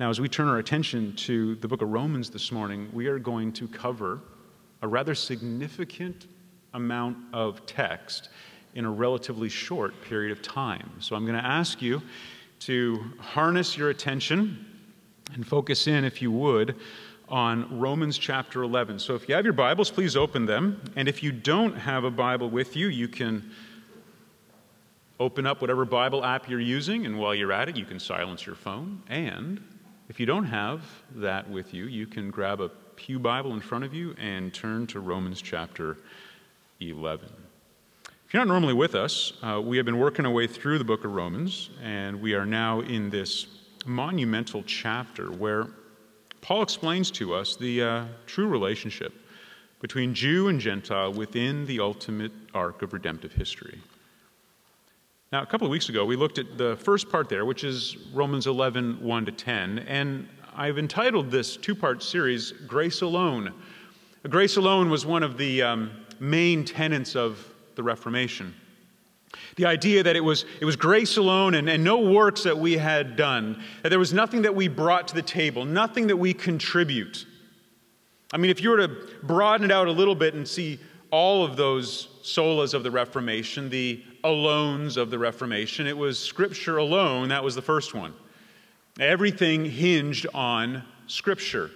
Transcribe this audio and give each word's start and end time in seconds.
Now, 0.00 0.08
as 0.10 0.20
we 0.20 0.28
turn 0.28 0.48
our 0.48 0.58
attention 0.58 1.14
to 1.16 1.54
the 1.56 1.68
book 1.68 1.82
of 1.82 1.90
Romans 1.90 2.30
this 2.30 2.50
morning, 2.50 2.88
we 2.92 3.06
are 3.08 3.18
going 3.18 3.52
to 3.52 3.68
cover 3.68 4.20
a 4.80 4.88
rather 4.88 5.14
significant 5.14 6.26
amount 6.74 7.18
of 7.32 7.64
text 7.66 8.30
in 8.74 8.86
a 8.86 8.90
relatively 8.90 9.50
short 9.50 9.94
period 10.02 10.32
of 10.32 10.42
time. 10.42 10.90
So 10.98 11.14
I'm 11.14 11.24
going 11.26 11.38
to 11.38 11.46
ask 11.46 11.82
you 11.82 12.00
to 12.60 13.04
harness 13.18 13.76
your 13.76 13.90
attention 13.90 14.64
and 15.34 15.46
focus 15.46 15.86
in, 15.86 16.04
if 16.04 16.22
you 16.22 16.32
would, 16.32 16.76
on 17.28 17.78
Romans 17.78 18.16
chapter 18.16 18.62
11. 18.62 18.98
So 18.98 19.14
if 19.14 19.28
you 19.28 19.34
have 19.34 19.44
your 19.44 19.52
Bibles, 19.52 19.90
please 19.90 20.16
open 20.16 20.46
them. 20.46 20.82
And 20.96 21.06
if 21.06 21.22
you 21.22 21.32
don't 21.32 21.76
have 21.76 22.04
a 22.04 22.10
Bible 22.10 22.48
with 22.48 22.76
you, 22.76 22.88
you 22.88 23.08
can 23.08 23.50
open 25.20 25.46
up 25.46 25.60
whatever 25.60 25.84
Bible 25.84 26.24
app 26.24 26.48
you're 26.48 26.60
using, 26.60 27.06
and 27.06 27.18
while 27.18 27.34
you're 27.34 27.52
at 27.52 27.68
it, 27.68 27.76
you 27.76 27.84
can 27.84 28.00
silence 28.00 28.44
your 28.44 28.56
phone. 28.56 29.02
And 29.08 29.62
if 30.12 30.20
you 30.20 30.26
don't 30.26 30.44
have 30.44 30.82
that 31.14 31.48
with 31.48 31.72
you, 31.72 31.86
you 31.86 32.06
can 32.06 32.30
grab 32.30 32.60
a 32.60 32.68
Pew 32.96 33.18
Bible 33.18 33.54
in 33.54 33.60
front 33.60 33.82
of 33.82 33.94
you 33.94 34.14
and 34.18 34.52
turn 34.52 34.86
to 34.88 35.00
Romans 35.00 35.40
chapter 35.40 35.96
11. 36.80 37.30
If 38.26 38.34
you're 38.34 38.44
not 38.44 38.48
normally 38.52 38.74
with 38.74 38.94
us, 38.94 39.32
uh, 39.42 39.58
we 39.64 39.78
have 39.78 39.86
been 39.86 39.98
working 39.98 40.26
our 40.26 40.30
way 40.30 40.46
through 40.46 40.76
the 40.76 40.84
book 40.84 41.06
of 41.06 41.14
Romans, 41.14 41.70
and 41.82 42.20
we 42.20 42.34
are 42.34 42.44
now 42.44 42.80
in 42.80 43.08
this 43.08 43.46
monumental 43.86 44.62
chapter 44.64 45.32
where 45.32 45.68
Paul 46.42 46.60
explains 46.60 47.10
to 47.12 47.32
us 47.32 47.56
the 47.56 47.82
uh, 47.82 48.04
true 48.26 48.48
relationship 48.48 49.14
between 49.80 50.12
Jew 50.12 50.48
and 50.48 50.60
Gentile 50.60 51.14
within 51.14 51.64
the 51.64 51.80
ultimate 51.80 52.32
arc 52.52 52.82
of 52.82 52.92
redemptive 52.92 53.32
history. 53.32 53.80
Now, 55.32 55.40
a 55.40 55.46
couple 55.46 55.66
of 55.66 55.70
weeks 55.70 55.88
ago, 55.88 56.04
we 56.04 56.14
looked 56.14 56.36
at 56.36 56.58
the 56.58 56.76
first 56.76 57.08
part 57.08 57.30
there, 57.30 57.46
which 57.46 57.64
is 57.64 57.96
Romans 58.12 58.46
11 58.46 59.02
1 59.02 59.24
to 59.24 59.32
10, 59.32 59.78
and 59.78 60.28
I've 60.54 60.76
entitled 60.76 61.30
this 61.30 61.56
two 61.56 61.74
part 61.74 62.02
series 62.02 62.52
Grace 62.52 63.00
Alone. 63.00 63.54
Grace 64.28 64.58
Alone 64.58 64.90
was 64.90 65.06
one 65.06 65.22
of 65.22 65.38
the 65.38 65.62
um, 65.62 65.90
main 66.20 66.66
tenets 66.66 67.16
of 67.16 67.50
the 67.76 67.82
Reformation. 67.82 68.54
The 69.56 69.64
idea 69.64 70.02
that 70.02 70.16
it 70.16 70.20
was, 70.20 70.44
it 70.60 70.66
was 70.66 70.76
grace 70.76 71.16
alone 71.16 71.54
and, 71.54 71.66
and 71.66 71.82
no 71.82 71.98
works 71.98 72.42
that 72.42 72.58
we 72.58 72.76
had 72.76 73.16
done, 73.16 73.62
that 73.82 73.88
there 73.88 73.98
was 73.98 74.12
nothing 74.12 74.42
that 74.42 74.54
we 74.54 74.68
brought 74.68 75.08
to 75.08 75.14
the 75.14 75.22
table, 75.22 75.64
nothing 75.64 76.08
that 76.08 76.16
we 76.18 76.34
contribute. 76.34 77.24
I 78.34 78.36
mean, 78.36 78.50
if 78.50 78.60
you 78.60 78.68
were 78.68 78.86
to 78.86 79.08
broaden 79.22 79.70
it 79.70 79.72
out 79.72 79.88
a 79.88 79.92
little 79.92 80.14
bit 80.14 80.34
and 80.34 80.46
see 80.46 80.78
all 81.10 81.42
of 81.42 81.56
those 81.56 82.08
solas 82.22 82.74
of 82.74 82.82
the 82.82 82.90
Reformation, 82.90 83.70
the 83.70 84.04
alones 84.24 84.96
of 84.96 85.10
the 85.10 85.18
Reformation, 85.18 85.86
it 85.86 85.96
was 85.96 86.18
Scripture 86.18 86.78
alone, 86.78 87.28
that 87.28 87.42
was 87.42 87.54
the 87.54 87.62
first 87.62 87.94
one. 87.94 88.14
Everything 89.00 89.64
hinged 89.64 90.26
on 90.34 90.84
Scripture. 91.06 91.70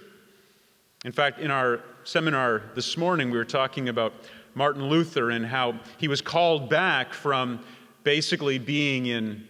In 1.05 1.11
fact, 1.11 1.39
in 1.39 1.51
our 1.51 1.81
seminar 2.03 2.63
this 2.75 2.97
morning, 2.97 3.29
we 3.31 3.37
were 3.37 3.45
talking 3.45 3.89
about 3.89 4.13
Martin 4.55 4.87
Luther 4.89 5.29
and 5.29 5.45
how 5.45 5.79
he 5.97 6.07
was 6.07 6.21
called 6.21 6.69
back 6.69 7.13
from 7.13 7.59
basically 8.03 8.57
being 8.57 9.05
in 9.05 9.47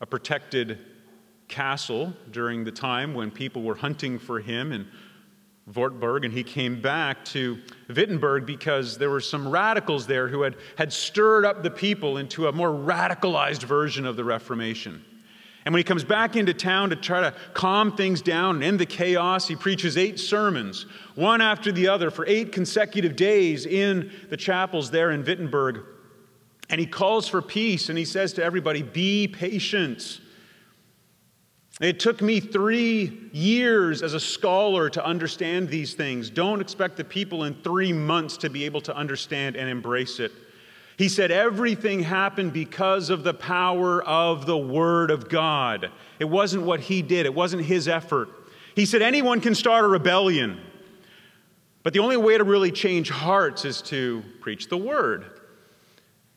a 0.00 0.06
protected 0.06 0.78
castle 1.48 2.12
during 2.30 2.64
the 2.64 2.72
time 2.72 3.14
when 3.14 3.30
people 3.30 3.62
were 3.62 3.74
hunting 3.74 4.18
for 4.18 4.40
him 4.40 4.72
in 4.72 4.86
Wartburg, 5.74 6.24
and 6.24 6.32
he 6.32 6.42
came 6.42 6.80
back 6.80 7.24
to 7.26 7.58
Wittenberg 7.88 8.46
because 8.46 8.98
there 8.98 9.10
were 9.10 9.20
some 9.20 9.48
radicals 9.48 10.06
there 10.06 10.28
who 10.28 10.42
had, 10.42 10.56
had 10.76 10.92
stirred 10.92 11.44
up 11.44 11.62
the 11.62 11.70
people 11.70 12.16
into 12.16 12.48
a 12.48 12.52
more 12.52 12.70
radicalized 12.70 13.62
version 13.62 14.06
of 14.06 14.16
the 14.16 14.24
Reformation. 14.24 15.04
And 15.64 15.74
when 15.74 15.80
he 15.80 15.84
comes 15.84 16.04
back 16.04 16.36
into 16.36 16.54
town 16.54 16.90
to 16.90 16.96
try 16.96 17.20
to 17.20 17.34
calm 17.52 17.94
things 17.94 18.22
down 18.22 18.56
and 18.56 18.64
end 18.64 18.80
the 18.80 18.86
chaos, 18.86 19.46
he 19.46 19.56
preaches 19.56 19.98
eight 19.98 20.18
sermons, 20.18 20.86
one 21.14 21.42
after 21.42 21.70
the 21.70 21.88
other, 21.88 22.10
for 22.10 22.26
eight 22.26 22.50
consecutive 22.50 23.14
days 23.14 23.66
in 23.66 24.10
the 24.30 24.36
chapels 24.38 24.90
there 24.90 25.10
in 25.10 25.22
Wittenberg. 25.22 25.80
And 26.70 26.80
he 26.80 26.86
calls 26.86 27.28
for 27.28 27.42
peace 27.42 27.88
and 27.88 27.98
he 27.98 28.04
says 28.06 28.32
to 28.34 28.44
everybody, 28.44 28.82
Be 28.82 29.28
patient. 29.28 30.20
It 31.80 31.98
took 31.98 32.20
me 32.20 32.40
three 32.40 33.30
years 33.32 34.02
as 34.02 34.12
a 34.12 34.20
scholar 34.20 34.90
to 34.90 35.04
understand 35.04 35.70
these 35.70 35.94
things. 35.94 36.28
Don't 36.28 36.60
expect 36.60 36.98
the 36.98 37.04
people 37.04 37.44
in 37.44 37.54
three 37.62 37.90
months 37.90 38.36
to 38.38 38.50
be 38.50 38.64
able 38.66 38.82
to 38.82 38.94
understand 38.94 39.56
and 39.56 39.66
embrace 39.66 40.20
it. 40.20 40.30
He 40.98 41.08
said 41.08 41.30
everything 41.30 42.00
happened 42.00 42.52
because 42.52 43.08
of 43.08 43.24
the 43.24 43.32
power 43.32 44.02
of 44.04 44.44
the 44.44 44.58
Word 44.58 45.10
of 45.10 45.30
God. 45.30 45.90
It 46.18 46.26
wasn't 46.26 46.64
what 46.64 46.80
he 46.80 47.00
did, 47.00 47.24
it 47.24 47.34
wasn't 47.34 47.64
his 47.64 47.88
effort. 47.88 48.28
He 48.74 48.84
said 48.84 49.00
anyone 49.00 49.40
can 49.40 49.54
start 49.54 49.82
a 49.82 49.88
rebellion, 49.88 50.60
but 51.82 51.94
the 51.94 52.00
only 52.00 52.18
way 52.18 52.36
to 52.36 52.44
really 52.44 52.70
change 52.70 53.08
hearts 53.08 53.64
is 53.64 53.80
to 53.82 54.22
preach 54.40 54.68
the 54.68 54.76
Word. 54.76 55.24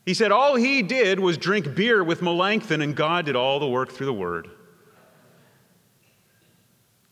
He 0.06 0.14
said 0.14 0.32
all 0.32 0.56
he 0.56 0.82
did 0.82 1.20
was 1.20 1.38
drink 1.38 1.76
beer 1.76 2.02
with 2.02 2.22
Melanchthon, 2.22 2.82
and 2.82 2.96
God 2.96 3.26
did 3.26 3.36
all 3.36 3.60
the 3.60 3.68
work 3.68 3.92
through 3.92 4.06
the 4.06 4.14
Word. 4.14 4.50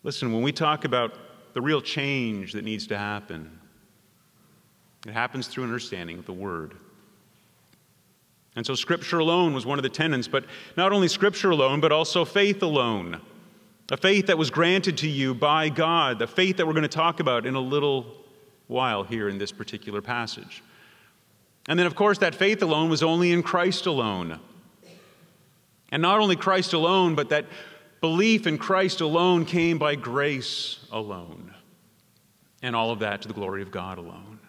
Listen, 0.04 0.34
when 0.34 0.42
we 0.42 0.52
talk 0.52 0.86
about 0.86 1.14
the 1.54 1.62
real 1.62 1.82
change 1.82 2.54
that 2.54 2.64
needs 2.64 2.88
to 2.88 2.98
happen, 2.98 3.60
it 5.06 5.14
happens 5.14 5.48
through 5.48 5.64
understanding 5.64 6.18
of 6.18 6.26
the 6.26 6.34
Word. 6.34 6.76
And 8.56 8.66
so, 8.66 8.76
Scripture 8.76 9.20
alone 9.20 9.54
was 9.54 9.66
one 9.66 9.80
of 9.80 9.84
the 9.84 9.90
tenets, 9.90 10.28
but 10.28 10.46
not 10.76 10.92
only 10.92 11.08
Scripture 11.08 11.52
alone, 11.52 11.80
but 11.80 11.92
also 11.92 12.26
faith 12.26 12.62
alone. 12.64 13.22
A 13.92 13.98
faith 13.98 14.28
that 14.28 14.38
was 14.38 14.50
granted 14.50 14.98
to 15.00 15.08
you 15.08 15.34
by 15.36 15.70
God, 15.70 16.18
the 16.18 16.28
faith 16.28 16.58
that 16.58 16.66
we're 16.66 16.74
going 16.74 16.84
to 16.84 16.90
talk 16.90 17.20
about 17.20 17.46
in 17.46 17.56
a 17.56 17.60
little 17.60 18.06
while 18.68 19.04
here 19.04 19.30
in 19.30 19.38
this 19.38 19.52
particular 19.52 20.02
passage. 20.02 20.64
And 21.68 21.78
then, 21.78 21.86
of 21.86 21.96
course, 21.96 22.18
that 22.20 22.34
faith 22.34 22.64
alone 22.64 22.90
was 22.90 23.04
only 23.04 23.32
in 23.32 23.44
Christ 23.44 23.86
alone. 23.86 24.40
And 25.92 26.02
not 26.02 26.20
only 26.20 26.36
Christ 26.36 26.74
alone, 26.74 27.16
but 27.16 27.30
that 27.30 27.46
belief 28.02 28.48
in 28.48 28.58
Christ 28.58 29.00
alone 29.00 29.46
came 29.46 29.78
by 29.78 29.96
grace 29.96 30.80
alone. 30.92 31.54
And 32.64 32.76
all 32.76 32.92
of 32.92 33.00
that 33.00 33.22
to 33.22 33.28
the 33.28 33.34
glory 33.34 33.62
of 33.62 33.72
God 33.72 33.98
alone. 33.98 34.40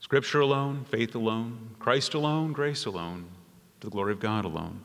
Scripture 0.00 0.40
alone, 0.40 0.84
faith 0.88 1.14
alone, 1.14 1.74
Christ 1.78 2.14
alone, 2.14 2.52
grace 2.52 2.84
alone, 2.84 3.26
to 3.80 3.88
the 3.88 3.90
glory 3.90 4.12
of 4.12 4.20
God 4.20 4.44
alone. 4.44 4.82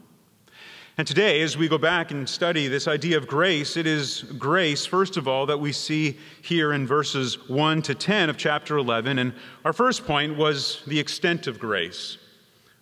And 0.97 1.07
today, 1.07 1.41
as 1.41 1.57
we 1.57 1.67
go 1.67 1.77
back 1.77 2.11
and 2.11 2.27
study 2.27 2.67
this 2.67 2.87
idea 2.87 3.17
of 3.17 3.27
grace, 3.27 3.77
it 3.77 3.87
is 3.87 4.23
grace, 4.37 4.85
first 4.85 5.17
of 5.17 5.27
all, 5.27 5.45
that 5.45 5.59
we 5.59 5.71
see 5.71 6.17
here 6.41 6.73
in 6.73 6.85
verses 6.85 7.47
1 7.49 7.81
to 7.83 7.95
10 7.95 8.29
of 8.29 8.37
chapter 8.37 8.77
11. 8.77 9.17
And 9.19 9.33
our 9.63 9.73
first 9.73 10.05
point 10.05 10.37
was 10.37 10.81
the 10.87 10.99
extent 10.99 11.47
of 11.47 11.59
grace. 11.59 12.17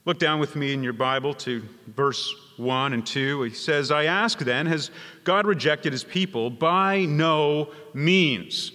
Look 0.05 0.17
down 0.17 0.39
with 0.39 0.55
me 0.55 0.73
in 0.73 0.81
your 0.81 0.93
Bible 0.93 1.33
to 1.35 1.61
verse 1.87 2.33
1 2.59 2.93
and 2.93 3.05
2. 3.05 3.43
He 3.43 3.53
says, 3.53 3.91
I 3.91 4.05
ask 4.05 4.39
then, 4.39 4.65
has 4.65 4.91
God 5.23 5.47
rejected 5.47 5.93
his 5.93 6.03
people? 6.03 6.49
By 6.49 7.05
no 7.05 7.71
means. 7.93 8.71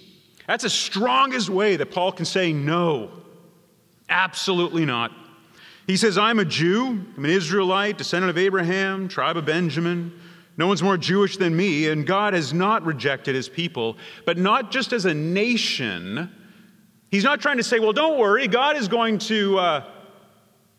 That's 0.47 0.63
the 0.63 0.69
strongest 0.69 1.49
way 1.49 1.75
that 1.75 1.91
Paul 1.91 2.11
can 2.11 2.25
say 2.25 2.53
no. 2.53 3.11
Absolutely 4.09 4.85
not. 4.85 5.11
He 5.87 5.97
says, 5.97 6.17
I'm 6.17 6.39
a 6.39 6.45
Jew, 6.45 7.05
I'm 7.15 7.25
an 7.25 7.31
Israelite, 7.31 7.97
descendant 7.97 8.31
of 8.31 8.37
Abraham, 8.37 9.07
tribe 9.07 9.37
of 9.37 9.45
Benjamin. 9.45 10.19
No 10.57 10.67
one's 10.67 10.81
more 10.81 10.97
Jewish 10.97 11.37
than 11.37 11.55
me, 11.55 11.89
and 11.89 12.07
God 12.07 12.33
has 12.33 12.53
not 12.53 12.83
rejected 12.85 13.35
his 13.35 13.49
people, 13.49 13.97
but 14.25 14.37
not 14.37 14.71
just 14.71 14.93
as 14.93 15.05
a 15.05 15.13
nation. 15.13 16.31
He's 17.11 17.23
not 17.23 17.41
trying 17.41 17.57
to 17.57 17.63
say, 17.63 17.79
well, 17.79 17.93
don't 17.93 18.17
worry, 18.17 18.47
God 18.47 18.77
is 18.77 18.87
going 18.87 19.19
to 19.19 19.59
uh, 19.59 19.83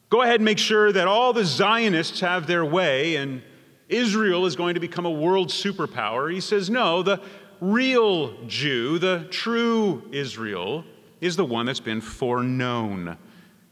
go 0.08 0.22
ahead 0.22 0.36
and 0.36 0.44
make 0.44 0.58
sure 0.58 0.92
that 0.92 1.08
all 1.08 1.32
the 1.32 1.44
Zionists 1.44 2.20
have 2.20 2.46
their 2.46 2.64
way, 2.64 3.16
and 3.16 3.42
Israel 3.88 4.46
is 4.46 4.56
going 4.56 4.74
to 4.74 4.80
become 4.80 5.06
a 5.06 5.10
world 5.10 5.48
superpower. 5.48 6.32
He 6.32 6.40
says, 6.40 6.68
no, 6.70 7.02
the 7.02 7.20
real 7.60 8.44
Jew, 8.46 8.98
the 8.98 9.26
true 9.30 10.02
Israel, 10.12 10.84
is 11.20 11.36
the 11.36 11.44
one 11.44 11.66
that's 11.66 11.80
been 11.80 12.00
foreknown. 12.00 13.16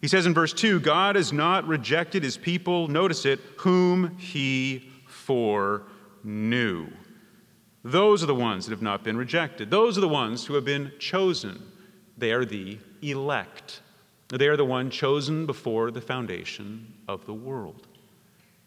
He 0.00 0.08
says 0.08 0.26
in 0.26 0.34
verse 0.34 0.52
2 0.52 0.80
God 0.80 1.16
has 1.16 1.32
not 1.32 1.66
rejected 1.66 2.22
his 2.22 2.36
people, 2.36 2.88
notice 2.88 3.24
it, 3.24 3.40
whom 3.58 4.16
he 4.18 4.90
foreknew. 5.06 6.88
Those 7.82 8.22
are 8.22 8.26
the 8.26 8.34
ones 8.34 8.66
that 8.66 8.72
have 8.72 8.82
not 8.82 9.04
been 9.04 9.16
rejected. 9.16 9.70
Those 9.70 9.98
are 9.98 10.00
the 10.00 10.08
ones 10.08 10.46
who 10.46 10.54
have 10.54 10.64
been 10.64 10.92
chosen. 10.98 11.62
They 12.16 12.32
are 12.32 12.44
the 12.44 12.78
elect. 13.02 13.80
They 14.28 14.48
are 14.48 14.56
the 14.56 14.64
one 14.64 14.90
chosen 14.90 15.46
before 15.46 15.90
the 15.90 16.00
foundation 16.00 16.94
of 17.06 17.26
the 17.26 17.34
world. 17.34 17.86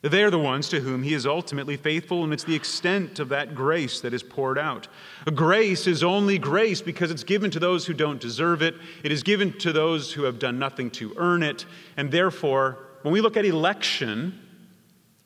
They 0.02 0.24
are 0.24 0.30
the 0.30 0.38
ones 0.38 0.70
to 0.70 0.80
whom 0.80 1.02
he 1.02 1.14
is 1.16 1.26
ultimately 1.26 1.76
faithful, 1.76 2.24
and 2.24 2.32
it's 2.32 2.44
the 2.44 2.56
extent 2.56 3.20
of 3.20 3.30
that 3.30 3.56
grace 3.56 4.00
that 4.02 4.14
is 4.14 4.22
poured 4.22 4.60
out. 4.60 4.88
Grace 5.34 5.88
is 5.88 6.04
only 6.04 6.38
grace 6.38 6.82
because 6.82 7.10
it's 7.10 7.24
given 7.24 7.50
to 7.52 7.60
those 7.60 7.88
who 7.88 7.94
don't 7.94 8.22
deserve 8.22 8.62
it, 8.62 8.76
it 9.04 9.12
is 9.12 9.24
given 9.24 9.58
to 9.58 9.74
those 9.74 10.14
who 10.14 10.24
have 10.24 10.38
done 10.38 10.60
nothing 10.60 10.92
to 10.92 11.14
earn 11.18 11.42
it, 11.42 11.66
and 11.98 12.12
therefore, 12.12 12.78
when 13.02 13.12
we 13.12 13.22
look 13.22 13.38
at 13.38 13.46
election, 13.46 14.40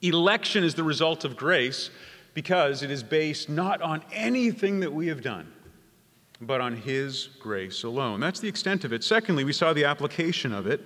election 0.02 0.64
is 0.64 0.74
the 0.74 0.84
result 0.84 1.26
of 1.26 1.36
grace, 1.36 1.90
because 2.34 2.82
it 2.82 2.90
is 2.90 3.04
based 3.04 3.50
not 3.50 3.82
on 3.82 4.02
anything 4.14 4.80
that 4.80 4.94
we 4.94 5.08
have 5.08 5.22
done, 5.22 5.52
but 6.42 6.60
on 6.60 6.76
His 6.76 7.28
grace 7.40 7.84
alone. 7.84 8.20
That's 8.20 8.40
the 8.40 8.48
extent 8.48 8.84
of 8.84 8.92
it. 8.92 9.04
Secondly, 9.04 9.44
we 9.44 9.54
saw 9.54 9.74
the 9.74 9.86
application 9.86 10.52
of 10.52 10.66
it, 10.66 10.82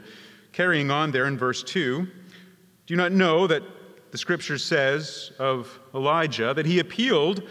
carrying 0.52 0.92
on 0.92 1.12
there 1.12 1.26
in 1.26 1.38
verse 1.38 1.64
2. 1.64 2.02
Do 2.02 2.94
you 2.94 2.98
not 2.98 3.14
know 3.14 3.48
that 3.48 3.64
the 4.12 4.18
scripture 4.18 4.58
says 4.58 5.32
of 5.40 5.80
Elijah 5.94 6.54
that 6.54 6.66
he 6.66 6.80
appealed 6.80 7.44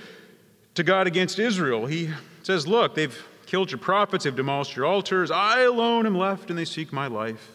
to 0.75 0.83
God 0.83 1.07
against 1.07 1.39
Israel? 1.39 1.87
He 1.87 2.11
says, 2.43 2.67
Look, 2.67 2.95
they've 2.95 3.27
killed 3.47 3.71
your 3.71 3.79
prophets, 3.79 4.25
they've 4.25 4.37
demolished 4.37 4.77
your 4.77 4.87
altars. 4.87 5.31
I 5.31 5.63
alone 5.63 6.07
am 6.07 6.17
left, 6.17 6.51
and 6.51 6.59
they 6.59 6.65
seek 6.65 6.93
my 6.93 7.07
life. 7.07 7.51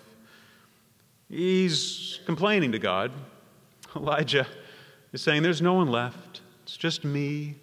He's 1.29 2.19
complaining 2.25 2.71
to 2.71 2.79
God. 2.79 3.11
Elijah 3.95 4.47
is 5.13 5.21
saying, 5.21 5.43
There's 5.43 5.61
no 5.61 5.75
one 5.75 5.89
left. 5.89 6.41
It's 6.63 6.75
just 6.75 7.05
me. 7.05 7.55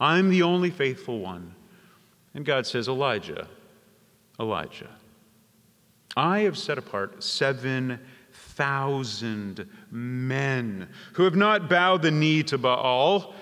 I'm 0.00 0.30
the 0.30 0.42
only 0.42 0.70
faithful 0.70 1.20
one. 1.20 1.53
And 2.34 2.44
God 2.44 2.66
says, 2.66 2.88
Elijah, 2.88 3.48
Elijah, 4.40 4.90
I 6.16 6.40
have 6.40 6.58
set 6.58 6.78
apart 6.78 7.22
7,000 7.22 9.68
men 9.90 10.88
who 11.12 11.22
have 11.24 11.36
not 11.36 11.68
bowed 11.68 12.02
the 12.02 12.10
knee 12.10 12.42
to 12.44 12.56
Baal. 12.58 13.34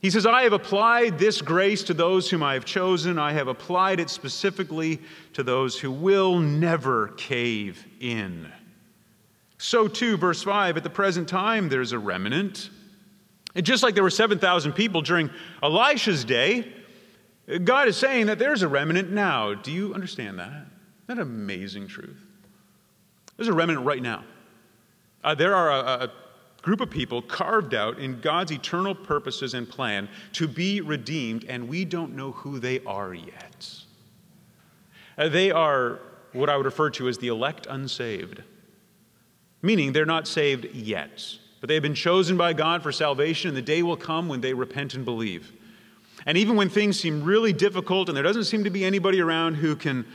He 0.00 0.10
says, 0.10 0.26
I 0.26 0.42
have 0.42 0.52
applied 0.52 1.18
this 1.18 1.40
grace 1.40 1.82
to 1.84 1.94
those 1.94 2.28
whom 2.28 2.42
I 2.42 2.54
have 2.54 2.64
chosen. 2.64 3.18
I 3.18 3.32
have 3.32 3.48
applied 3.48 4.00
it 4.00 4.10
specifically 4.10 5.00
to 5.34 5.42
those 5.42 5.78
who 5.78 5.92
will 5.92 6.38
never 6.38 7.08
cave 7.08 7.86
in. 8.00 8.50
So, 9.58 9.86
too, 9.86 10.16
verse 10.16 10.42
5 10.42 10.76
at 10.76 10.82
the 10.82 10.90
present 10.90 11.28
time, 11.28 11.68
there's 11.68 11.92
a 11.92 11.98
remnant. 11.98 12.70
And 13.54 13.64
just 13.64 13.84
like 13.84 13.94
there 13.94 14.02
were 14.02 14.10
7,000 14.10 14.72
people 14.72 15.02
during 15.02 15.30
Elisha's 15.62 16.24
day, 16.24 16.72
God 17.64 17.88
is 17.88 17.96
saying 17.96 18.26
that 18.26 18.38
there's 18.38 18.62
a 18.62 18.68
remnant 18.68 19.10
now. 19.10 19.54
Do 19.54 19.72
you 19.72 19.94
understand 19.94 20.38
that? 20.38 20.48
Isn't 20.48 20.68
that 21.08 21.18
amazing 21.18 21.88
truth? 21.88 22.22
There's 23.36 23.48
a 23.48 23.52
remnant 23.52 23.84
right 23.84 24.02
now. 24.02 24.24
Uh, 25.24 25.34
there 25.34 25.54
are 25.54 25.70
a, 25.70 26.04
a 26.04 26.12
group 26.62 26.80
of 26.80 26.90
people 26.90 27.22
carved 27.22 27.74
out 27.74 27.98
in 27.98 28.20
God's 28.20 28.52
eternal 28.52 28.94
purposes 28.94 29.54
and 29.54 29.68
plan 29.68 30.08
to 30.34 30.46
be 30.46 30.80
redeemed, 30.80 31.44
and 31.44 31.68
we 31.68 31.84
don't 31.84 32.14
know 32.14 32.32
who 32.32 32.58
they 32.58 32.80
are 32.84 33.12
yet. 33.12 33.74
Uh, 35.18 35.28
they 35.28 35.50
are 35.50 36.00
what 36.32 36.48
I 36.48 36.56
would 36.56 36.66
refer 36.66 36.90
to 36.90 37.08
as 37.08 37.18
the 37.18 37.28
elect 37.28 37.66
unsaved 37.68 38.42
meaning 39.62 39.92
they're 39.92 40.04
not 40.04 40.26
saved 40.26 40.66
yet, 40.74 41.24
but 41.60 41.68
they 41.68 41.74
have 41.74 41.82
been 41.82 41.94
chosen 41.94 42.36
by 42.36 42.52
God 42.52 42.82
for 42.82 42.92
salvation, 42.92 43.48
and 43.48 43.56
the 43.56 43.62
day 43.62 43.82
will 43.82 43.96
come 43.96 44.28
when 44.28 44.40
they 44.40 44.52
repent 44.52 44.94
and 44.94 45.04
believe. 45.04 45.52
And 46.26 46.38
even 46.38 46.56
when 46.56 46.68
things 46.68 46.98
seem 46.98 47.22
really 47.22 47.52
difficult 47.52 48.08
and 48.08 48.16
there 48.16 48.22
doesn't 48.22 48.44
seem 48.44 48.64
to 48.64 48.70
be 48.70 48.84
anybody 48.84 49.20
around 49.20 49.54
who 49.54 49.74
can 49.76 50.06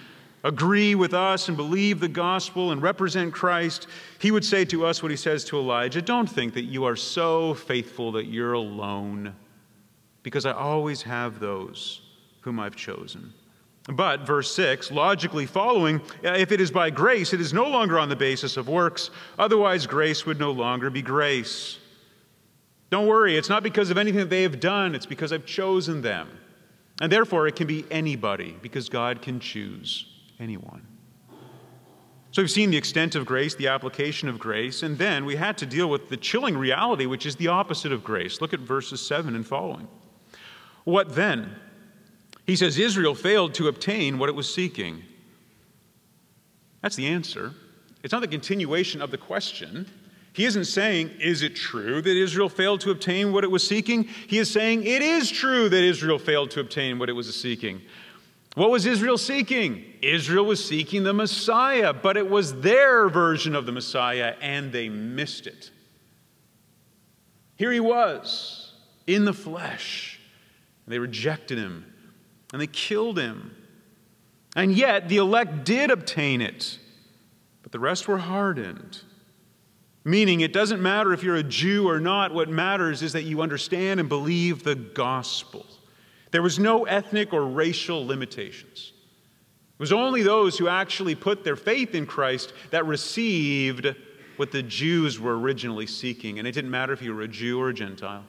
agree 0.43 0.95
with 0.95 1.13
us 1.13 1.47
and 1.47 1.57
believe 1.57 1.99
the 1.99 2.07
gospel 2.07 2.71
and 2.71 2.81
represent 2.81 3.33
Christ, 3.33 3.87
he 4.19 4.31
would 4.31 4.45
say 4.45 4.65
to 4.65 4.85
us 4.85 5.01
what 5.01 5.11
he 5.11 5.17
says 5.17 5.43
to 5.45 5.57
Elijah 5.57 6.01
Don't 6.01 6.29
think 6.29 6.53
that 6.53 6.63
you 6.63 6.85
are 6.85 6.95
so 6.95 7.53
faithful 7.53 8.11
that 8.13 8.25
you're 8.25 8.53
alone, 8.53 9.35
because 10.23 10.45
I 10.45 10.51
always 10.51 11.01
have 11.01 11.39
those 11.39 12.01
whom 12.41 12.59
I've 12.59 12.75
chosen. 12.75 13.33
But, 13.87 14.27
verse 14.27 14.53
6, 14.53 14.91
logically 14.91 15.45
following, 15.45 16.01
uh, 16.23 16.33
if 16.33 16.51
it 16.51 16.59
is 16.59 16.71
by 16.71 16.89
grace, 16.89 17.31
it 17.31 17.39
is 17.39 17.53
no 17.53 17.69
longer 17.69 17.97
on 17.97 18.09
the 18.09 18.17
basis 18.17 18.57
of 18.57 18.67
works. 18.67 19.11
Otherwise, 19.39 19.87
grace 19.87 20.25
would 20.25 20.39
no 20.39 20.51
longer 20.51 20.89
be 20.89 21.01
grace. 21.01 21.79
Don't 22.89 23.07
worry, 23.07 23.37
it's 23.37 23.49
not 23.49 23.63
because 23.63 23.89
of 23.89 23.97
anything 23.97 24.19
that 24.19 24.29
they 24.29 24.43
have 24.43 24.59
done, 24.59 24.95
it's 24.95 25.05
because 25.05 25.33
I've 25.33 25.45
chosen 25.45 26.01
them. 26.01 26.29
And 27.01 27.11
therefore, 27.11 27.47
it 27.47 27.55
can 27.55 27.67
be 27.67 27.85
anybody, 27.91 28.55
because 28.61 28.89
God 28.89 29.21
can 29.21 29.39
choose 29.39 30.05
anyone. 30.39 30.85
So 32.31 32.41
we've 32.41 32.51
seen 32.51 32.69
the 32.71 32.77
extent 32.77 33.15
of 33.15 33.25
grace, 33.25 33.55
the 33.55 33.67
application 33.67 34.29
of 34.29 34.37
grace, 34.39 34.83
and 34.83 34.97
then 34.97 35.25
we 35.25 35.35
had 35.35 35.57
to 35.59 35.65
deal 35.65 35.89
with 35.89 36.09
the 36.09 36.17
chilling 36.17 36.57
reality, 36.57 37.05
which 37.05 37.25
is 37.25 37.35
the 37.35 37.47
opposite 37.47 37.91
of 37.91 38.03
grace. 38.03 38.41
Look 38.41 38.53
at 38.53 38.59
verses 38.59 39.05
7 39.05 39.35
and 39.35 39.45
following. 39.45 39.87
What 40.83 41.15
then? 41.15 41.55
He 42.45 42.55
says 42.55 42.77
Israel 42.77 43.15
failed 43.15 43.53
to 43.55 43.67
obtain 43.67 44.19
what 44.19 44.29
it 44.29 44.35
was 44.35 44.53
seeking. 44.53 45.03
That's 46.81 46.95
the 46.95 47.07
answer. 47.07 47.53
It's 48.03 48.11
not 48.11 48.21
the 48.21 48.27
continuation 48.27 49.01
of 49.01 49.11
the 49.11 49.17
question. 49.17 49.89
He 50.37 50.45
isn't 50.45 50.65
saying, 50.65 51.09
Is 51.19 51.41
it 51.41 51.55
true 51.55 52.01
that 52.01 52.15
Israel 52.15 52.47
failed 52.47 52.81
to 52.81 52.91
obtain 52.91 53.33
what 53.33 53.43
it 53.43 53.51
was 53.51 53.67
seeking? 53.67 54.03
He 54.03 54.37
is 54.37 54.49
saying, 54.49 54.83
It 54.83 55.01
is 55.01 55.29
true 55.29 55.67
that 55.67 55.83
Israel 55.83 56.19
failed 56.19 56.51
to 56.51 56.59
obtain 56.59 56.99
what 56.99 57.09
it 57.09 57.13
was 57.13 57.33
seeking. 57.35 57.81
What 58.53 58.69
was 58.69 58.85
Israel 58.85 59.17
seeking? 59.17 59.83
Israel 60.01 60.45
was 60.45 60.63
seeking 60.63 61.03
the 61.03 61.13
Messiah, 61.13 61.91
but 61.91 62.17
it 62.17 62.29
was 62.29 62.61
their 62.61 63.09
version 63.09 63.55
of 63.55 63.65
the 63.65 63.71
Messiah, 63.71 64.35
and 64.39 64.71
they 64.71 64.89
missed 64.89 65.47
it. 65.47 65.71
Here 67.55 67.71
he 67.71 67.79
was 67.79 68.73
in 69.07 69.25
the 69.25 69.33
flesh, 69.33 70.19
and 70.85 70.93
they 70.93 70.99
rejected 70.99 71.57
him 71.57 71.93
and 72.51 72.61
they 72.61 72.67
killed 72.67 73.17
him. 73.17 73.55
And 74.55 74.71
yet 74.71 75.09
the 75.09 75.17
elect 75.17 75.65
did 75.65 75.91
obtain 75.91 76.41
it, 76.41 76.79
but 77.61 77.71
the 77.71 77.79
rest 77.79 78.07
were 78.07 78.17
hardened. 78.17 79.01
Meaning, 80.07 80.39
it 80.39 80.53
doesn't 80.53 80.81
matter 80.81 81.11
if 81.11 81.21
you're 81.21 81.35
a 81.35 81.43
Jew 81.43 81.89
or 81.89 81.99
not, 81.99 82.33
what 82.33 82.47
matters 82.47 83.03
is 83.03 83.11
that 83.11 83.23
you 83.23 83.41
understand 83.41 83.99
and 83.99 84.07
believe 84.07 84.63
the 84.63 84.73
gospel. 84.73 85.65
There 86.31 86.41
was 86.41 86.57
no 86.57 86.85
ethnic 86.85 87.33
or 87.33 87.45
racial 87.45 88.07
limitations. 88.07 88.93
It 89.73 89.79
was 89.79 89.91
only 89.91 90.23
those 90.23 90.57
who 90.57 90.69
actually 90.69 91.13
put 91.13 91.43
their 91.43 91.57
faith 91.57 91.93
in 91.93 92.05
Christ 92.05 92.53
that 92.71 92.85
received 92.85 93.93
what 94.37 94.53
the 94.53 94.63
Jews 94.63 95.19
were 95.19 95.37
originally 95.37 95.87
seeking. 95.87 96.39
And 96.39 96.47
it 96.47 96.53
didn't 96.53 96.71
matter 96.71 96.93
if 96.93 97.01
you 97.01 97.13
were 97.13 97.23
a 97.23 97.27
Jew 97.27 97.59
or 97.59 97.67
a 97.67 97.73
Gentile. 97.73 98.23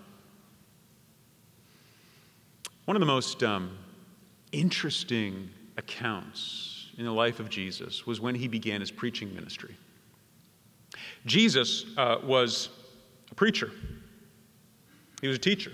One 2.86 2.96
of 2.96 3.00
the 3.00 3.06
most 3.06 3.44
um, 3.44 3.78
interesting 4.50 5.48
accounts 5.76 6.88
in 6.98 7.04
the 7.04 7.12
life 7.12 7.38
of 7.38 7.48
Jesus 7.48 8.04
was 8.04 8.20
when 8.20 8.34
he 8.34 8.48
began 8.48 8.80
his 8.80 8.90
preaching 8.90 9.32
ministry. 9.32 9.76
Jesus 11.26 11.84
uh, 11.96 12.18
was 12.22 12.70
a 13.30 13.34
preacher, 13.34 13.70
he 15.20 15.28
was 15.28 15.36
a 15.36 15.40
teacher. 15.40 15.72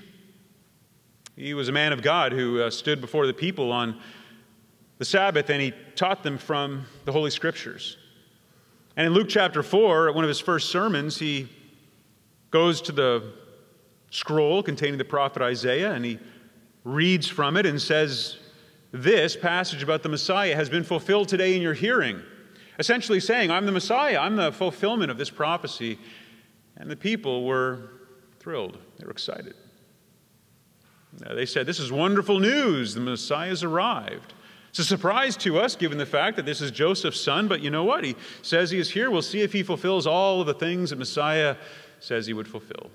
He 1.37 1.53
was 1.53 1.69
a 1.69 1.73
man 1.73 1.93
of 1.93 2.01
God 2.01 2.31
who 2.31 2.61
uh, 2.61 2.71
stood 2.71 3.01
before 3.01 3.27
the 3.27 3.35
people 3.35 3.73
on 3.73 4.01
the 4.99 5.05
Sabbath 5.05 5.51
and 5.51 5.61
he 5.61 5.73
taught 5.97 6.23
them 6.23 6.39
from 6.39 6.85
the 7.07 7.13
Holy 7.13 7.31
Scriptures. 7.31 7.97
And 8.97 9.09
in 9.09 9.13
Luke 9.13 9.29
chapter 9.29 9.65
4, 9.65 10.11
at 10.11 10.15
one 10.15 10.23
of 10.23 10.29
his 10.29 10.39
first 10.39 10.71
sermons, 10.71 11.19
he 11.19 11.49
goes 12.53 12.81
to 12.83 12.93
the 12.93 13.33
scroll 14.11 14.63
containing 14.63 14.97
the 14.97 15.05
prophet 15.05 15.43
Isaiah 15.43 15.93
and 15.93 16.05
he 16.05 16.21
reads 16.85 17.27
from 17.27 17.57
it 17.57 17.67
and 17.67 17.83
says, 17.83 18.37
this 18.93 19.35
passage 19.35 19.83
about 19.83 20.05
the 20.05 20.09
Messiah 20.09 20.55
has 20.55 20.69
been 20.69 20.85
fulfilled 20.85 21.29
today 21.29 21.57
in 21.57 21.63
your 21.63 21.75
hearing. 21.75 22.23
Essentially 22.79 23.21
saying, 23.21 23.51
I'm 23.51 23.67
the 23.67 23.73
Messiah, 23.73 24.19
I'm 24.19 24.37
the 24.37 24.53
fulfillment 24.53 25.11
of 25.11 25.19
this 25.19 25.31
prophecy. 25.31 25.99
And 26.77 26.91
the 26.91 26.97
people 26.97 27.45
were 27.45 27.91
thrilled, 28.41 28.79
they 28.99 29.05
were 29.05 29.13
excited. 29.13 29.55
They 31.13 31.47
said, 31.47 31.67
This 31.67 31.79
is 31.79 31.93
wonderful 31.93 32.41
news, 32.41 32.95
the 32.95 33.01
Messiah's 33.01 33.63
arrived. 33.63 34.35
It's 34.71 34.81
a 34.81 34.85
surprise 34.85 35.37
to 35.39 35.61
us, 35.61 35.77
given 35.77 35.99
the 35.99 36.07
fact 36.07 36.37
that 36.37 36.47
this 36.47 36.61
is 36.61 36.73
Joseph's 36.73 37.21
son, 37.21 37.47
but 37.47 37.61
you 37.61 37.71
know 37.71 37.85
what? 37.85 38.03
He 38.03 38.17
says 38.43 38.73
he 38.73 38.81
is 38.81 38.91
here. 38.91 39.09
We'll 39.09 39.23
see 39.23 39.43
if 39.43 39.53
he 39.53 39.63
fulfills 39.63 40.05
all 40.05 40.41
of 40.41 40.49
the 40.49 40.55
things 40.55 40.91
that 40.91 40.97
Messiah 40.97 41.55
says 42.01 42.27
he 42.27 42.33
would 42.33 42.49
fulfill. 42.49 42.91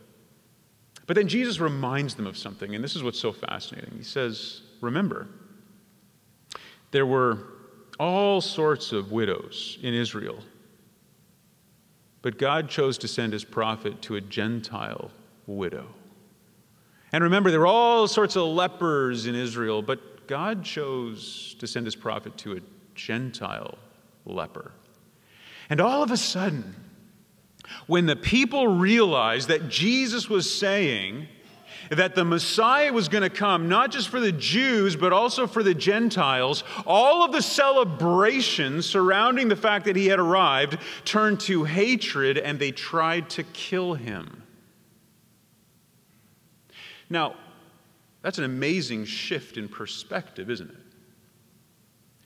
But 1.08 1.16
then 1.16 1.30
Jesus 1.30 1.62
reminds 1.62 2.16
them 2.16 2.28
of 2.28 2.38
something, 2.38 2.76
and 2.76 2.84
this 2.84 2.98
is 2.98 3.02
what's 3.02 3.20
so 3.20 3.32
fascinating. 3.32 3.94
He 3.96 4.04
says, 4.04 4.62
Remember, 4.82 5.30
there 6.92 7.06
were 7.06 7.48
all 8.00 8.42
sorts 8.42 8.92
of 8.92 9.12
widows 9.12 9.78
in 9.82 9.94
Israel. 9.94 10.40
But 12.22 12.38
God 12.38 12.70
chose 12.70 12.98
to 13.00 13.08
send 13.08 13.34
his 13.34 13.44
prophet 13.44 14.02
to 14.04 14.16
a 14.16 14.22
Gentile 14.22 15.12
widow. 15.48 15.88
And 17.12 17.24
remember, 17.24 17.50
there 17.52 17.60
were 17.60 17.68
all 17.68 18.08
sorts 18.08 18.36
of 18.36 18.44
lepers 18.44 19.26
in 19.26 19.36
Israel, 19.36 19.82
but 19.82 20.28
God 20.28 20.64
chose 20.64 21.56
to 21.60 21.68
send 21.68 21.86
his 21.86 21.96
prophet 21.96 22.38
to 22.40 22.54
a 22.54 22.60
Gentile 22.94 23.78
leper. 24.26 24.72
And 25.70 25.82
all 25.82 26.04
of 26.04 26.12
a 26.12 26.18
sudden, 26.18 26.76
when 27.88 28.06
the 28.06 28.16
people 28.16 28.68
realized 28.68 29.48
that 29.48 29.70
Jesus 29.70 30.30
was 30.30 30.52
saying, 30.52 31.28
that 31.90 32.16
the 32.16 32.26
Messiah 32.26 32.92
was 32.92 33.08
going 33.08 33.24
to 33.24 33.30
come, 33.30 33.70
not 33.70 33.92
just 33.92 34.10
for 34.10 34.20
the 34.20 34.32
Jews, 34.32 34.96
but 34.96 35.14
also 35.14 35.48
for 35.48 35.64
the 35.64 35.74
Gentiles, 35.74 36.64
all 36.86 37.24
of 37.24 37.32
the 37.32 37.42
celebrations 37.42 38.86
surrounding 38.86 39.48
the 39.48 39.56
fact 39.56 39.86
that 39.86 39.96
he 39.96 40.08
had 40.08 40.20
arrived 40.20 40.78
turned 41.06 41.40
to 41.42 41.64
hatred 41.64 42.38
and 42.38 42.60
they 42.60 42.72
tried 42.72 43.30
to 43.32 43.44
kill 43.44 43.94
him. 43.94 44.44
Now, 47.10 47.36
that's 48.22 48.38
an 48.38 48.44
amazing 48.44 49.06
shift 49.06 49.58
in 49.58 49.68
perspective, 49.68 50.50
isn't 50.50 50.70
it? 50.70 50.78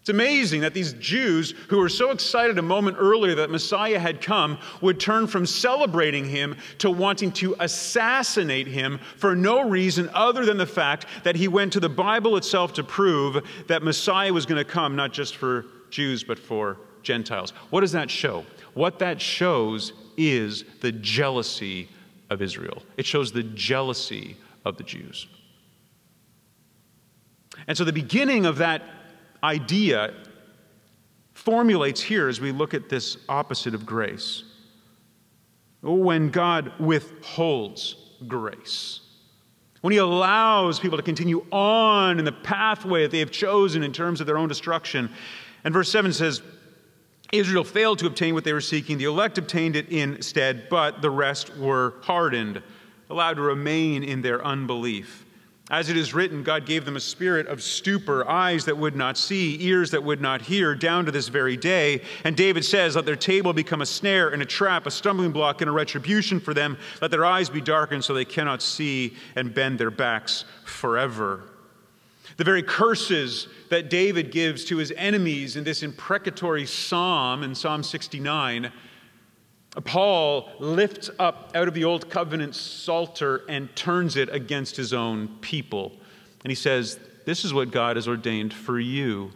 It's 0.04 0.10
amazing 0.10 0.60
that 0.62 0.74
these 0.74 0.92
Jews, 0.92 1.54
who 1.70 1.78
were 1.78 1.88
so 1.88 2.12
excited 2.12 2.58
a 2.58 2.62
moment 2.62 2.98
earlier 3.00 3.36
that 3.36 3.50
Messiah 3.50 3.98
had 3.98 4.20
come, 4.20 4.60
would 4.82 5.00
turn 5.00 5.28
from 5.28 5.46
celebrating 5.46 6.28
him 6.28 6.58
to 6.80 6.92
wanting 6.92 7.32
to 7.32 7.56
assassinate 7.62 8.68
him 8.68 9.00
for 9.16 9.34
no 9.34 9.70
reason 9.70 10.10
other 10.14 10.44
than 10.44 10.58
the 10.58 10.66
fact 10.66 11.06
that 11.24 11.38
he 11.38 11.48
went 11.48 11.72
to 11.72 11.80
the 11.80 11.88
Bible 11.88 12.36
itself 12.36 12.74
to 12.74 12.84
prove 12.84 13.48
that 13.68 13.82
Messiah 13.82 14.34
was 14.34 14.46
going 14.46 14.58
to 14.58 14.70
come 14.70 14.98
not 14.98 15.14
just 15.14 15.38
for 15.38 15.68
Jews, 15.90 16.22
but 16.22 16.38
for 16.38 16.80
Gentiles. 17.02 17.52
What 17.70 17.80
does 17.80 17.94
that 17.94 18.12
show? 18.12 18.46
What 18.74 19.00
that 19.00 19.22
shows 19.22 19.94
is 20.18 20.66
the 20.82 20.92
jealousy 20.92 21.88
of 22.30 22.42
Israel, 22.42 22.84
it 22.98 23.06
shows 23.06 23.32
the 23.32 23.44
jealousy 23.44 24.36
of 24.66 24.76
the 24.76 24.84
Jews. 24.84 25.28
And 27.68 27.78
so 27.78 27.86
the 27.86 27.94
beginning 27.94 28.46
of 28.46 28.58
that 28.58 28.82
idea 29.44 30.14
formulates 31.34 32.02
here 32.02 32.30
as 32.30 32.40
we 32.40 32.52
look 32.52 32.74
at 32.74 32.90
this 32.90 33.18
opposite 33.28 33.76
of 33.76 33.86
grace. 33.86 34.44
When 35.82 36.30
God 36.30 36.72
withholds 36.80 37.96
grace, 38.28 39.02
when 39.82 39.92
He 39.92 40.00
allows 40.00 40.80
people 40.80 40.98
to 40.98 41.04
continue 41.04 41.46
on 41.52 42.20
in 42.20 42.26
the 42.26 42.32
pathway 42.32 43.02
that 43.02 43.12
they 43.12 43.20
have 43.20 43.32
chosen 43.32 43.84
in 43.84 43.92
terms 43.92 44.22
of 44.22 44.28
their 44.28 44.38
own 44.38 44.48
destruction. 44.48 45.10
And 45.66 45.74
verse 45.74 45.92
7 45.92 46.14
says, 46.14 46.42
Israel 47.34 47.66
failed 47.66 48.00
to 48.00 48.06
obtain 48.06 48.34
what 48.34 48.46
they 48.46 48.54
were 48.54 48.62
seeking. 48.62 48.98
The 48.98 49.06
elect 49.06 49.38
obtained 49.38 49.76
it 49.76 49.90
instead, 49.90 50.70
but 50.70 51.02
the 51.02 51.10
rest 51.10 51.58
were 51.58 51.96
hardened, 52.04 52.62
allowed 53.10 53.34
to 53.34 53.42
remain 53.42 54.04
in 54.04 54.22
their 54.22 54.46
unbelief. 54.46 55.23
As 55.74 55.90
it 55.90 55.98
is 55.98 56.14
written, 56.14 56.44
God 56.44 56.68
gave 56.68 56.86
them 56.86 56.98
a 56.98 57.00
spirit 57.00 57.48
of 57.48 57.60
stupor, 57.60 58.30
eyes 58.30 58.66
that 58.66 58.78
would 58.78 58.96
not 58.96 59.18
see, 59.18 59.58
ears 59.60 59.90
that 59.90 60.04
would 60.04 60.22
not 60.22 60.44
hear, 60.44 60.76
down 60.76 61.04
to 61.06 61.12
this 61.12 61.30
very 61.30 61.58
day. 61.58 62.04
And 62.24 62.38
David 62.38 62.64
says, 62.64 62.96
Let 62.96 63.08
their 63.08 63.16
table 63.16 63.54
become 63.54 63.82
a 63.82 63.86
snare 63.88 64.30
and 64.30 64.44
a 64.44 64.46
trap, 64.46 64.86
a 64.86 64.92
stumbling 64.92 65.32
block 65.32 65.62
and 65.62 65.70
a 65.70 65.72
retribution 65.72 66.40
for 66.40 66.54
them. 66.54 66.78
Let 67.02 67.10
their 67.10 67.26
eyes 67.26 67.50
be 67.50 67.60
darkened 67.60 68.06
so 68.06 68.14
they 68.14 68.24
cannot 68.24 68.62
see 68.62 69.16
and 69.36 69.52
bend 69.52 69.80
their 69.80 69.90
backs 69.90 70.46
forever. 70.64 71.42
The 72.38 72.44
very 72.44 72.62
curses 72.62 73.48
that 73.70 73.90
David 73.90 74.32
gives 74.32 74.66
to 74.66 74.78
his 74.78 74.94
enemies 74.96 75.56
in 75.56 75.64
this 75.64 75.82
imprecatory 75.82 76.68
psalm 76.68 77.42
in 77.42 77.56
Psalm 77.56 77.82
69 77.82 78.72
Paul 79.82 80.50
lifts 80.60 81.10
up 81.18 81.52
out 81.56 81.68
of 81.68 81.74
the 81.74 81.84
old 81.84 82.10
covenant 82.10 82.56
psalter 82.56 83.42
and 83.50 83.76
turns 83.76 84.16
it 84.16 84.30
against 84.30 84.76
his 84.76 84.94
own 84.94 85.30
people. 85.42 85.94
And 86.44 86.52
he 86.52 86.56
says, 86.56 87.00
This 87.26 87.44
is 87.44 87.54
what 87.54 87.72
God 87.72 87.96
has 87.96 88.08
ordained 88.08 88.54
for 88.54 88.80
you. 88.80 89.32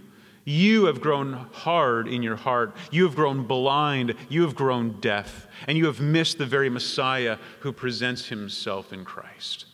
You 0.46 0.86
have 0.86 1.02
grown 1.02 1.34
hard 1.52 2.08
in 2.08 2.24
your 2.24 2.38
heart. 2.38 2.76
You 2.92 3.04
have 3.04 3.16
grown 3.16 3.44
blind. 3.48 4.14
You 4.30 4.44
have 4.44 4.56
grown 4.56 5.02
deaf. 5.02 5.48
And 5.68 5.78
you 5.78 5.88
have 5.88 6.00
missed 6.00 6.38
the 6.38 6.46
very 6.46 6.70
Messiah 6.70 7.38
who 7.62 7.74
presents 7.74 8.28
himself 8.28 8.94
in 8.94 9.04
Christ. 9.04 9.66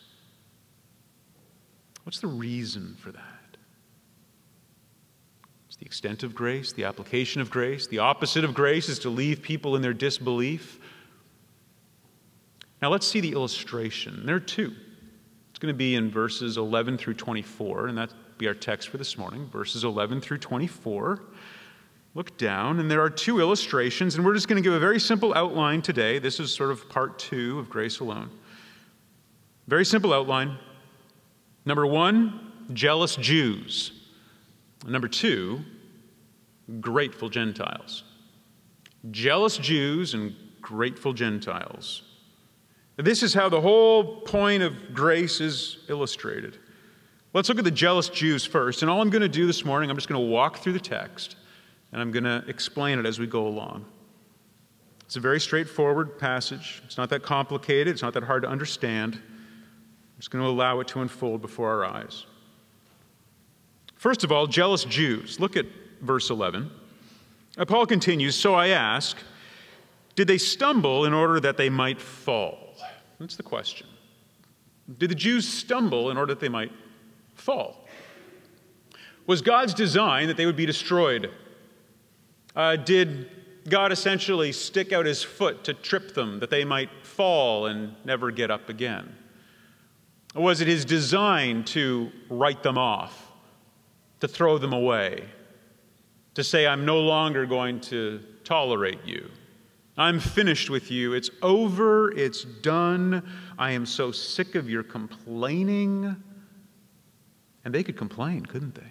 What's 2.02 2.20
the 2.20 2.26
reason 2.26 2.96
for 2.98 3.12
that? 3.12 3.33
The 5.84 5.88
extent 5.88 6.22
of 6.22 6.34
grace, 6.34 6.72
the 6.72 6.84
application 6.84 7.42
of 7.42 7.50
grace. 7.50 7.86
The 7.86 7.98
opposite 7.98 8.42
of 8.42 8.54
grace 8.54 8.88
is 8.88 8.98
to 9.00 9.10
leave 9.10 9.42
people 9.42 9.76
in 9.76 9.82
their 9.82 9.92
disbelief. 9.92 10.80
Now 12.80 12.88
let's 12.88 13.06
see 13.06 13.20
the 13.20 13.32
illustration. 13.32 14.24
There 14.24 14.34
are 14.34 14.40
two. 14.40 14.72
It's 15.50 15.58
going 15.58 15.74
to 15.74 15.76
be 15.76 15.94
in 15.94 16.10
verses 16.10 16.56
11 16.56 16.96
through 16.96 17.14
24, 17.14 17.88
and 17.88 17.98
that'll 17.98 18.16
be 18.38 18.48
our 18.48 18.54
text 18.54 18.88
for 18.88 18.96
this 18.96 19.18
morning, 19.18 19.46
verses 19.52 19.84
11 19.84 20.22
through 20.22 20.38
24. 20.38 21.22
Look 22.14 22.38
down, 22.38 22.80
and 22.80 22.90
there 22.90 23.02
are 23.02 23.10
two 23.10 23.38
illustrations, 23.40 24.14
and 24.14 24.24
we're 24.24 24.32
just 24.32 24.48
going 24.48 24.56
to 24.56 24.66
give 24.66 24.72
a 24.72 24.80
very 24.80 24.98
simple 24.98 25.34
outline 25.34 25.82
today. 25.82 26.18
This 26.18 26.40
is 26.40 26.50
sort 26.50 26.70
of 26.70 26.88
part 26.88 27.18
two 27.18 27.58
of 27.58 27.68
Grace 27.68 28.00
Alone. 28.00 28.30
Very 29.68 29.84
simple 29.84 30.14
outline. 30.14 30.56
Number 31.66 31.86
one, 31.86 32.52
jealous 32.72 33.16
Jews. 33.16 33.92
Number 34.86 35.08
two, 35.08 35.62
grateful 36.80 37.28
Gentiles. 37.28 38.04
Jealous 39.10 39.58
Jews 39.58 40.14
and 40.14 40.34
grateful 40.60 41.12
Gentiles. 41.12 42.02
This 42.96 43.22
is 43.22 43.34
how 43.34 43.48
the 43.48 43.60
whole 43.60 44.20
point 44.20 44.62
of 44.62 44.94
grace 44.94 45.40
is 45.40 45.78
illustrated. 45.88 46.58
Let's 47.32 47.48
look 47.48 47.58
at 47.58 47.64
the 47.64 47.70
jealous 47.70 48.08
Jews 48.08 48.46
first. 48.46 48.82
And 48.82 48.90
all 48.90 49.02
I'm 49.02 49.10
going 49.10 49.22
to 49.22 49.28
do 49.28 49.46
this 49.46 49.64
morning, 49.64 49.90
I'm 49.90 49.96
just 49.96 50.08
going 50.08 50.20
to 50.20 50.30
walk 50.30 50.58
through 50.58 50.74
the 50.74 50.80
text 50.80 51.36
and 51.92 52.00
I'm 52.00 52.12
going 52.12 52.24
to 52.24 52.44
explain 52.48 52.98
it 52.98 53.06
as 53.06 53.18
we 53.18 53.26
go 53.26 53.46
along. 53.46 53.84
It's 55.04 55.16
a 55.16 55.20
very 55.20 55.40
straightforward 55.40 56.18
passage. 56.18 56.82
It's 56.84 56.96
not 56.96 57.10
that 57.10 57.22
complicated, 57.22 57.88
it's 57.88 58.02
not 58.02 58.14
that 58.14 58.24
hard 58.24 58.42
to 58.42 58.48
understand. 58.48 59.14
I'm 59.14 60.18
just 60.18 60.30
going 60.30 60.44
to 60.44 60.50
allow 60.50 60.80
it 60.80 60.88
to 60.88 61.00
unfold 61.02 61.42
before 61.42 61.70
our 61.70 61.84
eyes. 61.84 62.24
First 63.96 64.24
of 64.24 64.32
all, 64.32 64.46
jealous 64.46 64.84
Jews. 64.84 65.40
Look 65.40 65.56
at 65.56 65.66
verse 66.04 66.30
11. 66.30 66.70
Uh, 67.56 67.64
Paul 67.64 67.86
continues 67.86 68.36
So 68.36 68.54
I 68.54 68.68
ask, 68.68 69.16
did 70.14 70.28
they 70.28 70.38
stumble 70.38 71.06
in 71.06 71.12
order 71.12 71.40
that 71.40 71.56
they 71.56 71.68
might 71.68 72.00
fall? 72.00 72.76
That's 73.18 73.36
the 73.36 73.42
question. 73.42 73.86
Did 74.98 75.10
the 75.10 75.14
Jews 75.14 75.48
stumble 75.48 76.10
in 76.10 76.16
order 76.16 76.34
that 76.34 76.40
they 76.40 76.48
might 76.48 76.72
fall? 77.34 77.86
Was 79.26 79.40
God's 79.40 79.72
design 79.72 80.28
that 80.28 80.36
they 80.36 80.46
would 80.46 80.56
be 80.56 80.66
destroyed? 80.66 81.30
Uh, 82.54 82.76
did 82.76 83.30
God 83.68 83.90
essentially 83.90 84.52
stick 84.52 84.92
out 84.92 85.06
his 85.06 85.22
foot 85.22 85.64
to 85.64 85.72
trip 85.72 86.12
them, 86.14 86.38
that 86.40 86.50
they 86.50 86.64
might 86.64 86.90
fall 87.02 87.66
and 87.66 87.94
never 88.04 88.30
get 88.30 88.50
up 88.50 88.68
again? 88.68 89.16
Or 90.34 90.42
was 90.42 90.60
it 90.60 90.68
his 90.68 90.84
design 90.84 91.64
to 91.64 92.12
write 92.28 92.62
them 92.62 92.76
off? 92.76 93.32
to 94.24 94.28
throw 94.28 94.56
them 94.56 94.72
away, 94.72 95.28
to 96.34 96.44
say, 96.44 96.66
I'm 96.66 96.84
no 96.84 97.00
longer 97.00 97.46
going 97.46 97.80
to 97.80 98.20
tolerate 98.44 99.04
you. 99.04 99.30
I'm 99.96 100.18
finished 100.18 100.70
with 100.70 100.90
you. 100.90 101.12
It's 101.12 101.30
over. 101.40 102.10
It's 102.12 102.44
done. 102.44 103.26
I 103.58 103.70
am 103.72 103.86
so 103.86 104.10
sick 104.10 104.56
of 104.56 104.68
your 104.68 104.82
complaining. 104.82 106.16
And 107.64 107.74
they 107.74 107.82
could 107.82 107.96
complain, 107.96 108.44
couldn't 108.44 108.74
they? 108.74 108.82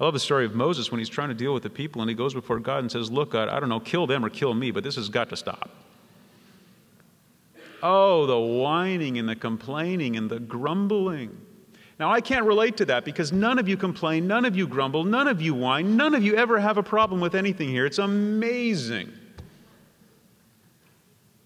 I 0.00 0.04
love 0.04 0.14
the 0.14 0.20
story 0.20 0.46
of 0.46 0.54
Moses 0.54 0.90
when 0.90 1.00
he's 1.00 1.08
trying 1.08 1.28
to 1.28 1.34
deal 1.34 1.52
with 1.52 1.64
the 1.64 1.70
people 1.70 2.00
and 2.00 2.08
he 2.08 2.14
goes 2.14 2.32
before 2.32 2.58
God 2.60 2.78
and 2.78 2.90
says, 2.90 3.10
Look, 3.10 3.32
God, 3.32 3.48
I 3.48 3.60
don't 3.60 3.68
know, 3.68 3.80
kill 3.80 4.06
them 4.06 4.24
or 4.24 4.30
kill 4.30 4.54
me, 4.54 4.70
but 4.70 4.84
this 4.84 4.96
has 4.96 5.08
got 5.08 5.28
to 5.30 5.36
stop. 5.36 5.70
Oh, 7.82 8.26
the 8.26 8.38
whining 8.38 9.18
and 9.18 9.28
the 9.28 9.34
complaining 9.34 10.16
and 10.16 10.30
the 10.30 10.38
grumbling. 10.38 11.36
Now, 12.02 12.10
I 12.10 12.20
can't 12.20 12.46
relate 12.46 12.78
to 12.78 12.84
that 12.86 13.04
because 13.04 13.30
none 13.30 13.60
of 13.60 13.68
you 13.68 13.76
complain, 13.76 14.26
none 14.26 14.44
of 14.44 14.56
you 14.56 14.66
grumble, 14.66 15.04
none 15.04 15.28
of 15.28 15.40
you 15.40 15.54
whine, 15.54 15.96
none 15.96 16.16
of 16.16 16.24
you 16.24 16.34
ever 16.34 16.58
have 16.58 16.76
a 16.76 16.82
problem 16.82 17.20
with 17.20 17.36
anything 17.36 17.68
here. 17.68 17.86
It's 17.86 17.98
amazing. 18.00 19.12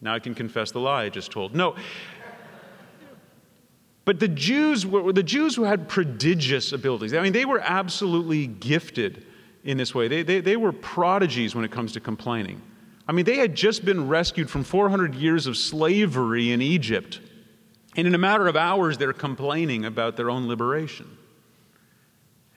Now 0.01 0.15
I 0.15 0.19
can 0.19 0.35
confess 0.35 0.71
the 0.71 0.81
lie 0.81 1.03
I 1.03 1.09
just 1.11 1.31
told. 1.31 1.55
No. 1.55 1.77
But 4.07 4.19
the 4.19 4.29
Jews 4.29 4.87
were 4.87 5.13
the 5.13 5.23
Jews 5.23 5.55
who 5.55 5.65
had 5.65 5.91
prodigious 5.91 6.73
abilities. 6.73 7.13
I 7.13 7.21
mean, 7.21 7.35
they 7.35 7.45
were 7.45 7.61
absolutely 7.61 8.47
gifted 8.47 9.27
in 9.63 9.77
this 9.77 9.95
way. 9.95 10.09
They, 10.09 10.23
they, 10.23 10.41
they 10.41 10.57
were 10.57 10.73
prodigies 10.73 11.55
when 11.55 11.67
it 11.67 11.71
comes 11.71 11.93
to 11.93 12.01
complaining. 12.01 12.63
I 13.07 13.13
mean, 13.13 13.27
they 13.27 13.37
had 13.37 13.55
just 13.55 13.85
been 13.85 14.09
rescued 14.09 14.49
from 14.49 14.65
400 14.65 15.15
years 15.17 15.47
of 15.47 15.59
slavery 15.59 16.51
in 16.51 16.63
Egypt. 16.63 17.21
And 17.97 18.07
in 18.07 18.15
a 18.15 18.19
matter 18.19 18.47
of 18.47 18.57
hours, 18.57 18.99
they're 18.99 19.12
complaining 19.12 19.85
about 19.85 20.17
their 20.17 20.31
own 20.31 20.47
liberation. 20.47 21.17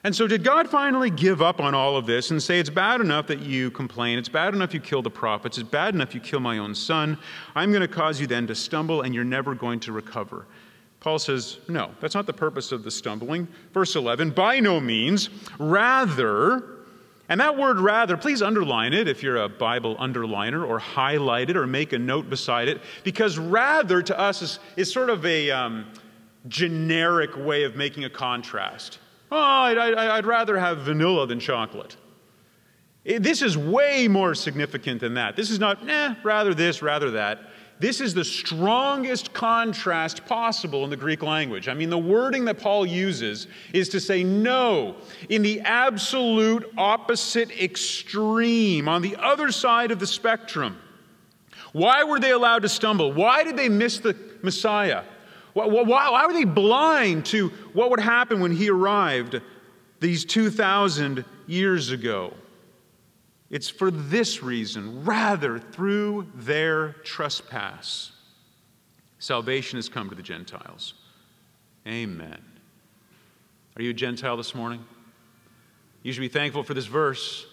And 0.02 0.16
so, 0.16 0.26
did 0.26 0.44
God 0.44 0.68
finally 0.68 1.10
give 1.10 1.42
up 1.42 1.60
on 1.60 1.74
all 1.74 1.96
of 1.96 2.06
this 2.06 2.30
and 2.30 2.42
say, 2.42 2.58
It's 2.58 2.70
bad 2.70 3.00
enough 3.00 3.26
that 3.26 3.40
you 3.40 3.70
complain, 3.70 4.18
it's 4.18 4.30
bad 4.30 4.54
enough 4.54 4.72
you 4.72 4.80
kill 4.80 5.02
the 5.02 5.10
prophets, 5.10 5.58
it's 5.58 5.68
bad 5.68 5.94
enough 5.94 6.14
you 6.14 6.20
kill 6.20 6.40
my 6.40 6.58
own 6.58 6.74
son. 6.74 7.18
I'm 7.54 7.70
going 7.70 7.82
to 7.82 7.88
cause 7.88 8.18
you 8.20 8.26
then 8.26 8.46
to 8.46 8.54
stumble 8.54 9.02
and 9.02 9.14
you're 9.14 9.24
never 9.24 9.54
going 9.54 9.80
to 9.80 9.92
recover. 9.92 10.46
Paul 11.00 11.18
says, 11.18 11.58
No, 11.68 11.90
that's 12.00 12.14
not 12.14 12.26
the 12.26 12.32
purpose 12.32 12.72
of 12.72 12.82
the 12.82 12.90
stumbling. 12.90 13.46
Verse 13.74 13.94
11, 13.94 14.30
by 14.30 14.60
no 14.60 14.80
means, 14.80 15.28
rather, 15.58 16.79
and 17.30 17.40
that 17.40 17.56
word 17.56 17.78
rather, 17.78 18.16
please 18.16 18.42
underline 18.42 18.92
it 18.92 19.06
if 19.06 19.22
you're 19.22 19.36
a 19.36 19.48
Bible 19.48 19.94
underliner, 19.96 20.66
or 20.66 20.80
highlight 20.80 21.48
it, 21.48 21.56
or 21.56 21.64
make 21.64 21.92
a 21.92 21.98
note 21.98 22.28
beside 22.28 22.68
it, 22.68 22.82
because 23.04 23.38
rather 23.38 24.02
to 24.02 24.18
us 24.18 24.42
is, 24.42 24.58
is 24.76 24.92
sort 24.92 25.08
of 25.08 25.24
a 25.24 25.48
um, 25.52 25.86
generic 26.48 27.36
way 27.36 27.62
of 27.62 27.76
making 27.76 28.04
a 28.04 28.10
contrast. 28.10 28.98
Oh, 29.30 29.38
I'd, 29.38 29.78
I'd, 29.78 30.26
rather 30.26 30.58
have 30.58 30.78
vanilla 30.78 31.24
than 31.28 31.38
chocolate. 31.38 31.96
This 33.04 33.42
is 33.42 33.56
way 33.56 34.08
more 34.08 34.34
significant 34.34 35.00
than 35.00 35.14
that. 35.14 35.36
This 35.36 35.50
is 35.50 35.60
not, 35.60 35.88
eh, 35.88 36.16
rather 36.24 36.52
this, 36.52 36.82
rather 36.82 37.12
that. 37.12 37.38
This 37.80 38.02
is 38.02 38.12
the 38.12 38.24
strongest 38.24 39.32
contrast 39.32 40.26
possible 40.26 40.84
in 40.84 40.90
the 40.90 40.98
Greek 40.98 41.22
language. 41.22 41.66
I 41.66 41.72
mean, 41.72 41.88
the 41.88 41.98
wording 41.98 42.44
that 42.44 42.58
Paul 42.58 42.84
uses 42.84 43.46
is 43.72 43.88
to 43.88 44.00
say 44.00 44.22
no, 44.22 44.96
in 45.30 45.40
the 45.40 45.60
absolute 45.62 46.70
opposite 46.76 47.50
extreme, 47.58 48.86
on 48.86 49.00
the 49.00 49.16
other 49.16 49.50
side 49.50 49.90
of 49.90 49.98
the 49.98 50.06
spectrum. 50.06 50.76
Why 51.72 52.04
were 52.04 52.20
they 52.20 52.32
allowed 52.32 52.62
to 52.62 52.68
stumble? 52.68 53.12
Why 53.12 53.44
did 53.44 53.56
they 53.56 53.70
miss 53.70 53.98
the 53.98 54.14
Messiah? 54.42 55.04
Why, 55.54 56.26
were 56.26 56.32
they 56.34 56.44
blind 56.44 57.24
to 57.26 57.48
what 57.72 57.88
would 57.90 58.00
happen 58.00 58.40
when 58.40 58.52
he 58.52 58.68
arrived 58.68 59.40
these 60.00 60.26
2,000 60.26 61.24
years 61.46 61.90
ago? 61.90 62.34
It's 63.50 63.68
for 63.68 63.90
this 63.90 64.42
reason, 64.42 65.04
rather, 65.04 65.58
through 65.58 66.28
their 66.34 66.92
trespass, 67.04 68.12
salvation 69.18 69.76
has 69.76 69.88
come 69.88 70.08
to 70.08 70.14
the 70.14 70.22
Gentiles. 70.22 70.94
Amen. 71.86 72.38
Are 73.76 73.82
you 73.82 73.90
a 73.90 73.94
Gentile 73.94 74.36
this 74.36 74.54
morning? 74.54 74.84
You 76.02 76.12
should 76.12 76.20
be 76.20 76.28
thankful 76.28 76.62
for 76.62 76.74
this 76.74 76.86
verse. 76.86 77.46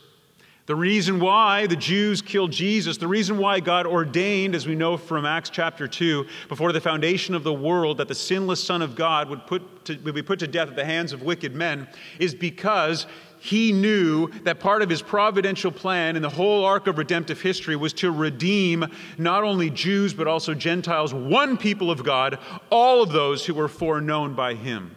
The 0.67 0.75
reason 0.75 1.21
why 1.21 1.65
the 1.65 1.77
Jews 1.77 2.21
killed 2.21 2.51
Jesus, 2.51 2.97
the 2.97 3.07
reason 3.07 3.37
why 3.37 3.61
God 3.61 3.87
ordained, 3.87 4.53
as 4.53 4.67
we 4.67 4.75
know 4.75 4.97
from 4.97 5.25
Acts 5.25 5.49
chapter 5.49 5.87
2, 5.87 6.25
before 6.49 6.73
the 6.73 6.81
foundation 6.81 7.33
of 7.33 7.45
the 7.45 7.53
world, 7.53 7.97
that 7.99 8.09
the 8.09 8.15
sinless 8.15 8.61
Son 8.61 8.81
of 8.81 8.93
God 8.93 9.29
would, 9.29 9.47
put 9.47 9.85
to, 9.85 9.97
would 9.99 10.13
be 10.13 10.21
put 10.21 10.39
to 10.39 10.47
death 10.47 10.67
at 10.67 10.75
the 10.75 10.83
hands 10.83 11.13
of 11.13 11.23
wicked 11.23 11.55
men, 11.55 11.87
is 12.19 12.35
because 12.35 13.07
he 13.39 13.71
knew 13.71 14.29
that 14.43 14.59
part 14.59 14.81
of 14.81 14.89
his 14.89 15.01
providential 15.01 15.71
plan 15.71 16.15
in 16.15 16.21
the 16.21 16.29
whole 16.29 16.65
arc 16.65 16.87
of 16.87 16.97
redemptive 16.97 17.41
history 17.41 17.75
was 17.75 17.93
to 17.93 18.11
redeem 18.11 18.85
not 19.17 19.43
only 19.43 19.69
Jews, 19.69 20.13
but 20.13 20.27
also 20.27 20.53
Gentiles, 20.53 21.13
one 21.13 21.57
people 21.57 21.91
of 21.91 22.03
God, 22.03 22.39
all 22.69 23.03
of 23.03 23.11
those 23.11 23.45
who 23.45 23.53
were 23.53 23.67
foreknown 23.67 24.33
by 24.33 24.55
him. 24.55 24.95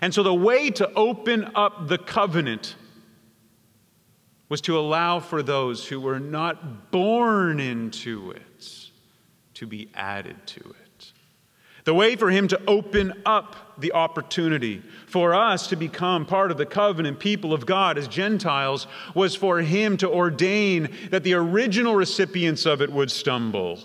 And 0.00 0.12
so 0.12 0.22
the 0.22 0.34
way 0.34 0.70
to 0.70 0.92
open 0.94 1.50
up 1.54 1.88
the 1.88 1.98
covenant 1.98 2.76
was 4.48 4.60
to 4.62 4.78
allow 4.78 5.20
for 5.20 5.42
those 5.42 5.86
who 5.86 6.00
were 6.00 6.20
not 6.20 6.90
born 6.90 7.60
into 7.60 8.30
it 8.32 8.90
to 9.54 9.66
be 9.66 9.88
added 9.94 10.36
to 10.46 10.60
it. 10.60 10.83
The 11.84 11.94
way 11.94 12.16
for 12.16 12.30
him 12.30 12.48
to 12.48 12.60
open 12.66 13.12
up 13.26 13.78
the 13.78 13.92
opportunity 13.92 14.82
for 15.06 15.34
us 15.34 15.66
to 15.68 15.76
become 15.76 16.24
part 16.24 16.50
of 16.50 16.56
the 16.56 16.64
covenant 16.64 17.18
people 17.18 17.52
of 17.52 17.66
God 17.66 17.98
as 17.98 18.08
Gentiles 18.08 18.86
was 19.14 19.34
for 19.34 19.60
him 19.60 19.96
to 19.98 20.08
ordain 20.08 20.88
that 21.10 21.24
the 21.24 21.34
original 21.34 21.94
recipients 21.94 22.64
of 22.64 22.80
it 22.80 22.90
would 22.90 23.10
stumble. 23.10 23.78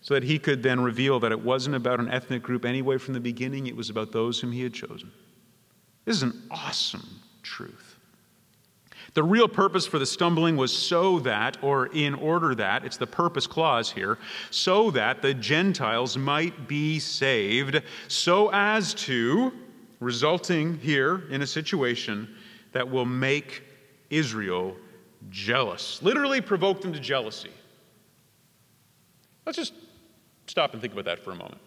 So 0.00 0.14
that 0.14 0.24
he 0.24 0.38
could 0.38 0.62
then 0.62 0.80
reveal 0.80 1.20
that 1.20 1.30
it 1.30 1.40
wasn't 1.40 1.76
about 1.76 2.00
an 2.00 2.08
ethnic 2.08 2.42
group 2.42 2.64
anyway 2.64 2.98
from 2.98 3.14
the 3.14 3.20
beginning, 3.20 3.68
it 3.68 3.76
was 3.76 3.88
about 3.88 4.10
those 4.10 4.40
whom 4.40 4.50
he 4.50 4.62
had 4.62 4.74
chosen. 4.74 5.12
This 6.04 6.16
is 6.16 6.22
an 6.24 6.42
awesome 6.50 7.20
truth. 7.42 7.91
The 9.14 9.22
real 9.22 9.46
purpose 9.48 9.86
for 9.86 9.98
the 9.98 10.06
stumbling 10.06 10.56
was 10.56 10.74
so 10.76 11.18
that, 11.20 11.62
or 11.62 11.86
in 11.86 12.14
order 12.14 12.54
that, 12.54 12.84
it's 12.84 12.96
the 12.96 13.06
purpose 13.06 13.46
clause 13.46 13.90
here, 13.90 14.18
so 14.50 14.90
that 14.92 15.20
the 15.20 15.34
Gentiles 15.34 16.16
might 16.16 16.66
be 16.66 16.98
saved, 16.98 17.82
so 18.08 18.50
as 18.52 18.94
to, 18.94 19.52
resulting 20.00 20.78
here 20.78 21.24
in 21.30 21.42
a 21.42 21.46
situation 21.46 22.34
that 22.72 22.90
will 22.90 23.04
make 23.04 23.62
Israel 24.08 24.74
jealous, 25.28 26.02
literally 26.02 26.40
provoke 26.40 26.80
them 26.80 26.92
to 26.92 26.98
jealousy. 26.98 27.52
Let's 29.44 29.58
just 29.58 29.74
stop 30.46 30.72
and 30.72 30.80
think 30.80 30.94
about 30.94 31.04
that 31.04 31.22
for 31.22 31.32
a 31.32 31.34
moment. 31.34 31.60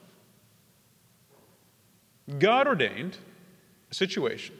God 2.40 2.68
ordained 2.68 3.18
a 3.92 3.94
situation 3.94 4.56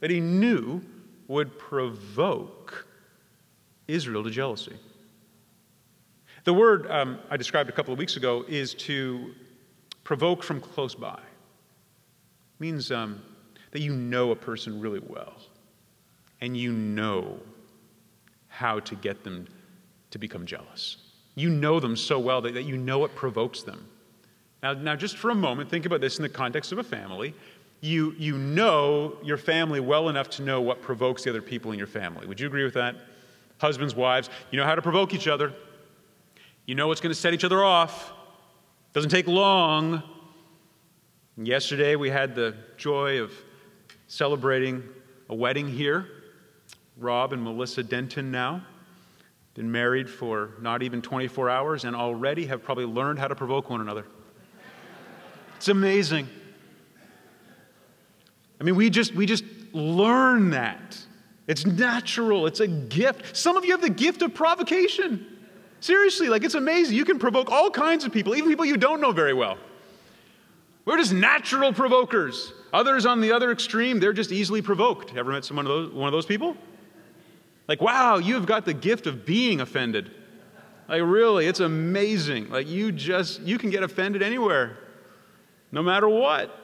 that 0.00 0.10
He 0.10 0.20
knew 0.20 0.82
would 1.30 1.56
provoke 1.60 2.88
Israel 3.86 4.24
to 4.24 4.30
jealousy. 4.30 4.76
The 6.42 6.52
word 6.52 6.90
um, 6.90 7.20
I 7.30 7.36
described 7.36 7.70
a 7.70 7.72
couple 7.72 7.92
of 7.92 8.00
weeks 8.00 8.16
ago 8.16 8.44
is 8.48 8.74
to 8.74 9.32
provoke 10.02 10.42
from 10.42 10.60
close 10.60 10.96
by. 10.96 11.14
It 11.14 12.58
means 12.58 12.90
um, 12.90 13.22
that 13.70 13.80
you 13.80 13.94
know 13.94 14.32
a 14.32 14.36
person 14.36 14.80
really 14.80 14.98
well 15.06 15.34
and 16.40 16.56
you 16.56 16.72
know 16.72 17.38
how 18.48 18.80
to 18.80 18.96
get 18.96 19.22
them 19.22 19.46
to 20.10 20.18
become 20.18 20.44
jealous. 20.44 20.96
You 21.36 21.48
know 21.48 21.78
them 21.78 21.94
so 21.94 22.18
well 22.18 22.40
that, 22.40 22.54
that 22.54 22.64
you 22.64 22.76
know 22.76 23.04
it 23.04 23.14
provokes 23.14 23.62
them. 23.62 23.86
Now, 24.64 24.72
now, 24.72 24.96
just 24.96 25.16
for 25.16 25.30
a 25.30 25.34
moment, 25.34 25.70
think 25.70 25.86
about 25.86 26.00
this 26.00 26.18
in 26.18 26.22
the 26.24 26.28
context 26.28 26.72
of 26.72 26.78
a 26.78 26.82
family 26.82 27.34
you, 27.80 28.14
you 28.18 28.36
know 28.36 29.16
your 29.22 29.36
family 29.36 29.80
well 29.80 30.08
enough 30.08 30.28
to 30.30 30.42
know 30.42 30.60
what 30.60 30.82
provokes 30.82 31.24
the 31.24 31.30
other 31.30 31.42
people 31.42 31.72
in 31.72 31.78
your 31.78 31.86
family. 31.86 32.26
Would 32.26 32.38
you 32.38 32.46
agree 32.46 32.64
with 32.64 32.74
that? 32.74 32.96
Husbands, 33.58 33.94
wives, 33.94 34.28
you 34.50 34.58
know 34.58 34.64
how 34.64 34.74
to 34.74 34.82
provoke 34.82 35.14
each 35.14 35.28
other. 35.28 35.52
You 36.66 36.74
know 36.74 36.88
what's 36.88 37.00
going 37.00 37.14
to 37.14 37.18
set 37.18 37.34
each 37.34 37.44
other 37.44 37.64
off. 37.64 38.12
Doesn't 38.92 39.10
take 39.10 39.26
long. 39.26 40.02
Yesterday, 41.36 41.96
we 41.96 42.10
had 42.10 42.34
the 42.34 42.54
joy 42.76 43.20
of 43.20 43.32
celebrating 44.08 44.82
a 45.28 45.34
wedding 45.34 45.68
here. 45.68 46.06
Rob 46.98 47.32
and 47.32 47.42
Melissa 47.42 47.82
Denton 47.82 48.30
now. 48.30 48.62
Been 49.54 49.72
married 49.72 50.08
for 50.08 50.50
not 50.60 50.82
even 50.82 51.00
24 51.02 51.48
hours 51.48 51.84
and 51.84 51.96
already 51.96 52.46
have 52.46 52.62
probably 52.62 52.84
learned 52.84 53.18
how 53.18 53.28
to 53.28 53.34
provoke 53.34 53.70
one 53.70 53.80
another. 53.80 54.04
It's 55.56 55.68
amazing. 55.68 56.28
I 58.60 58.64
mean, 58.64 58.76
we 58.76 58.90
just, 58.90 59.14
we 59.14 59.26
just 59.26 59.44
learn 59.72 60.50
that. 60.50 60.98
It's 61.46 61.66
natural, 61.66 62.46
it's 62.46 62.60
a 62.60 62.68
gift. 62.68 63.36
Some 63.36 63.56
of 63.56 63.64
you 63.64 63.72
have 63.72 63.80
the 63.80 63.90
gift 63.90 64.22
of 64.22 64.34
provocation. 64.34 65.26
Seriously, 65.80 66.28
like 66.28 66.44
it's 66.44 66.54
amazing. 66.54 66.94
You 66.96 67.04
can 67.04 67.18
provoke 67.18 67.50
all 67.50 67.70
kinds 67.70 68.04
of 68.04 68.12
people, 68.12 68.36
even 68.36 68.50
people 68.50 68.66
you 68.66 68.76
don't 68.76 69.00
know 69.00 69.12
very 69.12 69.32
well. 69.34 69.58
We're 70.84 70.98
just 70.98 71.12
natural 71.12 71.72
provokers. 71.72 72.52
Others 72.72 73.06
on 73.06 73.20
the 73.20 73.32
other 73.32 73.50
extreme, 73.50 73.98
they're 73.98 74.12
just 74.12 74.30
easily 74.30 74.62
provoked. 74.62 75.16
Ever 75.16 75.32
met 75.32 75.44
someone 75.44 75.66
of 75.66 75.72
those, 75.72 75.92
one 75.92 76.06
of 76.06 76.12
those 76.12 76.26
people? 76.26 76.56
Like, 77.66 77.80
wow, 77.80 78.18
you've 78.18 78.46
got 78.46 78.64
the 78.64 78.74
gift 78.74 79.06
of 79.06 79.24
being 79.24 79.60
offended. 79.60 80.10
Like, 80.88 81.02
really, 81.02 81.46
it's 81.46 81.60
amazing. 81.60 82.50
Like, 82.50 82.68
you 82.68 82.92
just, 82.92 83.40
you 83.40 83.58
can 83.58 83.70
get 83.70 83.82
offended 83.82 84.22
anywhere, 84.22 84.76
no 85.72 85.82
matter 85.82 86.08
what. 86.08 86.59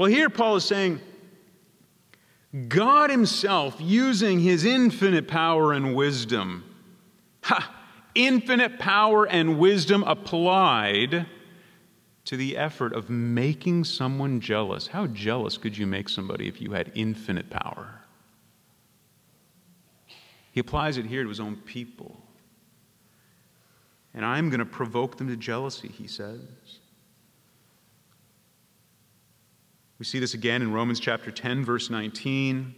Well, 0.00 0.08
here 0.08 0.30
Paul 0.30 0.56
is 0.56 0.64
saying, 0.64 0.98
God 2.68 3.10
Himself, 3.10 3.76
using 3.78 4.40
His 4.40 4.64
infinite 4.64 5.28
power 5.28 5.74
and 5.74 5.94
wisdom, 5.94 6.64
ha, 7.42 7.70
infinite 8.14 8.78
power 8.78 9.28
and 9.28 9.58
wisdom 9.58 10.02
applied 10.04 11.26
to 12.24 12.36
the 12.38 12.56
effort 12.56 12.94
of 12.94 13.10
making 13.10 13.84
someone 13.84 14.40
jealous. 14.40 14.86
How 14.86 15.06
jealous 15.06 15.58
could 15.58 15.76
you 15.76 15.86
make 15.86 16.08
somebody 16.08 16.48
if 16.48 16.62
you 16.62 16.70
had 16.70 16.92
infinite 16.94 17.50
power? 17.50 18.00
He 20.50 20.60
applies 20.60 20.96
it 20.96 21.04
here 21.04 21.24
to 21.24 21.28
his 21.28 21.40
own 21.40 21.56
people. 21.56 22.22
And 24.14 24.24
I'm 24.24 24.48
going 24.48 24.60
to 24.60 24.64
provoke 24.64 25.18
them 25.18 25.28
to 25.28 25.36
jealousy, 25.36 25.88
he 25.88 26.06
says. 26.06 26.40
We 30.00 30.06
see 30.06 30.18
this 30.18 30.32
again 30.32 30.62
in 30.62 30.72
Romans 30.72 30.98
chapter 30.98 31.30
10, 31.30 31.62
verse 31.62 31.90
19. 31.90 32.74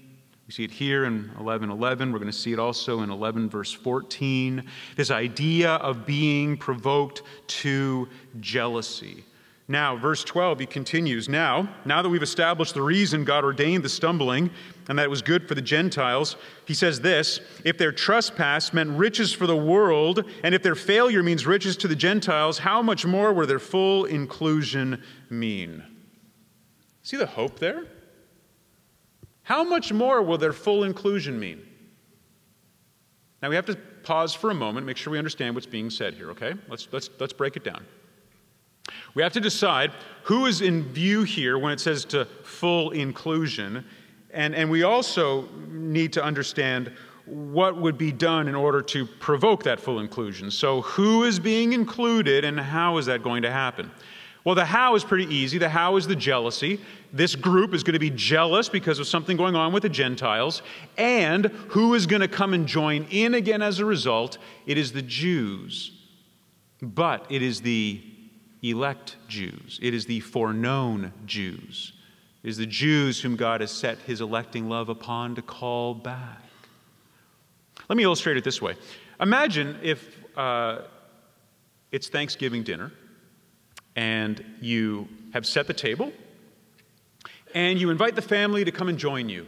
We 0.48 0.52
see 0.52 0.64
it 0.64 0.72
here 0.72 1.04
in 1.04 1.30
11 1.38 1.70
11. 1.70 2.11
We're 2.11 2.18
going 2.18 2.28
to 2.28 2.37
see 2.37 2.52
it 2.52 2.58
also 2.58 3.02
in 3.02 3.11
11, 3.11 3.48
verse 3.48 3.72
14. 3.72 4.64
This 4.96 5.12
idea 5.12 5.74
of 5.74 6.04
being 6.04 6.56
provoked 6.56 7.22
to 7.46 8.08
jealousy. 8.40 9.22
Now, 9.68 9.96
verse 9.96 10.24
12, 10.24 10.58
he 10.58 10.66
continues 10.66 11.28
Now, 11.28 11.72
now 11.85 12.02
that 12.02 12.08
we've 12.08 12.24
established 12.24 12.74
the 12.74 12.82
reason 12.82 13.22
God 13.22 13.44
ordained 13.44 13.85
the 13.85 13.88
stumbling 13.88 14.50
and 14.88 14.98
that 14.98 15.04
it 15.04 15.11
was 15.11 15.22
good 15.22 15.46
for 15.46 15.54
the 15.54 15.62
Gentiles, 15.62 16.35
he 16.64 16.74
says 16.74 17.00
this 17.00 17.38
If 17.64 17.78
their 17.78 17.92
trespass 17.92 18.72
meant 18.72 18.98
riches 18.98 19.32
for 19.32 19.46
the 19.46 19.56
world, 19.56 20.24
and 20.42 20.56
if 20.56 20.64
their 20.64 20.74
failure 20.74 21.22
means 21.22 21.46
riches 21.46 21.76
to 21.76 21.87
the 21.87 21.94
Gentiles, 21.94 22.58
how 22.58 22.82
much 22.82 23.06
more 23.06 23.32
will 23.32 23.46
their 23.46 23.61
full 23.61 24.06
inclusion 24.06 25.00
mean? 25.30 25.85
See 27.02 27.16
the 27.16 27.26
hope 27.26 27.58
there? 27.58 27.84
How 29.42 29.64
much 29.64 29.92
more 29.92 30.22
will 30.22 30.38
their 30.38 30.52
full 30.52 30.84
inclusion 30.84 31.38
mean? 31.38 31.66
Now 33.42 33.48
we 33.48 33.56
have 33.56 33.66
to 33.66 33.76
pause 34.04 34.34
for 34.34 34.50
a 34.50 34.54
moment, 34.54 34.86
make 34.86 34.96
sure 34.96 35.10
we 35.10 35.18
understand 35.18 35.54
what's 35.54 35.66
being 35.66 35.90
said 35.90 36.14
here, 36.14 36.30
okay? 36.30 36.54
Let's, 36.68 36.88
let's, 36.92 37.10
let's 37.18 37.32
break 37.32 37.56
it 37.56 37.64
down. 37.64 37.84
We 39.14 39.22
have 39.22 39.32
to 39.32 39.40
decide 39.40 39.92
who 40.24 40.46
is 40.46 40.60
in 40.60 40.84
view 40.84 41.22
here 41.24 41.58
when 41.58 41.72
it 41.72 41.80
says 41.80 42.04
to 42.06 42.24
full 42.44 42.90
inclusion, 42.90 43.84
and, 44.32 44.54
and 44.54 44.70
we 44.70 44.82
also 44.82 45.48
need 45.68 46.12
to 46.14 46.24
understand 46.24 46.92
what 47.26 47.76
would 47.76 47.96
be 47.96 48.10
done 48.10 48.48
in 48.48 48.54
order 48.54 48.82
to 48.82 49.06
provoke 49.06 49.62
that 49.64 49.78
full 49.78 50.00
inclusion. 50.00 50.50
So, 50.50 50.82
who 50.82 51.22
is 51.24 51.38
being 51.38 51.72
included 51.72 52.44
and 52.44 52.58
how 52.58 52.98
is 52.98 53.06
that 53.06 53.22
going 53.22 53.42
to 53.42 53.50
happen? 53.50 53.90
Well, 54.44 54.55
the 54.57 54.64
how 54.64 54.96
is 54.96 55.05
pretty 55.05 55.33
easy. 55.33 55.59
The 55.59 55.68
how 55.68 55.96
is 55.96 56.07
the 56.07 56.16
jealousy. 56.16 56.81
This 57.12 57.37
group 57.37 57.74
is 57.74 57.85
going 57.85 57.92
to 57.92 58.00
be 58.00 58.11
jealous 58.11 58.68
because 58.68 58.98
of 58.98 59.07
something 59.07 59.37
going 59.37 59.55
on 59.55 59.72
with 59.72 59.85
the 59.85 59.88
Gentiles. 59.88 60.62
And 60.96 61.46
who 61.68 61.94
is 61.94 62.07
going 62.07 62.22
to 62.22 62.28
come 62.28 62.52
and 62.52 62.66
join 62.66 63.07
in 63.11 63.35
again 63.35 63.62
as 63.62 63.78
a 63.78 63.85
result? 63.85 64.38
It 64.66 64.78
is 64.78 64.92
the 64.92 65.02
Jews. 65.02 65.92
But 66.81 67.26
it 67.31 67.42
is 67.42 67.61
the 67.61 68.02
elect 68.62 69.16
Jews, 69.28 69.78
it 69.83 69.94
is 69.94 70.07
the 70.07 70.20
foreknown 70.20 71.12
Jews. 71.26 71.92
It 72.42 72.48
is 72.48 72.57
the 72.57 72.66
Jews 72.66 73.20
whom 73.20 73.37
God 73.37 73.61
has 73.61 73.70
set 73.70 73.98
his 73.98 74.20
electing 74.20 74.68
love 74.68 74.88
upon 74.88 75.37
to 75.37 75.42
call 75.42 75.94
back. 75.94 76.42
Let 77.88 77.96
me 77.96 78.02
illustrate 78.02 78.37
it 78.37 78.42
this 78.42 78.61
way. 78.61 78.74
Imagine 79.20 79.78
if 79.81 80.16
uh, 80.37 80.81
it's 81.92 82.09
Thanksgiving 82.09 82.64
dinner 82.64 82.90
and 83.96 84.44
you 84.61 85.09
have 85.33 85.46
set 85.46 85.66
the 85.66 85.74
table 85.74 86.12
and 87.55 87.81
you 87.81 87.90
invite 87.90 88.14
the 88.14 88.22
family 88.22 88.64
to 88.64 88.72
come 88.72 88.88
and 88.88 88.98
join 88.98 89.28
you. 89.28 89.46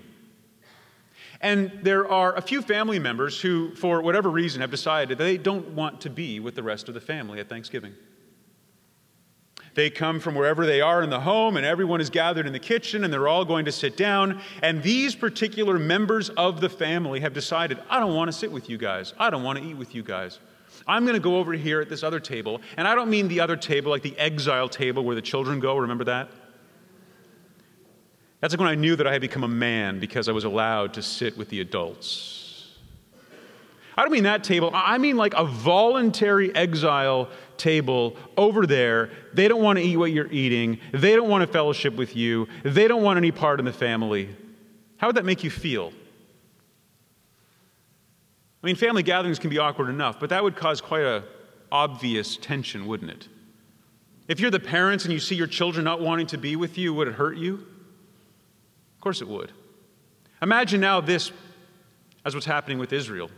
And 1.40 1.70
there 1.82 2.10
are 2.10 2.34
a 2.36 2.40
few 2.40 2.62
family 2.62 2.98
members 2.98 3.40
who, 3.40 3.74
for 3.74 4.00
whatever 4.00 4.30
reason, 4.30 4.60
have 4.60 4.70
decided 4.70 5.18
they 5.18 5.36
don't 5.36 5.68
want 5.68 6.00
to 6.02 6.10
be 6.10 6.40
with 6.40 6.54
the 6.54 6.62
rest 6.62 6.88
of 6.88 6.94
the 6.94 7.00
family 7.00 7.38
at 7.38 7.48
Thanksgiving. 7.48 7.94
They 9.74 9.90
come 9.90 10.20
from 10.20 10.36
wherever 10.36 10.64
they 10.64 10.80
are 10.80 11.02
in 11.02 11.10
the 11.10 11.20
home, 11.20 11.56
and 11.56 11.66
everyone 11.66 12.00
is 12.00 12.08
gathered 12.08 12.46
in 12.46 12.52
the 12.52 12.60
kitchen, 12.60 13.04
and 13.04 13.12
they're 13.12 13.28
all 13.28 13.44
going 13.44 13.64
to 13.64 13.72
sit 13.72 13.96
down. 13.96 14.40
And 14.62 14.82
these 14.82 15.14
particular 15.14 15.78
members 15.78 16.30
of 16.30 16.60
the 16.60 16.68
family 16.68 17.20
have 17.20 17.34
decided, 17.34 17.78
I 17.90 17.98
don't 17.98 18.14
want 18.14 18.28
to 18.28 18.32
sit 18.32 18.52
with 18.52 18.70
you 18.70 18.78
guys. 18.78 19.12
I 19.18 19.30
don't 19.30 19.42
want 19.42 19.58
to 19.58 19.64
eat 19.64 19.76
with 19.76 19.94
you 19.94 20.02
guys. 20.02 20.38
I'm 20.86 21.04
going 21.04 21.14
to 21.14 21.20
go 21.20 21.36
over 21.36 21.52
here 21.52 21.80
at 21.80 21.88
this 21.88 22.02
other 22.02 22.20
table. 22.20 22.60
And 22.76 22.86
I 22.86 22.94
don't 22.94 23.10
mean 23.10 23.28
the 23.28 23.40
other 23.40 23.56
table, 23.56 23.90
like 23.90 24.02
the 24.02 24.16
exile 24.18 24.68
table 24.68 25.04
where 25.04 25.14
the 25.14 25.22
children 25.22 25.60
go. 25.60 25.76
Remember 25.76 26.04
that? 26.04 26.30
That's 28.40 28.52
like 28.52 28.60
when 28.60 28.68
I 28.68 28.74
knew 28.74 28.94
that 28.96 29.06
I 29.06 29.12
had 29.12 29.22
become 29.22 29.44
a 29.44 29.48
man 29.48 30.00
because 30.00 30.28
I 30.28 30.32
was 30.32 30.44
allowed 30.44 30.94
to 30.94 31.02
sit 31.02 31.38
with 31.38 31.48
the 31.48 31.60
adults. 31.60 32.44
I 33.96 34.02
don't 34.02 34.12
mean 34.12 34.24
that 34.24 34.44
table. 34.44 34.70
I 34.74 34.98
mean 34.98 35.16
like 35.16 35.34
a 35.34 35.44
voluntary 35.44 36.54
exile 36.54 37.28
table 37.56 38.16
over 38.36 38.66
there. 38.66 39.10
They 39.32 39.48
don't 39.48 39.62
want 39.62 39.78
to 39.78 39.84
eat 39.84 39.96
what 39.96 40.10
you're 40.10 40.30
eating. 40.30 40.80
They 40.92 41.14
don't 41.14 41.28
want 41.28 41.46
to 41.46 41.50
fellowship 41.50 41.94
with 41.94 42.16
you. 42.16 42.48
They 42.64 42.88
don't 42.88 43.02
want 43.02 43.16
any 43.16 43.30
part 43.30 43.60
in 43.60 43.64
the 43.64 43.72
family. 43.72 44.28
How 44.96 45.06
would 45.06 45.16
that 45.16 45.24
make 45.24 45.44
you 45.44 45.50
feel? 45.50 45.92
I 48.64 48.66
mean, 48.66 48.76
family 48.76 49.02
gatherings 49.02 49.38
can 49.38 49.50
be 49.50 49.58
awkward 49.58 49.90
enough, 49.90 50.18
but 50.18 50.30
that 50.30 50.42
would 50.42 50.56
cause 50.56 50.80
quite 50.80 51.02
a 51.02 51.22
obvious 51.70 52.38
tension, 52.38 52.86
wouldn't 52.86 53.10
it? 53.10 53.28
If 54.26 54.40
you're 54.40 54.50
the 54.50 54.58
parents 54.58 55.04
and 55.04 55.12
you 55.12 55.20
see 55.20 55.34
your 55.34 55.46
children 55.46 55.84
not 55.84 56.00
wanting 56.00 56.28
to 56.28 56.38
be 56.38 56.56
with 56.56 56.78
you, 56.78 56.94
would 56.94 57.06
it 57.06 57.12
hurt 57.12 57.36
you? 57.36 57.56
Of 57.56 59.00
course 59.02 59.20
it 59.20 59.28
would. 59.28 59.52
Imagine 60.40 60.80
now 60.80 61.02
this 61.02 61.30
as 62.24 62.32
what's 62.32 62.46
happening 62.46 62.78
with 62.78 62.94
Israel. 62.94 63.30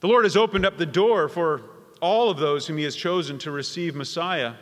The 0.00 0.08
Lord 0.08 0.24
has 0.24 0.36
opened 0.36 0.66
up 0.66 0.76
the 0.76 0.86
door 0.86 1.28
for 1.28 1.62
all 2.02 2.28
of 2.28 2.38
those 2.38 2.66
whom 2.66 2.78
He 2.78 2.82
has 2.84 2.96
chosen 2.96 3.38
to 3.38 3.52
receive 3.52 3.94
Messiah. 3.94 4.54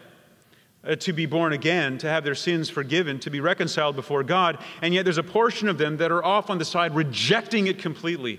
Uh, 0.87 0.95
to 0.97 1.15
be 1.15 1.25
born 1.25 1.55
again, 1.55 1.97
to 1.97 2.07
have 2.07 2.23
their 2.23 2.35
sins 2.35 2.69
forgiven, 2.69 3.19
to 3.19 3.31
be 3.31 3.41
reconciled 3.41 3.97
before 3.97 4.23
God, 4.23 4.59
and 4.83 4.93
yet 4.93 5.05
there's 5.05 5.17
a 5.17 5.23
portion 5.23 5.67
of 5.67 5.79
them 5.79 5.97
that 5.97 6.13
are 6.13 6.23
off 6.23 6.51
on 6.51 6.59
the 6.59 6.65
side 6.67 6.95
rejecting 6.95 7.69
it 7.69 7.79
completely, 7.79 8.39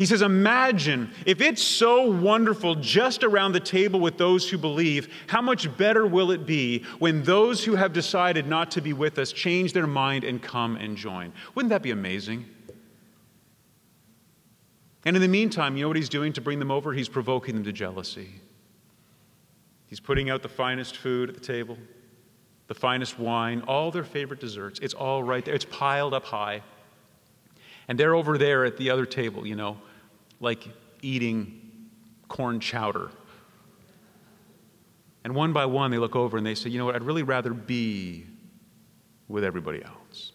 he 0.00 0.06
says, 0.06 0.22
Imagine 0.22 1.10
if 1.26 1.42
it's 1.42 1.62
so 1.62 2.10
wonderful 2.10 2.74
just 2.74 3.22
around 3.22 3.52
the 3.52 3.60
table 3.60 4.00
with 4.00 4.16
those 4.16 4.48
who 4.48 4.56
believe, 4.56 5.12
how 5.26 5.42
much 5.42 5.76
better 5.76 6.06
will 6.06 6.30
it 6.30 6.46
be 6.46 6.84
when 7.00 7.22
those 7.22 7.62
who 7.62 7.74
have 7.74 7.92
decided 7.92 8.46
not 8.46 8.70
to 8.70 8.80
be 8.80 8.94
with 8.94 9.18
us 9.18 9.30
change 9.30 9.74
their 9.74 9.86
mind 9.86 10.24
and 10.24 10.42
come 10.42 10.76
and 10.76 10.96
join? 10.96 11.34
Wouldn't 11.54 11.68
that 11.68 11.82
be 11.82 11.90
amazing? 11.90 12.46
And 15.04 15.16
in 15.16 15.20
the 15.20 15.28
meantime, 15.28 15.76
you 15.76 15.82
know 15.82 15.88
what 15.88 15.98
he's 15.98 16.08
doing 16.08 16.32
to 16.32 16.40
bring 16.40 16.60
them 16.60 16.70
over? 16.70 16.94
He's 16.94 17.10
provoking 17.10 17.54
them 17.54 17.64
to 17.64 17.72
jealousy. 17.72 18.40
He's 19.86 20.00
putting 20.00 20.30
out 20.30 20.40
the 20.40 20.48
finest 20.48 20.96
food 20.96 21.28
at 21.28 21.34
the 21.34 21.42
table, 21.42 21.76
the 22.68 22.74
finest 22.74 23.18
wine, 23.18 23.60
all 23.68 23.90
their 23.90 24.04
favorite 24.04 24.40
desserts. 24.40 24.80
It's 24.80 24.94
all 24.94 25.22
right 25.22 25.44
there, 25.44 25.54
it's 25.54 25.66
piled 25.66 26.14
up 26.14 26.24
high. 26.24 26.62
And 27.86 28.00
they're 28.00 28.14
over 28.14 28.38
there 28.38 28.64
at 28.64 28.78
the 28.78 28.88
other 28.88 29.04
table, 29.04 29.46
you 29.46 29.56
know, 29.56 29.76
like 30.40 30.66
eating 31.02 31.60
corn 32.28 32.60
chowder. 32.60 33.10
And 35.22 35.34
one 35.34 35.52
by 35.52 35.66
one, 35.66 35.90
they 35.90 35.98
look 35.98 36.16
over 36.16 36.38
and 36.38 36.46
they 36.46 36.54
say, 36.54 36.70
You 36.70 36.78
know 36.78 36.86
what? 36.86 36.94
I'd 36.94 37.02
really 37.02 37.22
rather 37.22 37.52
be 37.52 38.26
with 39.28 39.44
everybody 39.44 39.84
else. 39.84 40.32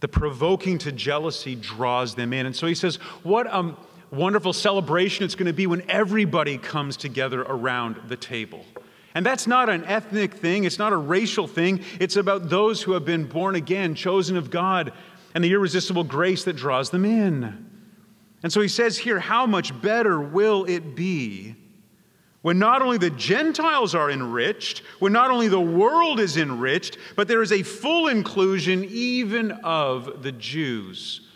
The 0.00 0.08
provoking 0.08 0.78
to 0.78 0.92
jealousy 0.92 1.54
draws 1.54 2.14
them 2.14 2.32
in. 2.32 2.46
And 2.46 2.56
so 2.56 2.66
he 2.66 2.74
says, 2.74 2.96
What 3.22 3.46
a 3.46 3.76
wonderful 4.10 4.52
celebration 4.52 5.24
it's 5.24 5.36
going 5.36 5.46
to 5.46 5.52
be 5.52 5.68
when 5.68 5.88
everybody 5.88 6.58
comes 6.58 6.96
together 6.96 7.42
around 7.42 8.00
the 8.08 8.16
table. 8.16 8.64
And 9.14 9.26
that's 9.26 9.46
not 9.46 9.68
an 9.68 9.84
ethnic 9.84 10.34
thing, 10.34 10.64
it's 10.64 10.78
not 10.78 10.92
a 10.92 10.96
racial 10.96 11.46
thing. 11.46 11.84
It's 12.00 12.16
about 12.16 12.48
those 12.48 12.82
who 12.82 12.92
have 12.92 13.04
been 13.04 13.26
born 13.26 13.54
again, 13.54 13.94
chosen 13.94 14.36
of 14.36 14.50
God, 14.50 14.92
and 15.34 15.44
the 15.44 15.52
irresistible 15.52 16.04
grace 16.04 16.44
that 16.44 16.56
draws 16.56 16.90
them 16.90 17.04
in. 17.04 17.69
And 18.42 18.52
so 18.52 18.60
he 18.60 18.68
says 18.68 18.96
here, 18.96 19.18
how 19.18 19.46
much 19.46 19.78
better 19.82 20.20
will 20.20 20.64
it 20.64 20.94
be 20.94 21.56
when 22.42 22.58
not 22.58 22.80
only 22.80 22.96
the 22.96 23.10
Gentiles 23.10 23.94
are 23.94 24.10
enriched, 24.10 24.78
when 24.98 25.12
not 25.12 25.30
only 25.30 25.48
the 25.48 25.60
world 25.60 26.20
is 26.20 26.38
enriched, 26.38 26.96
but 27.14 27.28
there 27.28 27.42
is 27.42 27.52
a 27.52 27.62
full 27.62 28.08
inclusion 28.08 28.84
even 28.88 29.52
of 29.62 30.22
the 30.22 30.32
Jews 30.32 31.28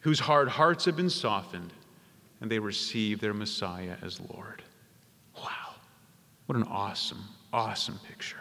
whose 0.00 0.20
hard 0.20 0.48
hearts 0.48 0.84
have 0.84 0.96
been 0.96 1.10
softened 1.10 1.72
and 2.40 2.50
they 2.50 2.58
receive 2.58 3.20
their 3.20 3.34
Messiah 3.34 3.96
as 4.02 4.20
Lord. 4.20 4.62
Wow. 5.36 5.74
What 6.46 6.56
an 6.56 6.64
awesome, 6.64 7.24
awesome 7.52 7.98
picture. 8.06 8.36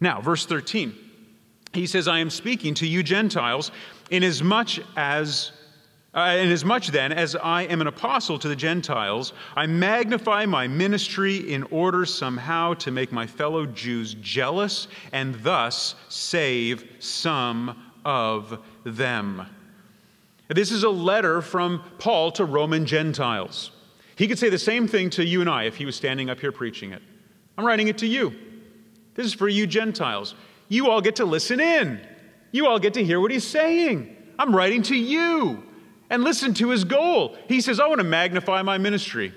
Now, 0.00 0.20
verse 0.20 0.46
13. 0.46 0.94
He 1.72 1.86
says, 1.86 2.08
I 2.08 2.20
am 2.20 2.30
speaking 2.30 2.74
to 2.74 2.86
you 2.86 3.02
Gentiles, 3.02 3.70
inasmuch 4.10 4.78
as 4.96 5.52
uh, 6.16 6.38
inasmuch 6.40 6.86
then 6.86 7.12
as 7.12 7.36
I 7.36 7.64
am 7.64 7.82
an 7.82 7.86
apostle 7.86 8.38
to 8.38 8.48
the 8.48 8.56
Gentiles, 8.56 9.34
I 9.54 9.66
magnify 9.66 10.46
my 10.46 10.66
ministry 10.66 11.52
in 11.52 11.62
order 11.64 12.06
somehow 12.06 12.74
to 12.74 12.90
make 12.90 13.12
my 13.12 13.26
fellow 13.26 13.66
Jews 13.66 14.14
jealous 14.14 14.88
and 15.12 15.34
thus 15.42 15.94
save 16.08 16.90
some 17.00 17.92
of 18.04 18.64
them. 18.84 19.46
This 20.48 20.70
is 20.70 20.84
a 20.84 20.90
letter 20.90 21.42
from 21.42 21.82
Paul 21.98 22.32
to 22.32 22.46
Roman 22.46 22.86
Gentiles. 22.86 23.72
He 24.16 24.26
could 24.26 24.38
say 24.38 24.48
the 24.48 24.58
same 24.58 24.88
thing 24.88 25.10
to 25.10 25.24
you 25.24 25.42
and 25.42 25.50
I 25.50 25.64
if 25.64 25.76
he 25.76 25.84
was 25.84 25.96
standing 25.96 26.30
up 26.30 26.40
here 26.40 26.52
preaching 26.52 26.92
it. 26.92 27.02
I'm 27.58 27.66
writing 27.66 27.88
it 27.88 27.98
to 27.98 28.06
you. 28.06 28.34
This 29.14 29.26
is 29.26 29.34
for 29.34 29.48
you 29.48 29.66
Gentiles. 29.66 30.34
You 30.68 30.88
all 30.88 31.02
get 31.02 31.16
to 31.16 31.26
listen 31.26 31.60
in. 31.60 32.00
You 32.52 32.66
all 32.66 32.78
get 32.78 32.94
to 32.94 33.04
hear 33.04 33.20
what 33.20 33.30
he's 33.30 33.46
saying. 33.46 34.16
I'm 34.38 34.56
writing 34.56 34.82
to 34.84 34.96
you. 34.96 35.62
And 36.08 36.22
listen 36.22 36.54
to 36.54 36.70
his 36.70 36.84
goal. 36.84 37.36
He 37.48 37.60
says, 37.60 37.80
I 37.80 37.86
want 37.88 38.00
to 38.00 38.04
magnify 38.04 38.62
my 38.62 38.78
ministry. 38.78 39.32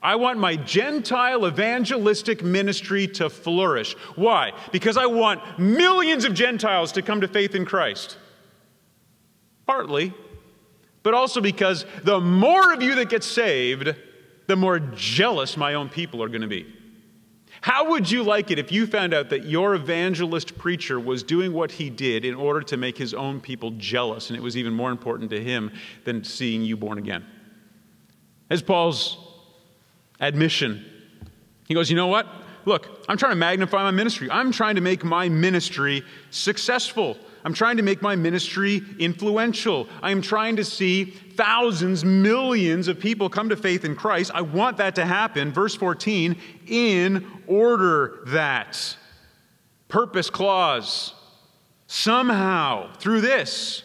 I 0.00 0.16
want 0.16 0.38
my 0.38 0.56
Gentile 0.56 1.46
evangelistic 1.46 2.44
ministry 2.44 3.08
to 3.08 3.30
flourish. 3.30 3.94
Why? 4.16 4.52
Because 4.70 4.98
I 4.98 5.06
want 5.06 5.58
millions 5.58 6.26
of 6.26 6.34
Gentiles 6.34 6.92
to 6.92 7.02
come 7.02 7.22
to 7.22 7.28
faith 7.28 7.54
in 7.54 7.64
Christ. 7.64 8.18
Partly, 9.66 10.12
but 11.02 11.14
also 11.14 11.40
because 11.40 11.86
the 12.02 12.20
more 12.20 12.72
of 12.74 12.82
you 12.82 12.96
that 12.96 13.08
get 13.08 13.24
saved, 13.24 13.94
the 14.46 14.56
more 14.56 14.78
jealous 14.78 15.56
my 15.56 15.72
own 15.72 15.88
people 15.88 16.22
are 16.22 16.28
going 16.28 16.42
to 16.42 16.48
be. 16.48 16.73
How 17.64 17.88
would 17.92 18.10
you 18.10 18.22
like 18.22 18.50
it 18.50 18.58
if 18.58 18.70
you 18.70 18.86
found 18.86 19.14
out 19.14 19.30
that 19.30 19.46
your 19.46 19.74
evangelist 19.74 20.58
preacher 20.58 21.00
was 21.00 21.22
doing 21.22 21.54
what 21.54 21.72
he 21.72 21.88
did 21.88 22.26
in 22.26 22.34
order 22.34 22.60
to 22.60 22.76
make 22.76 22.98
his 22.98 23.14
own 23.14 23.40
people 23.40 23.70
jealous, 23.78 24.28
and 24.28 24.36
it 24.36 24.42
was 24.42 24.58
even 24.58 24.74
more 24.74 24.90
important 24.90 25.30
to 25.30 25.42
him 25.42 25.72
than 26.04 26.24
seeing 26.24 26.60
you 26.60 26.76
born 26.76 26.98
again? 26.98 27.24
As 28.50 28.60
Paul's 28.60 29.16
admission, 30.20 30.84
he 31.66 31.72
goes, 31.72 31.88
You 31.88 31.96
know 31.96 32.08
what? 32.08 32.26
Look, 32.66 33.02
I'm 33.08 33.16
trying 33.16 33.32
to 33.32 33.36
magnify 33.36 33.82
my 33.82 33.92
ministry. 33.92 34.30
I'm 34.30 34.52
trying 34.52 34.74
to 34.74 34.82
make 34.82 35.02
my 35.02 35.30
ministry 35.30 36.04
successful. 36.28 37.16
I'm 37.44 37.52
trying 37.52 37.76
to 37.76 37.82
make 37.82 38.00
my 38.00 38.16
ministry 38.16 38.82
influential. 38.98 39.86
I 40.02 40.10
am 40.10 40.22
trying 40.22 40.56
to 40.56 40.64
see 40.64 41.04
thousands, 41.04 42.02
millions 42.04 42.88
of 42.88 42.98
people 42.98 43.28
come 43.28 43.50
to 43.50 43.56
faith 43.56 43.84
in 43.84 43.94
Christ. 43.94 44.30
I 44.34 44.40
want 44.40 44.78
that 44.78 44.94
to 44.94 45.04
happen. 45.04 45.52
Verse 45.52 45.74
14, 45.74 46.36
in 46.66 47.26
order 47.46 48.20
that. 48.28 48.96
Purpose 49.88 50.30
clause. 50.30 51.12
Somehow, 51.86 52.92
through 52.94 53.20
this, 53.20 53.82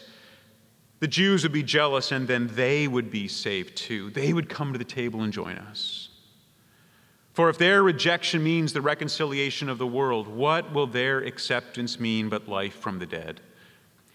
The 1.00 1.08
Jews 1.08 1.42
would 1.42 1.52
be 1.52 1.62
jealous 1.62 2.12
and 2.12 2.28
then 2.28 2.50
they 2.54 2.86
would 2.86 3.10
be 3.10 3.26
saved 3.26 3.76
too. 3.76 4.10
They 4.10 4.32
would 4.32 4.48
come 4.48 4.72
to 4.72 4.78
the 4.78 4.84
table 4.84 5.22
and 5.22 5.32
join 5.32 5.56
us. 5.56 6.10
For 7.32 7.48
if 7.48 7.56
their 7.56 7.82
rejection 7.82 8.42
means 8.42 8.72
the 8.72 8.82
reconciliation 8.82 9.70
of 9.70 9.78
the 9.78 9.86
world, 9.86 10.28
what 10.28 10.74
will 10.74 10.86
their 10.86 11.20
acceptance 11.20 11.98
mean 11.98 12.28
but 12.28 12.48
life 12.48 12.74
from 12.74 12.98
the 12.98 13.06
dead? 13.06 13.40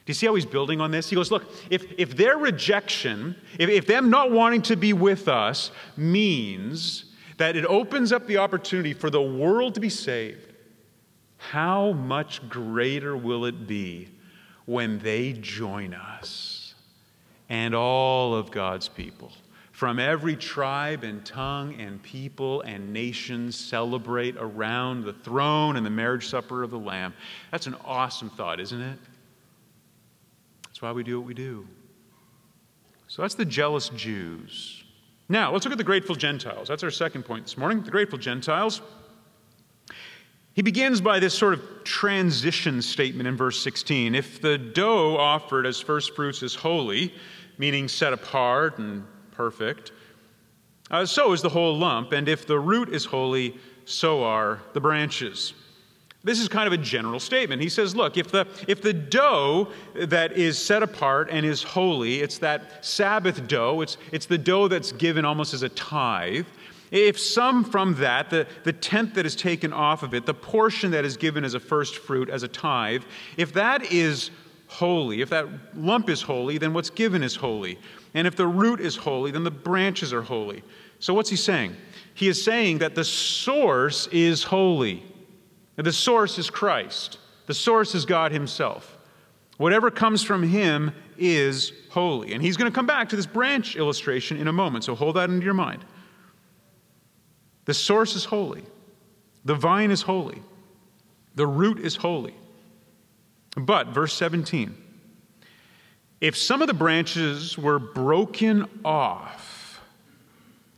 Do 0.06 0.12
you 0.12 0.14
see 0.14 0.28
how 0.28 0.36
he's 0.36 0.46
building 0.46 0.82
on 0.82 0.92
this? 0.92 1.10
He 1.10 1.16
goes, 1.16 1.32
Look, 1.32 1.52
if, 1.72 1.84
if 1.98 2.16
their 2.16 2.38
rejection, 2.38 3.36
if, 3.58 3.70
if 3.70 3.88
them 3.88 4.12
not 4.12 4.32
wanting 4.32 4.62
to 4.64 4.76
be 4.76 4.94
with 4.94 5.28
us 5.28 5.72
means 5.98 7.06
that 7.38 7.56
it 7.56 7.66
opens 7.66 8.12
up 8.12 8.28
the 8.28 8.38
opportunity 8.38 8.94
for 8.94 9.10
the 9.10 9.22
world 9.22 9.74
to 9.74 9.80
be 9.80 9.90
saved, 9.90 10.54
how 11.38 11.92
much 11.94 12.48
greater 12.48 13.18
will 13.18 13.46
it 13.46 13.68
be 13.68 14.10
when 14.66 15.00
they 15.00 15.34
join 15.34 15.94
us 15.94 16.76
and 17.50 17.74
all 17.74 18.36
of 18.36 18.52
God's 18.52 18.88
people? 18.88 19.32
from 19.72 20.00
every 20.00 20.38
tribe 20.38 21.04
and 21.04 21.26
tongue 21.26 21.76
and 21.82 22.02
people 22.02 22.62
and 22.62 22.94
nation 22.94 23.52
celebrate 23.52 24.34
around 24.38 25.04
the 25.04 25.12
throne 25.12 25.76
and 25.76 25.86
the 25.86 25.90
marriage 25.90 26.30
supper 26.30 26.64
of 26.64 26.72
the 26.72 26.80
Lamb. 26.80 27.14
That's 27.52 27.68
an 27.68 27.76
awesome 27.84 28.30
thought, 28.30 28.62
isn't 28.62 28.80
it? 28.80 28.98
That's 30.76 30.82
why 30.82 30.92
we 30.92 31.04
do 31.04 31.22
what 31.22 31.26
we 31.26 31.34
do. 31.34 31.66
So 33.08 33.22
that's 33.22 33.36
the 33.36 33.46
jealous 33.46 33.88
Jews. 33.88 34.84
Now, 35.30 35.54
let's 35.54 35.64
look 35.64 35.72
at 35.72 35.78
the 35.78 35.86
grateful 35.86 36.16
Gentiles. 36.16 36.68
That's 36.68 36.84
our 36.84 36.92
second 36.92 37.24
point 37.24 37.46
this 37.46 37.58
morning. 37.58 37.82
The 37.82 37.92
grateful 37.92 38.20
Gentiles. 38.20 38.82
He 40.52 40.62
begins 40.62 41.00
by 41.00 41.22
this 41.22 41.34
sort 41.34 41.54
of 41.54 41.62
transition 41.86 42.82
statement 42.82 43.26
in 43.26 43.38
verse 43.38 43.64
16. 43.64 44.16
If 44.16 44.42
the 44.42 44.58
dough 44.58 45.16
offered 45.16 45.66
as 45.66 45.80
first 45.80 46.14
fruits 46.14 46.44
is 46.44 46.56
holy, 46.56 47.14
meaning 47.58 47.88
set 47.88 48.12
apart 48.12 48.78
and 48.78 49.06
perfect. 49.32 49.94
Uh, 50.92 51.06
so 51.06 51.32
is 51.32 51.42
the 51.42 51.48
whole 51.48 51.78
lump, 51.78 52.12
and 52.12 52.28
if 52.28 52.46
the 52.46 52.60
root 52.60 52.90
is 52.90 53.06
holy, 53.06 53.58
so 53.86 54.26
are 54.26 54.62
the 54.74 54.82
branches. 54.82 55.54
This 56.26 56.40
is 56.40 56.48
kind 56.48 56.66
of 56.66 56.74
a 56.74 56.78
general 56.78 57.20
statement. 57.20 57.62
He 57.62 57.70
says, 57.70 57.96
look, 57.96 58.18
if 58.18 58.32
the, 58.32 58.48
if 58.68 58.82
the 58.82 58.94
dough 58.94 59.72
that 59.94 60.32
is 60.32 60.58
set 60.58 60.82
apart 60.82 61.30
and 61.30 61.46
is 61.46 61.62
holy, 61.62 62.22
it's 62.22 62.40
that 62.40 62.84
Sabbath 62.84 63.48
dough, 63.48 63.82
it's, 63.82 63.98
it's 64.12 64.26
the 64.26 64.40
dough 64.40 64.68
that's 64.68 64.92
given 64.92 65.24
almost 65.24 65.54
as 65.54 65.62
a 65.62 65.70
tithe. 65.70 66.48
If 66.90 67.20
some 67.20 67.64
from 67.64 67.94
that, 67.96 68.32
the, 68.32 68.48
the 68.64 68.74
tenth 68.74 69.14
that 69.14 69.28
is 69.28 69.36
taken 69.36 69.72
off 69.72 70.02
of 70.02 70.16
it, 70.16 70.26
the 70.26 70.34
portion 70.34 70.90
that 70.92 71.06
is 71.06 71.16
given 71.16 71.44
as 71.44 71.54
a 71.54 71.60
first 71.60 71.98
fruit, 71.98 72.28
as 72.28 72.42
a 72.42 72.48
tithe, 72.48 73.04
if 73.38 73.54
that 73.54 73.92
is 73.92 74.32
holy, 74.66 75.22
if 75.22 75.30
that 75.30 75.48
lump 75.76 76.10
is 76.10 76.24
holy, 76.24 76.58
then 76.58 76.74
what's 76.74 76.90
given 76.90 77.22
is 77.22 77.36
holy. 77.36 77.78
And 78.16 78.26
if 78.26 78.36
the 78.36 78.48
root 78.48 78.80
is 78.80 78.96
holy, 78.96 79.30
then 79.30 79.44
the 79.44 79.52
branches 79.52 80.12
are 80.12 80.24
holy. 80.24 80.64
So 80.98 81.14
what's 81.14 81.30
he 81.30 81.36
saying? 81.36 81.76
He 82.16 82.30
is 82.30 82.44
saying 82.44 82.80
that 82.80 82.96
the 82.96 83.04
source 83.04 84.08
is 84.08 84.44
holy. 84.44 85.04
The 85.76 85.92
source 85.92 86.38
is 86.38 86.50
Christ. 86.50 87.18
The 87.48 87.54
source 87.54 87.96
is 87.96 88.06
God 88.06 88.32
Himself. 88.32 88.98
Whatever 89.58 89.92
comes 89.92 90.24
from 90.24 90.44
Him 90.44 90.92
is 91.18 91.72
holy. 91.90 92.34
And 92.34 92.42
He's 92.42 92.58
going 92.58 92.72
to 92.72 92.76
come 92.76 92.88
back 92.88 93.10
to 93.10 93.16
this 93.16 93.26
branch 93.26 93.76
illustration 93.76 94.38
in 94.38 94.48
a 94.48 94.54
moment, 94.54 94.84
so 94.84 94.96
hold 94.96 95.16
that 95.16 95.30
into 95.30 95.46
your 95.46 95.54
mind. 95.54 95.84
The 97.66 97.74
source 97.74 98.16
is 98.16 98.26
holy, 98.26 98.64
the 99.44 99.56
vine 99.56 99.92
is 99.92 100.04
holy, 100.04 100.42
the 101.36 101.48
root 101.48 101.80
is 101.80 101.96
holy. 101.96 102.36
But, 103.58 103.88
verse 103.88 104.14
17, 104.14 104.76
if 106.20 106.36
some 106.36 106.62
of 106.62 106.68
the 106.68 106.74
branches 106.74 107.58
were 107.58 107.80
broken 107.80 108.68
off, 108.84 109.55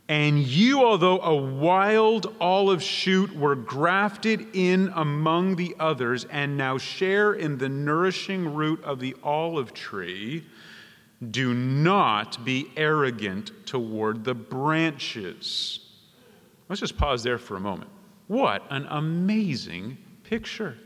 and 0.09 0.39
you, 0.39 0.83
although 0.85 1.19
a 1.19 1.35
wild 1.35 2.33
olive 2.39 2.81
shoot, 2.81 3.35
were 3.35 3.55
grafted 3.55 4.55
in 4.55 4.91
among 4.95 5.57
the 5.57 5.75
others, 5.79 6.25
and 6.25 6.57
now 6.57 6.77
share 6.77 7.33
in 7.33 7.57
the 7.57 7.67
nourishing 7.67 8.53
root 8.53 8.81
of 8.83 8.99
the 8.99 9.15
olive 9.21 9.73
tree, 9.73 10.45
do 11.31 11.53
not 11.53 12.45
be 12.45 12.71
arrogant 12.77 13.51
toward 13.65 14.23
the 14.23 14.35
branches. 14.35 15.79
Let's 16.69 16.79
just 16.79 16.97
pause 16.97 17.23
there 17.23 17.37
for 17.37 17.57
a 17.57 17.59
moment. 17.59 17.89
What 18.27 18.63
an 18.69 18.85
amazing 18.89 19.97
picture. 20.23 20.77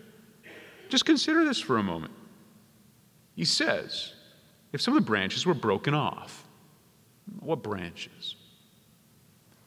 Just 0.89 1.05
consider 1.05 1.43
this 1.43 1.59
for 1.59 1.77
a 1.77 1.83
moment. 1.83 2.13
He 3.35 3.45
says, 3.45 4.13
if 4.73 4.81
some 4.81 4.95
of 4.95 5.03
the 5.03 5.07
branches 5.07 5.45
were 5.45 5.53
broken 5.53 5.93
off, 5.93 6.47
what 7.39 7.61
branches? 7.61 8.35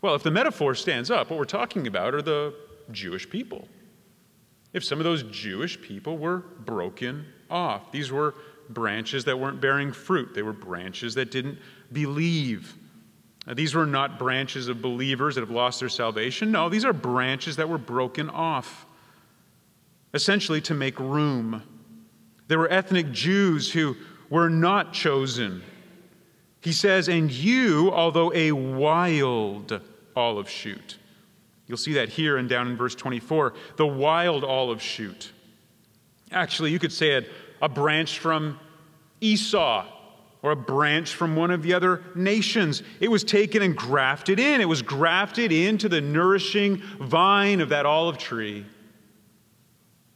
Well, 0.04 0.14
if 0.14 0.22
the 0.22 0.30
metaphor 0.30 0.74
stands 0.74 1.10
up, 1.10 1.30
what 1.30 1.38
we're 1.38 1.46
talking 1.46 1.86
about 1.86 2.14
are 2.14 2.20
the 2.20 2.52
Jewish 2.90 3.30
people. 3.30 3.66
If 4.74 4.84
some 4.84 4.98
of 4.98 5.04
those 5.04 5.22
Jewish 5.22 5.80
people 5.80 6.18
were 6.18 6.40
broken 6.66 7.24
off, 7.48 7.90
these 7.90 8.12
were 8.12 8.34
branches 8.68 9.24
that 9.24 9.40
weren't 9.40 9.62
bearing 9.62 9.92
fruit, 9.92 10.34
they 10.34 10.42
were 10.42 10.52
branches 10.52 11.14
that 11.14 11.30
didn't 11.30 11.56
believe. 11.90 12.74
Now, 13.46 13.54
these 13.54 13.74
were 13.74 13.86
not 13.86 14.18
branches 14.18 14.68
of 14.68 14.82
believers 14.82 15.36
that 15.36 15.40
have 15.40 15.48
lost 15.48 15.80
their 15.80 15.88
salvation. 15.88 16.52
No, 16.52 16.68
these 16.68 16.84
are 16.84 16.92
branches 16.92 17.56
that 17.56 17.70
were 17.70 17.78
broken 17.78 18.28
off 18.28 18.84
essentially 20.12 20.60
to 20.60 20.74
make 20.74 21.00
room. 21.00 21.62
There 22.48 22.58
were 22.58 22.70
ethnic 22.70 23.10
Jews 23.10 23.72
who 23.72 23.96
were 24.28 24.50
not 24.50 24.92
chosen. 24.92 25.62
He 26.60 26.72
says, 26.72 27.08
and 27.08 27.30
you, 27.32 27.90
although 27.90 28.34
a 28.34 28.52
wild 28.52 29.80
olive 30.16 30.48
shoot. 30.48 30.98
You'll 31.66 31.78
see 31.78 31.94
that 31.94 32.08
here 32.08 32.36
and 32.36 32.48
down 32.48 32.68
in 32.68 32.76
verse 32.76 32.94
24. 32.94 33.54
The 33.76 33.86
wild 33.86 34.44
olive 34.44 34.82
shoot. 34.82 35.32
Actually, 36.30 36.72
you 36.72 36.78
could 36.78 36.92
say 36.92 37.12
it 37.12 37.30
a 37.62 37.68
branch 37.68 38.18
from 38.18 38.58
Esau 39.20 39.86
or 40.42 40.50
a 40.50 40.56
branch 40.56 41.14
from 41.14 41.36
one 41.36 41.50
of 41.50 41.62
the 41.62 41.72
other 41.72 42.02
nations. 42.14 42.82
It 43.00 43.10
was 43.10 43.24
taken 43.24 43.62
and 43.62 43.74
grafted 43.74 44.38
in. 44.38 44.60
It 44.60 44.68
was 44.68 44.82
grafted 44.82 45.52
into 45.52 45.88
the 45.88 46.02
nourishing 46.02 46.82
vine 47.00 47.62
of 47.62 47.70
that 47.70 47.86
olive 47.86 48.18
tree. 48.18 48.66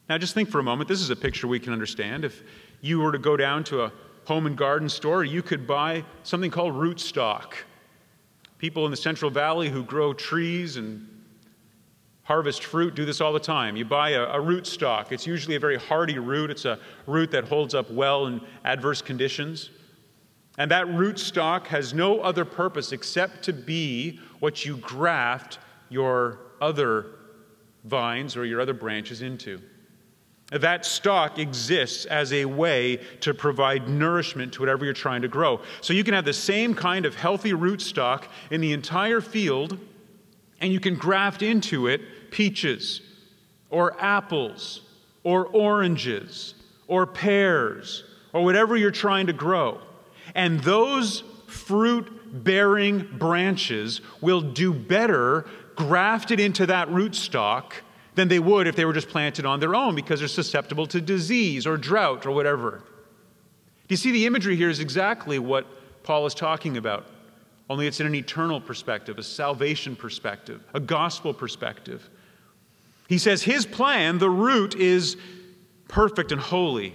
Now, 0.08 0.18
just 0.18 0.34
think 0.34 0.50
for 0.50 0.58
a 0.58 0.62
moment. 0.62 0.88
This 0.88 1.00
is 1.00 1.08
a 1.10 1.16
picture 1.16 1.46
we 1.46 1.60
can 1.60 1.72
understand. 1.72 2.24
If 2.24 2.42
you 2.82 3.00
were 3.00 3.12
to 3.12 3.18
go 3.18 3.36
down 3.36 3.64
to 3.64 3.84
a 3.84 3.92
home 4.26 4.46
and 4.46 4.56
garden 4.56 4.90
store, 4.90 5.24
you 5.24 5.42
could 5.42 5.66
buy 5.66 6.04
something 6.22 6.50
called 6.50 6.74
rootstock. 6.74 7.54
People 8.58 8.84
in 8.84 8.90
the 8.90 8.96
Central 8.96 9.30
Valley 9.30 9.68
who 9.68 9.84
grow 9.84 10.12
trees 10.12 10.76
and 10.76 11.06
harvest 12.24 12.64
fruit 12.64 12.94
do 12.94 13.04
this 13.04 13.20
all 13.20 13.32
the 13.32 13.40
time. 13.40 13.76
You 13.76 13.84
buy 13.84 14.10
a, 14.10 14.24
a 14.24 14.38
rootstock. 14.38 15.12
It's 15.12 15.26
usually 15.26 15.56
a 15.56 15.60
very 15.60 15.78
hardy 15.78 16.18
root, 16.18 16.50
it's 16.50 16.66
a 16.66 16.78
root 17.06 17.30
that 17.30 17.44
holds 17.44 17.74
up 17.74 17.90
well 17.90 18.26
in 18.26 18.40
adverse 18.64 19.00
conditions. 19.00 19.70
And 20.58 20.70
that 20.72 20.88
root 20.88 21.20
stock 21.20 21.68
has 21.68 21.94
no 21.94 22.20
other 22.20 22.44
purpose 22.44 22.92
except 22.92 23.44
to 23.44 23.52
be 23.52 24.18
what 24.40 24.64
you 24.64 24.76
graft 24.78 25.60
your 25.88 26.40
other 26.60 27.06
vines 27.84 28.36
or 28.36 28.44
your 28.44 28.60
other 28.60 28.74
branches 28.74 29.22
into. 29.22 29.60
That 30.50 30.86
stock 30.86 31.38
exists 31.38 32.06
as 32.06 32.32
a 32.32 32.46
way 32.46 33.00
to 33.20 33.34
provide 33.34 33.88
nourishment 33.88 34.54
to 34.54 34.60
whatever 34.60 34.84
you're 34.84 34.94
trying 34.94 35.22
to 35.22 35.28
grow. 35.28 35.60
So 35.82 35.92
you 35.92 36.04
can 36.04 36.14
have 36.14 36.24
the 36.24 36.32
same 36.32 36.74
kind 36.74 37.04
of 37.04 37.14
healthy 37.14 37.52
root 37.52 37.82
stock 37.82 38.26
in 38.50 38.62
the 38.62 38.72
entire 38.72 39.20
field, 39.20 39.78
and 40.60 40.72
you 40.72 40.80
can 40.80 40.94
graft 40.94 41.42
into 41.42 41.86
it 41.86 42.00
peaches, 42.30 43.02
or 43.68 43.94
apples, 44.02 44.82
or 45.22 45.46
oranges, 45.46 46.54
or 46.86 47.06
pears, 47.06 48.04
or 48.32 48.42
whatever 48.42 48.76
you're 48.76 48.90
trying 48.90 49.26
to 49.26 49.32
grow. 49.34 49.80
And 50.34 50.60
those 50.60 51.24
fruit 51.46 52.10
bearing 52.44 53.06
branches 53.18 54.00
will 54.20 54.40
do 54.40 54.72
better 54.72 55.46
grafted 55.74 56.40
into 56.40 56.66
that 56.66 56.88
rootstock 56.88 57.72
than 58.18 58.26
they 58.26 58.40
would 58.40 58.66
if 58.66 58.74
they 58.74 58.84
were 58.84 58.92
just 58.92 59.08
planted 59.08 59.46
on 59.46 59.60
their 59.60 59.76
own 59.76 59.94
because 59.94 60.18
they're 60.18 60.28
susceptible 60.28 60.86
to 60.88 61.00
disease 61.00 61.68
or 61.68 61.76
drought 61.76 62.26
or 62.26 62.32
whatever. 62.32 62.82
Do 63.86 63.92
you 63.92 63.96
see 63.96 64.10
the 64.10 64.26
imagery 64.26 64.56
here 64.56 64.68
is 64.68 64.80
exactly 64.80 65.38
what 65.38 65.66
Paul 66.02 66.26
is 66.26 66.34
talking 66.34 66.76
about? 66.76 67.06
Only 67.70 67.86
it's 67.86 68.00
in 68.00 68.06
an 68.08 68.16
eternal 68.16 68.60
perspective, 68.60 69.18
a 69.18 69.22
salvation 69.22 69.94
perspective, 69.94 70.64
a 70.74 70.80
gospel 70.80 71.32
perspective. 71.32 72.10
He 73.08 73.18
says 73.18 73.42
his 73.42 73.64
plan, 73.64 74.18
the 74.18 74.28
root, 74.28 74.74
is 74.74 75.16
perfect 75.86 76.32
and 76.32 76.40
holy. 76.40 76.94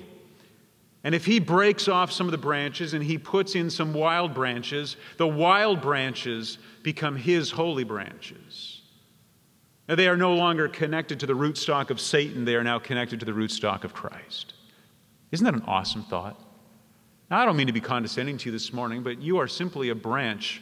And 1.06 1.16
if 1.16 1.26
he 1.26 1.40
breaks 1.40 1.88
off 1.88 2.12
some 2.12 2.28
of 2.28 2.32
the 2.32 2.38
branches 2.38 2.94
and 2.94 3.04
he 3.04 3.18
puts 3.18 3.56
in 3.56 3.70
some 3.70 3.94
wild 3.94 4.34
branches, 4.34 4.98
the 5.18 5.28
wild 5.28 5.82
branches 5.82 6.58
become 6.82 7.16
his 7.16 7.50
holy 7.50 7.86
branches. 7.86 8.83
Now, 9.88 9.96
they 9.96 10.08
are 10.08 10.18
no 10.18 10.34
longer 10.34 10.68
connected 10.68 11.20
to 11.20 11.26
the 11.26 11.34
rootstock 11.34 11.90
of 11.90 12.00
Satan, 12.00 12.46
they 12.46 12.56
are 12.56 12.64
now 12.64 12.80
connected 12.80 13.20
to 13.20 13.26
the 13.26 13.34
rootstock 13.34 13.84
of 13.84 13.94
Christ. 13.94 14.54
Isn't 15.32 15.44
that 15.46 15.54
an 15.54 15.64
awesome 15.68 16.04
thought? 16.04 16.40
Now, 17.30 17.42
I 17.42 17.46
don't 17.46 17.58
mean 17.58 17.68
to 17.68 17.74
be 17.74 17.82
condescending 17.82 18.38
to 18.38 18.46
you 18.46 18.52
this 18.52 18.72
morning, 18.72 19.04
but 19.04 19.22
you 19.22 19.38
are 19.40 19.48
simply 19.48 19.90
a 19.90 19.96
branch 19.96 20.62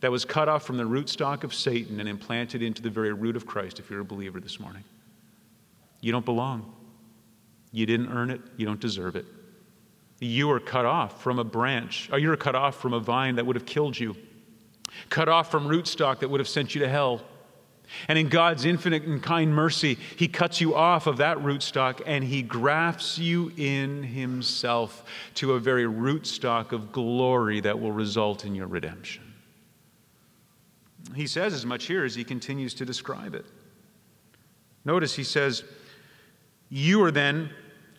that 0.00 0.10
was 0.10 0.24
cut 0.24 0.48
off 0.48 0.64
from 0.64 0.76
the 0.76 0.84
rootstock 0.84 1.42
of 1.42 1.54
Satan 1.54 2.00
and 2.00 2.08
implanted 2.08 2.62
into 2.62 2.82
the 2.82 2.90
very 2.90 3.12
root 3.12 3.36
of 3.36 3.46
Christ 3.46 3.78
if 3.78 3.90
you're 3.90 4.00
a 4.00 4.04
believer 4.04 4.40
this 4.40 4.60
morning. 4.60 4.84
You 6.00 6.12
don't 6.12 6.24
belong. 6.24 6.72
You 7.72 7.86
didn't 7.86 8.12
earn 8.12 8.30
it. 8.30 8.40
You 8.56 8.66
don't 8.66 8.80
deserve 8.80 9.16
it. 9.16 9.26
You 10.20 10.50
are 10.50 10.60
cut 10.60 10.86
off 10.86 11.22
from 11.22 11.38
a 11.38 11.44
branch, 11.44 12.08
oh, 12.10 12.16
or 12.16 12.18
you're 12.18 12.36
cut 12.36 12.54
off 12.54 12.80
from 12.80 12.92
a 12.92 13.00
vine 13.00 13.34
that 13.36 13.44
would 13.44 13.56
have 13.56 13.66
killed 13.66 13.98
you, 13.98 14.16
cut 15.10 15.28
off 15.28 15.50
from 15.50 15.66
rootstock 15.66 16.20
that 16.20 16.28
would 16.28 16.40
have 16.40 16.48
sent 16.48 16.74
you 16.74 16.80
to 16.80 16.88
hell. 16.88 17.22
And 18.08 18.18
in 18.18 18.28
God's 18.28 18.64
infinite 18.64 19.04
and 19.04 19.22
kind 19.22 19.54
mercy, 19.54 19.98
He 20.16 20.28
cuts 20.28 20.60
you 20.60 20.74
off 20.74 21.06
of 21.06 21.18
that 21.18 21.38
rootstock 21.38 22.02
and 22.04 22.24
He 22.24 22.42
grafts 22.42 23.18
you 23.18 23.52
in 23.56 24.02
Himself 24.02 25.04
to 25.34 25.54
a 25.54 25.60
very 25.60 25.84
rootstock 25.84 26.72
of 26.72 26.92
glory 26.92 27.60
that 27.60 27.80
will 27.80 27.92
result 27.92 28.44
in 28.44 28.54
your 28.54 28.66
redemption. 28.66 29.22
He 31.14 31.26
says 31.26 31.54
as 31.54 31.64
much 31.64 31.84
here 31.84 32.04
as 32.04 32.14
He 32.14 32.24
continues 32.24 32.74
to 32.74 32.84
describe 32.84 33.34
it. 33.34 33.46
Notice 34.84 35.14
He 35.14 35.24
says, 35.24 35.64
You 36.68 37.02
are 37.04 37.10
then 37.10 37.50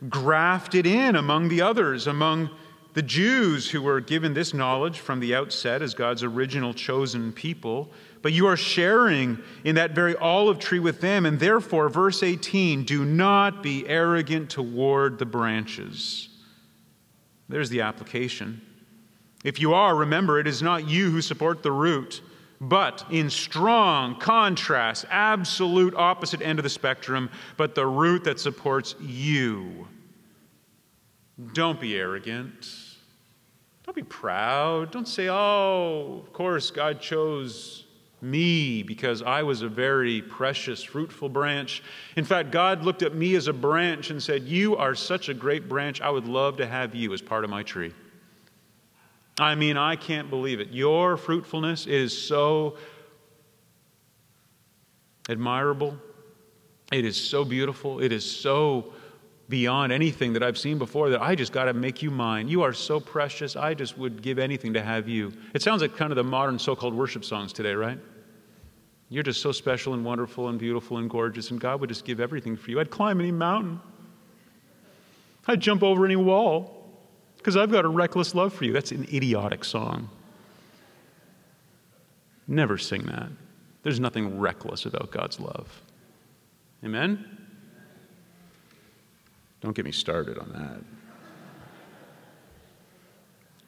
grafted 0.10 0.86
in 0.86 1.16
among 1.16 1.50
the 1.50 1.62
others, 1.62 2.08
among 2.08 2.50
the 2.94 3.02
Jews 3.04 3.70
who 3.70 3.84
were 3.84 4.02
given 4.02 4.34
this 4.34 4.56
knowledge 4.56 5.00
from 5.00 5.20
the 5.20 5.36
outset 5.36 5.84
as 5.84 5.94
God's 5.94 6.24
original 6.24 6.74
chosen 6.74 7.32
people, 7.32 7.92
but 8.28 8.34
you 8.34 8.46
are 8.46 8.58
sharing 8.58 9.40
in 9.64 9.76
that 9.76 9.92
very 9.92 10.14
olive 10.18 10.60
tree 10.60 10.80
with 10.80 11.00
them. 11.00 11.26
And 11.26 11.40
therefore, 11.40 11.88
verse 11.88 12.24
18, 12.24 12.84
do 12.84 13.06
not 13.06 13.64
be 13.64 13.88
arrogant 13.88 14.50
toward 14.50 15.18
the 15.18 15.26
branches. 15.26 16.28
There's 17.48 17.70
the 17.70 17.80
application. 17.80 18.62
If 19.46 19.62
you 19.62 19.74
are, 19.74 19.96
remember, 19.96 20.42
it 20.42 20.46
is 20.46 20.62
not 20.62 20.90
you 20.90 21.10
who 21.10 21.22
support 21.22 21.64
the 21.64 21.72
root, 21.72 22.22
but 22.60 23.06
in 23.10 23.30
strong 23.30 24.20
contrast, 24.20 25.06
absolute 25.10 25.96
opposite 25.96 26.42
end 26.42 26.60
of 26.60 26.64
the 26.64 26.70
spectrum, 26.70 27.30
but 27.56 27.76
the 27.76 27.88
root 27.88 28.26
that 28.26 28.42
supports 28.42 28.94
you. 29.00 29.88
Don't 31.54 31.80
be 31.80 31.96
arrogant. 31.96 32.68
Don't 33.86 33.96
be 33.96 34.04
proud. 34.04 34.92
Don't 34.92 35.08
say, 35.08 35.30
oh, 35.30 36.24
of 36.26 36.34
course, 36.34 36.72
God 36.72 37.00
chose 37.00 37.86
me 38.22 38.84
because 38.84 39.22
I 39.22 39.44
was 39.44 39.62
a 39.62 39.70
very 39.70 40.22
precious, 40.22 40.84
fruitful 40.84 41.30
branch. 41.30 41.84
In 42.16 42.26
fact, 42.26 42.52
God 42.52 42.84
looked 42.84 43.04
at 43.04 43.14
me 43.14 43.36
as 43.36 43.48
a 43.48 43.54
branch 43.54 44.10
and 44.10 44.22
said, 44.22 44.44
You 44.44 44.76
are 44.78 44.96
such 44.96 45.30
a 45.30 45.34
great 45.34 45.70
branch. 45.70 46.02
I 46.02 46.10
would 46.10 46.28
love 46.28 46.58
to 46.58 46.66
have 46.66 46.96
you 46.96 47.14
as 47.14 47.22
part 47.22 47.44
of 47.44 47.50
my 47.50 47.64
tree. 47.64 47.94
I 49.40 49.54
mean, 49.54 49.78
I 49.78 49.96
can't 49.96 50.30
believe 50.30 50.60
it. 50.60 50.70
Your 50.70 51.16
fruitfulness 51.16 51.86
is 51.86 52.18
so 52.18 52.78
admirable. 55.30 55.96
It 56.92 57.06
is 57.06 57.18
so 57.18 57.46
beautiful. 57.46 58.00
It 58.00 58.12
is 58.12 58.30
so 58.30 58.94
beyond 59.50 59.92
anything 59.94 60.34
that 60.34 60.44
I've 60.44 60.58
seen 60.58 60.78
before 60.78 61.10
that 61.10 61.22
I 61.22 61.36
just 61.36 61.52
got 61.52 61.66
to 61.66 61.74
make 61.74 62.02
you 62.02 62.12
mine. 62.12 62.48
You 62.48 62.64
are 62.64 62.74
so 62.74 63.00
precious. 63.00 63.56
I 63.56 63.74
just 63.74 63.98
would 63.98 64.22
give 64.22 64.40
anything 64.40 64.74
to 64.74 64.82
have 64.82 65.08
you. 65.08 65.32
It 65.54 65.62
sounds 65.62 65.82
like 65.82 65.96
kind 65.96 66.12
of 66.12 66.18
the 66.18 66.24
modern 66.24 66.60
so 66.60 66.76
called 66.76 66.94
worship 66.94 67.24
songs 67.24 67.54
today, 67.54 67.74
right? 67.74 67.98
You're 69.10 69.24
just 69.24 69.42
so 69.42 69.54
special 69.54 69.94
and 69.94 70.04
wonderful 70.04 70.50
and 70.50 70.60
beautiful 70.60 70.98
and 70.98 71.10
gorgeous, 71.10 71.52
and 71.52 71.62
God 71.62 71.80
would 71.80 71.90
just 71.90 72.04
give 72.04 72.20
everything 72.20 72.58
for 72.58 72.72
you. 72.72 72.80
I'd 72.80 72.90
climb 72.90 73.22
any 73.22 73.32
mountain, 73.32 73.80
I'd 75.48 75.62
jump 75.62 75.82
over 75.82 76.06
any 76.06 76.18
wall 76.18 76.74
because 77.38 77.56
I've 77.56 77.72
got 77.72 77.86
a 77.86 77.88
reckless 77.88 78.36
love 78.36 78.54
for 78.54 78.66
you. 78.66 78.74
That's 78.74 78.92
an 78.92 79.06
idiotic 79.14 79.64
song. 79.64 80.10
Never 82.48 82.78
sing 82.78 83.04
that. 83.04 83.30
There's 83.84 84.00
nothing 84.00 84.40
reckless 84.40 84.86
about 84.86 85.12
God's 85.12 85.40
love. 85.40 85.82
Amen? 86.84 87.37
Don't 89.62 89.76
get 89.76 89.86
me 89.86 89.92
started 89.92 90.38
on 90.38 90.52
that. 90.54 90.82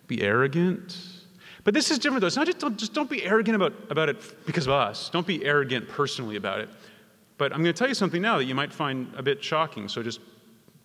Be 0.07 0.21
arrogant. 0.21 0.97
But 1.63 1.73
this 1.73 1.91
is 1.91 1.99
different, 1.99 2.21
though. 2.21 2.27
It's 2.27 2.35
not 2.35 2.47
just 2.47 2.59
don't, 2.59 2.77
just 2.77 2.93
don't 2.93 3.09
be 3.09 3.23
arrogant 3.23 3.55
about, 3.55 3.73
about 3.89 4.09
it 4.09 4.45
because 4.45 4.65
of 4.65 4.73
us. 4.73 5.09
Don't 5.09 5.27
be 5.27 5.45
arrogant 5.45 5.87
personally 5.87 6.35
about 6.35 6.59
it. 6.61 6.69
But 7.37 7.53
I'm 7.53 7.61
going 7.61 7.73
to 7.73 7.77
tell 7.77 7.87
you 7.87 7.93
something 7.93 8.21
now 8.21 8.37
that 8.37 8.45
you 8.45 8.55
might 8.55 8.73
find 8.73 9.13
a 9.15 9.23
bit 9.23 9.43
shocking, 9.43 9.87
so 9.87 10.03
just 10.03 10.19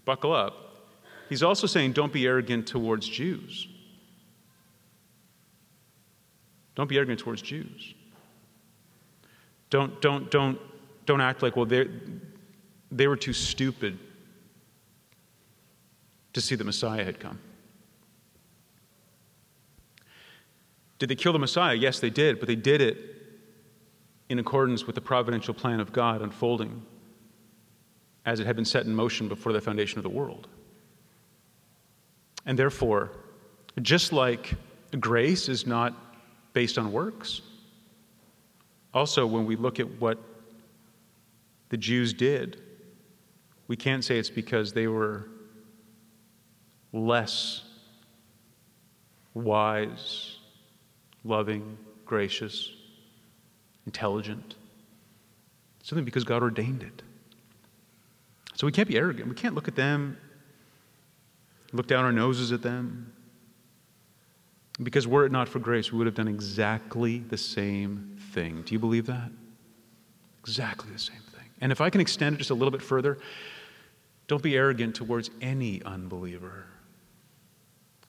buckle 0.05 0.33
up. 0.33 0.85
He's 1.29 1.43
also 1.43 1.67
saying 1.67 1.93
don't 1.93 2.13
be 2.13 2.27
arrogant 2.27 2.67
towards 2.67 3.09
Jews. 3.09 3.67
Don't 6.75 6.89
be 6.89 6.97
arrogant 6.97 7.21
towards 7.21 7.41
Jews. 7.41 7.95
Don't, 9.71 10.01
don't, 10.01 10.31
don't, 10.31 10.59
don't 11.07 11.21
act 11.21 11.43
like, 11.43 11.57
well, 11.57 11.67
they 11.67 13.07
were 13.09 13.17
too 13.17 13.33
stupid 13.33 13.99
to 16.35 16.41
see 16.41 16.55
the 16.55 16.65
Messiah 16.65 17.05
had 17.05 17.19
come. 17.19 17.39
Did 20.99 21.09
they 21.09 21.15
kill 21.15 21.33
the 21.33 21.39
Messiah? 21.39 21.75
Yes, 21.75 22.01
they 22.01 22.11
did, 22.11 22.39
but 22.39 22.47
they 22.47 22.57
did 22.57 22.81
it 22.81 22.99
in 24.29 24.39
accordance 24.39 24.87
with 24.87 24.95
the 24.95 25.01
providential 25.01 25.55
plan 25.55 25.81
of 25.81 25.93
God 25.93 26.23
unfolding 26.23 26.83
as 28.27 28.41
it 28.41 28.47
had 28.47 28.57
been 28.57 28.65
set 28.65 28.87
in 28.87 28.95
motion 28.95 29.29
before 29.29 29.53
the 29.53 29.61
foundation 29.61 29.99
of 29.99 30.03
the 30.03 30.11
world. 30.11 30.49
And 32.47 32.59
therefore, 32.59 33.13
just 33.83 34.13
like 34.13 34.55
grace 34.99 35.49
is 35.49 35.67
not 35.67 35.95
based 36.53 36.79
on 36.79 36.91
works, 36.93 37.43
also 38.93 39.27
when 39.27 39.45
we 39.45 39.57
look 39.57 39.81
at 39.81 40.01
what 40.01 40.19
the 41.69 41.77
Jews 41.77 42.13
did, 42.13 42.63
we 43.67 43.77
can't 43.77 44.05
say 44.05 44.19
it's 44.19 44.31
because 44.31 44.73
they 44.73 44.87
were 44.87 45.29
less 46.95 47.63
wise, 49.35 50.37
loving, 51.25 51.77
gracious, 52.07 52.71
intelligent. 53.85 54.55
Simply 55.83 56.05
because 56.05 56.25
God 56.25 56.43
ordained 56.43 56.83
it. 56.83 57.03
So 58.55 58.67
we 58.67 58.73
can't 58.73 58.89
be 58.89 58.97
arrogant. 58.97 59.29
We 59.29 59.35
can't 59.35 59.55
look 59.55 59.67
at 59.67 59.75
them, 59.75 60.17
look 61.73 61.89
down 61.89 62.05
our 62.05 62.13
noses 62.13 62.53
at 62.53 62.63
them. 62.63 63.13
Because 64.83 65.07
were 65.07 65.27
it 65.27 65.33
not 65.33 65.49
for 65.49 65.59
grace, 65.59 65.93
we 65.93 65.99
would 65.99 66.07
have 66.07 66.15
done 66.15 66.29
exactly 66.29 67.19
the 67.19 67.37
same 67.37 68.17
thing. 68.33 68.63
Do 68.63 68.73
you 68.73 68.79
believe 68.79 69.07
that? 69.07 69.31
Exactly 70.41 70.93
the 70.93 70.99
same 70.99 71.21
thing. 71.33 71.49
And 71.61 71.73
if 71.73 71.81
I 71.81 71.91
can 71.91 72.01
extend 72.01 72.37
it 72.37 72.39
just 72.39 72.51
a 72.51 72.55
little 72.55 72.73
bit 72.73 72.83
further, 72.83 73.19
don't 74.27 74.43
be 74.43 74.57
arrogant 74.57 74.95
towards 74.95 75.31
any 75.41 75.83
unbeliever. 75.83 76.67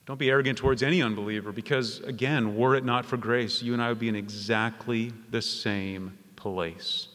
Don't 0.05 0.19
be 0.19 0.29
arrogant 0.29 0.57
towards 0.57 0.83
any 0.83 1.01
unbeliever 1.01 1.51
because, 1.51 1.99
again, 2.01 2.55
were 2.55 2.75
it 2.75 2.85
not 2.85 3.05
for 3.05 3.17
grace, 3.17 3.61
you 3.61 3.73
and 3.73 3.81
I 3.81 3.89
would 3.89 3.99
be 3.99 4.09
in 4.09 4.15
exactly 4.15 5.11
the 5.31 5.41
same 5.41 6.15
place. 6.35 7.07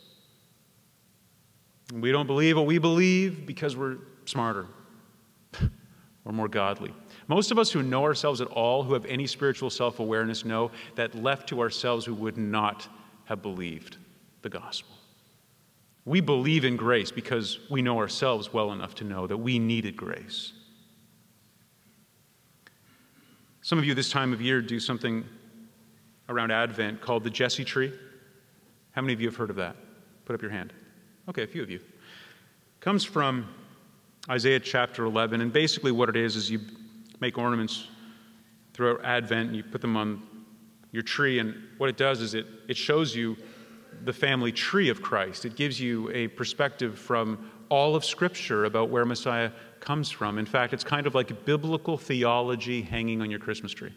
We 1.93 2.11
don't 2.11 2.27
believe 2.27 2.57
what 2.57 2.67
we 2.67 2.79
believe 2.79 3.47
because 3.47 3.77
we're 3.77 3.99
smarter 4.25 4.67
or 6.25 6.33
more 6.33 6.49
godly. 6.49 6.93
Most 7.29 7.53
of 7.53 7.59
us 7.59 7.71
who 7.71 7.83
know 7.83 8.03
ourselves 8.03 8.41
at 8.41 8.49
all, 8.49 8.83
who 8.83 8.95
have 8.95 9.05
any 9.07 9.27
spiritual 9.27 9.71
self 9.71 10.01
awareness, 10.01 10.45
know 10.45 10.73
that 10.97 11.15
left 11.15 11.49
to 11.51 11.61
ourselves, 11.61 12.09
we 12.09 12.15
would 12.15 12.37
not 12.37 12.89
have 13.25 13.41
believed 13.41 13.99
the 14.43 14.49
gospel. 14.49 14.95
We 16.05 16.21
believe 16.21 16.65
in 16.65 16.77
grace 16.77 17.13
because 17.13 17.61
we 17.71 17.83
know 17.83 17.99
ourselves 17.99 18.53
well 18.53 18.73
enough 18.73 18.97
to 18.97 19.05
know 19.05 19.29
that 19.29 19.37
we 19.37 19.61
needed 19.61 19.97
grace. 19.97 20.55
Some 23.71 23.79
of 23.79 23.85
you 23.85 23.95
this 23.95 24.11
time 24.11 24.33
of 24.33 24.41
year 24.43 24.61
do 24.61 24.81
something 24.81 25.25
around 26.29 26.51
Advent 26.51 27.01
called 27.01 27.23
the 27.23 27.31
Jesse 27.31 27.65
tree. 27.65 27.93
How 28.91 29.01
many 29.01 29.13
of 29.13 29.21
you 29.21 29.29
have 29.29 29.37
heard 29.37 29.49
of 29.49 29.55
that? 29.55 29.77
Put 30.25 30.35
up 30.35 30.43
your 30.43 30.51
hand. 30.51 30.73
Okay, 31.29 31.45
a 31.45 31.47
few 31.47 31.63
of 31.63 31.71
you. 31.71 31.77
It 31.77 32.81
comes 32.81 33.05
from 33.05 33.47
Isaiah 34.29 34.59
chapter 34.59 35.05
11, 35.05 35.41
and 35.41 35.53
basically 35.53 35.93
what 35.93 36.09
it 36.09 36.17
is 36.17 36.35
is 36.35 36.51
you 36.51 36.59
make 37.21 37.39
ornaments 37.39 37.87
throughout 38.75 39.05
Advent 39.05 39.51
and 39.51 39.57
you 39.57 39.63
put 39.63 39.81
them 39.81 39.97
on 39.97 40.21
your 40.91 41.05
tree, 41.05 41.39
and 41.39 41.55
what 41.79 41.89
it 41.89 41.97
does 41.97 42.21
is 42.21 42.35
it, 42.35 42.47
it 42.67 42.77
shows 42.77 43.15
you 43.15 43.37
the 44.03 44.13
family 44.13 44.51
tree 44.51 44.89
of 44.89 45.01
Christ. 45.01 45.45
It 45.45 45.55
gives 45.55 45.79
you 45.79 46.11
a 46.11 46.27
perspective 46.27 46.99
from 46.99 47.49
all 47.71 47.97
of 47.97 48.05
Scripture 48.05 48.67
about 48.67 48.91
where 48.91 49.07
Messiah 49.07 49.51
comes 49.81 50.11
from. 50.11 50.39
In 50.39 50.45
fact, 50.45 50.75
it's 50.75 50.85
kind 50.85 51.07
of 51.07 51.15
like 51.15 51.47
biblical 51.47 51.97
theology 51.97 52.83
hanging 52.83 53.23
on 53.23 53.31
your 53.31 53.41
Christmas 53.41 53.73
tree. 53.73 53.93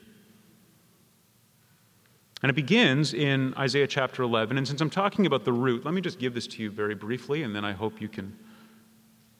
And 2.41 2.49
it 2.49 2.55
begins 2.55 3.13
in 3.13 3.53
Isaiah 3.57 3.87
chapter 3.87 4.21
11. 4.23 4.57
And 4.57 4.67
since 4.67 4.79
I'm 4.81 4.89
talking 4.89 5.25
about 5.25 5.43
the 5.45 5.53
root, 5.53 5.85
let 5.85 5.93
me 5.93 6.01
just 6.01 6.19
give 6.19 6.33
this 6.33 6.47
to 6.47 6.61
you 6.61 6.69
very 6.69 6.95
briefly, 6.95 7.43
and 7.43 7.55
then 7.55 7.65
I 7.65 7.71
hope 7.71 8.01
you 8.01 8.09
can 8.09 8.37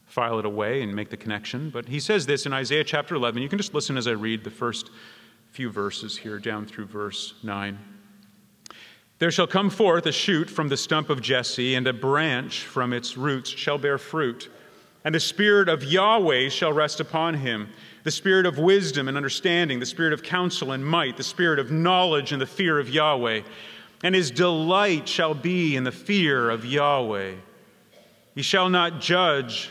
file 0.05 0.39
it 0.39 0.45
away 0.45 0.81
and 0.81 0.95
make 0.95 1.09
the 1.09 1.17
connection. 1.17 1.69
But 1.69 1.87
he 1.87 1.99
says 1.99 2.25
this 2.25 2.45
in 2.45 2.53
Isaiah 2.53 2.83
chapter 2.83 3.15
11. 3.15 3.41
You 3.41 3.49
can 3.49 3.57
just 3.57 3.73
listen 3.73 3.97
as 3.97 4.07
I 4.07 4.11
read 4.11 4.43
the 4.43 4.51
first 4.51 4.89
few 5.51 5.69
verses 5.69 6.17
here, 6.17 6.39
down 6.39 6.65
through 6.65 6.85
verse 6.85 7.35
9. 7.43 7.77
There 9.23 9.31
shall 9.31 9.47
come 9.47 9.69
forth 9.69 10.05
a 10.05 10.11
shoot 10.11 10.49
from 10.49 10.67
the 10.67 10.75
stump 10.75 11.09
of 11.09 11.21
Jesse, 11.21 11.75
and 11.75 11.87
a 11.87 11.93
branch 11.93 12.65
from 12.65 12.91
its 12.91 13.15
roots 13.15 13.49
shall 13.49 13.77
bear 13.77 13.97
fruit. 13.97 14.49
And 15.05 15.15
the 15.15 15.19
Spirit 15.21 15.69
of 15.69 15.81
Yahweh 15.81 16.49
shall 16.49 16.73
rest 16.73 16.99
upon 16.99 17.35
him 17.35 17.69
the 18.03 18.11
Spirit 18.11 18.45
of 18.45 18.57
wisdom 18.57 19.07
and 19.07 19.15
understanding, 19.15 19.79
the 19.79 19.85
Spirit 19.85 20.11
of 20.11 20.23
counsel 20.23 20.73
and 20.73 20.85
might, 20.85 21.15
the 21.15 21.23
Spirit 21.23 21.57
of 21.57 21.71
knowledge 21.71 22.33
and 22.33 22.41
the 22.41 22.45
fear 22.45 22.77
of 22.77 22.89
Yahweh. 22.89 23.43
And 24.03 24.13
his 24.13 24.29
delight 24.29 25.07
shall 25.07 25.33
be 25.33 25.77
in 25.77 25.85
the 25.85 25.91
fear 25.93 26.49
of 26.49 26.65
Yahweh. 26.65 27.35
He 28.35 28.41
shall 28.41 28.67
not 28.67 28.99
judge 28.99 29.69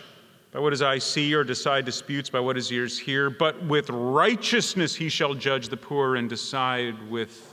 by 0.52 0.60
what 0.60 0.72
his 0.72 0.80
eyes 0.80 1.04
see 1.04 1.34
or 1.34 1.44
decide 1.44 1.84
disputes 1.84 2.30
by 2.30 2.40
what 2.40 2.56
his 2.56 2.72
ears 2.72 2.98
hear, 2.98 3.28
but 3.28 3.62
with 3.64 3.90
righteousness 3.90 4.94
he 4.94 5.10
shall 5.10 5.34
judge 5.34 5.68
the 5.68 5.76
poor 5.76 6.16
and 6.16 6.30
decide 6.30 7.10
with 7.10 7.51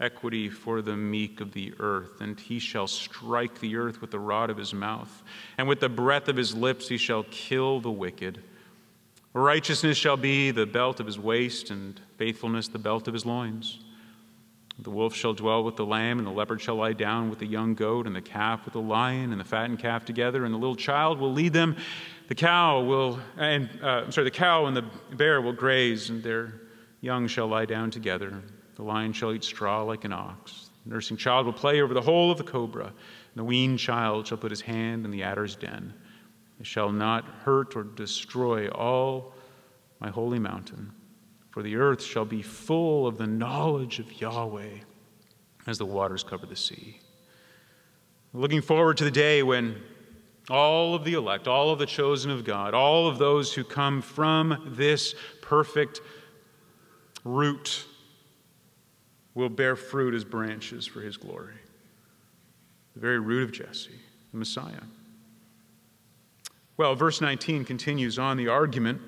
equity 0.00 0.48
for 0.48 0.82
the 0.82 0.96
meek 0.96 1.40
of 1.40 1.52
the 1.52 1.72
earth. 1.78 2.20
And 2.20 2.38
he 2.38 2.58
shall 2.58 2.86
strike 2.86 3.60
the 3.60 3.76
earth 3.76 4.00
with 4.00 4.10
the 4.10 4.18
rod 4.18 4.50
of 4.50 4.56
his 4.56 4.74
mouth, 4.74 5.22
and 5.58 5.68
with 5.68 5.80
the 5.80 5.88
breath 5.88 6.28
of 6.28 6.36
his 6.36 6.54
lips 6.54 6.88
he 6.88 6.96
shall 6.96 7.24
kill 7.30 7.80
the 7.80 7.90
wicked. 7.90 8.42
Righteousness 9.32 9.96
shall 9.98 10.16
be 10.16 10.52
the 10.52 10.66
belt 10.66 11.00
of 11.00 11.06
his 11.06 11.18
waist, 11.18 11.70
and 11.70 12.00
faithfulness 12.18 12.68
the 12.68 12.78
belt 12.78 13.08
of 13.08 13.14
his 13.14 13.26
loins. 13.26 13.80
The 14.78 14.90
wolf 14.90 15.14
shall 15.14 15.34
dwell 15.34 15.62
with 15.62 15.76
the 15.76 15.86
lamb, 15.86 16.18
and 16.18 16.26
the 16.26 16.32
leopard 16.32 16.60
shall 16.60 16.76
lie 16.76 16.92
down 16.92 17.30
with 17.30 17.38
the 17.38 17.46
young 17.46 17.74
goat, 17.74 18.06
and 18.06 18.14
the 18.14 18.20
calf 18.20 18.64
with 18.64 18.74
the 18.74 18.80
lion, 18.80 19.30
and 19.30 19.40
the 19.40 19.44
fattened 19.44 19.78
calf 19.78 20.04
together, 20.04 20.44
and 20.44 20.52
the 20.52 20.58
little 20.58 20.76
child 20.76 21.18
will 21.18 21.32
lead 21.32 21.52
them. 21.52 21.76
The 22.28 22.34
cow 22.34 22.80
will, 22.82 23.20
and 23.36 23.68
uh, 23.82 24.04
I'm 24.04 24.12
sorry, 24.12 24.24
the 24.24 24.30
cow 24.30 24.66
and 24.66 24.76
the 24.76 24.84
bear 25.12 25.40
will 25.40 25.52
graze, 25.52 26.10
and 26.10 26.22
their 26.22 26.60
young 27.00 27.26
shall 27.28 27.46
lie 27.46 27.66
down 27.66 27.90
together. 27.90 28.42
The 28.76 28.82
lion 28.82 29.12
shall 29.12 29.32
eat 29.32 29.44
straw 29.44 29.82
like 29.82 30.04
an 30.04 30.12
ox. 30.12 30.70
The 30.84 30.94
nursing 30.94 31.16
child 31.16 31.46
will 31.46 31.52
play 31.52 31.80
over 31.80 31.94
the 31.94 32.00
hole 32.00 32.30
of 32.30 32.38
the 32.38 32.44
cobra, 32.44 32.86
and 32.86 32.94
the 33.34 33.44
weaned 33.44 33.78
child 33.78 34.26
shall 34.26 34.38
put 34.38 34.50
his 34.50 34.60
hand 34.60 35.04
in 35.04 35.10
the 35.10 35.22
adder's 35.22 35.56
den. 35.56 35.94
It 36.60 36.66
shall 36.66 36.90
not 36.90 37.24
hurt 37.24 37.76
or 37.76 37.84
destroy 37.84 38.68
all 38.68 39.34
my 40.00 40.10
holy 40.10 40.38
mountain 40.38 40.92
for 41.54 41.62
the 41.62 41.76
earth 41.76 42.02
shall 42.02 42.24
be 42.24 42.42
full 42.42 43.06
of 43.06 43.16
the 43.16 43.28
knowledge 43.28 44.00
of 44.00 44.20
Yahweh 44.20 44.78
as 45.68 45.78
the 45.78 45.86
waters 45.86 46.24
cover 46.24 46.46
the 46.46 46.56
sea. 46.56 46.98
Looking 48.32 48.60
forward 48.60 48.96
to 48.96 49.04
the 49.04 49.10
day 49.12 49.44
when 49.44 49.80
all 50.50 50.96
of 50.96 51.04
the 51.04 51.12
elect, 51.12 51.46
all 51.46 51.70
of 51.70 51.78
the 51.78 51.86
chosen 51.86 52.32
of 52.32 52.42
God, 52.42 52.74
all 52.74 53.06
of 53.06 53.18
those 53.18 53.54
who 53.54 53.62
come 53.62 54.02
from 54.02 54.72
this 54.76 55.14
perfect 55.42 56.00
root 57.22 57.86
will 59.34 59.48
bear 59.48 59.76
fruit 59.76 60.14
as 60.14 60.24
branches 60.24 60.86
for 60.86 61.00
his 61.00 61.16
glory. 61.16 61.54
The 62.94 63.00
very 63.00 63.18
root 63.18 63.42
of 63.42 63.52
Jesse, 63.52 63.90
the 64.32 64.38
Messiah. 64.38 64.82
Well, 66.76 66.94
verse 66.94 67.20
19 67.20 67.64
continues 67.64 68.18
on 68.18 68.36
the 68.36 68.48
argument 68.48 69.00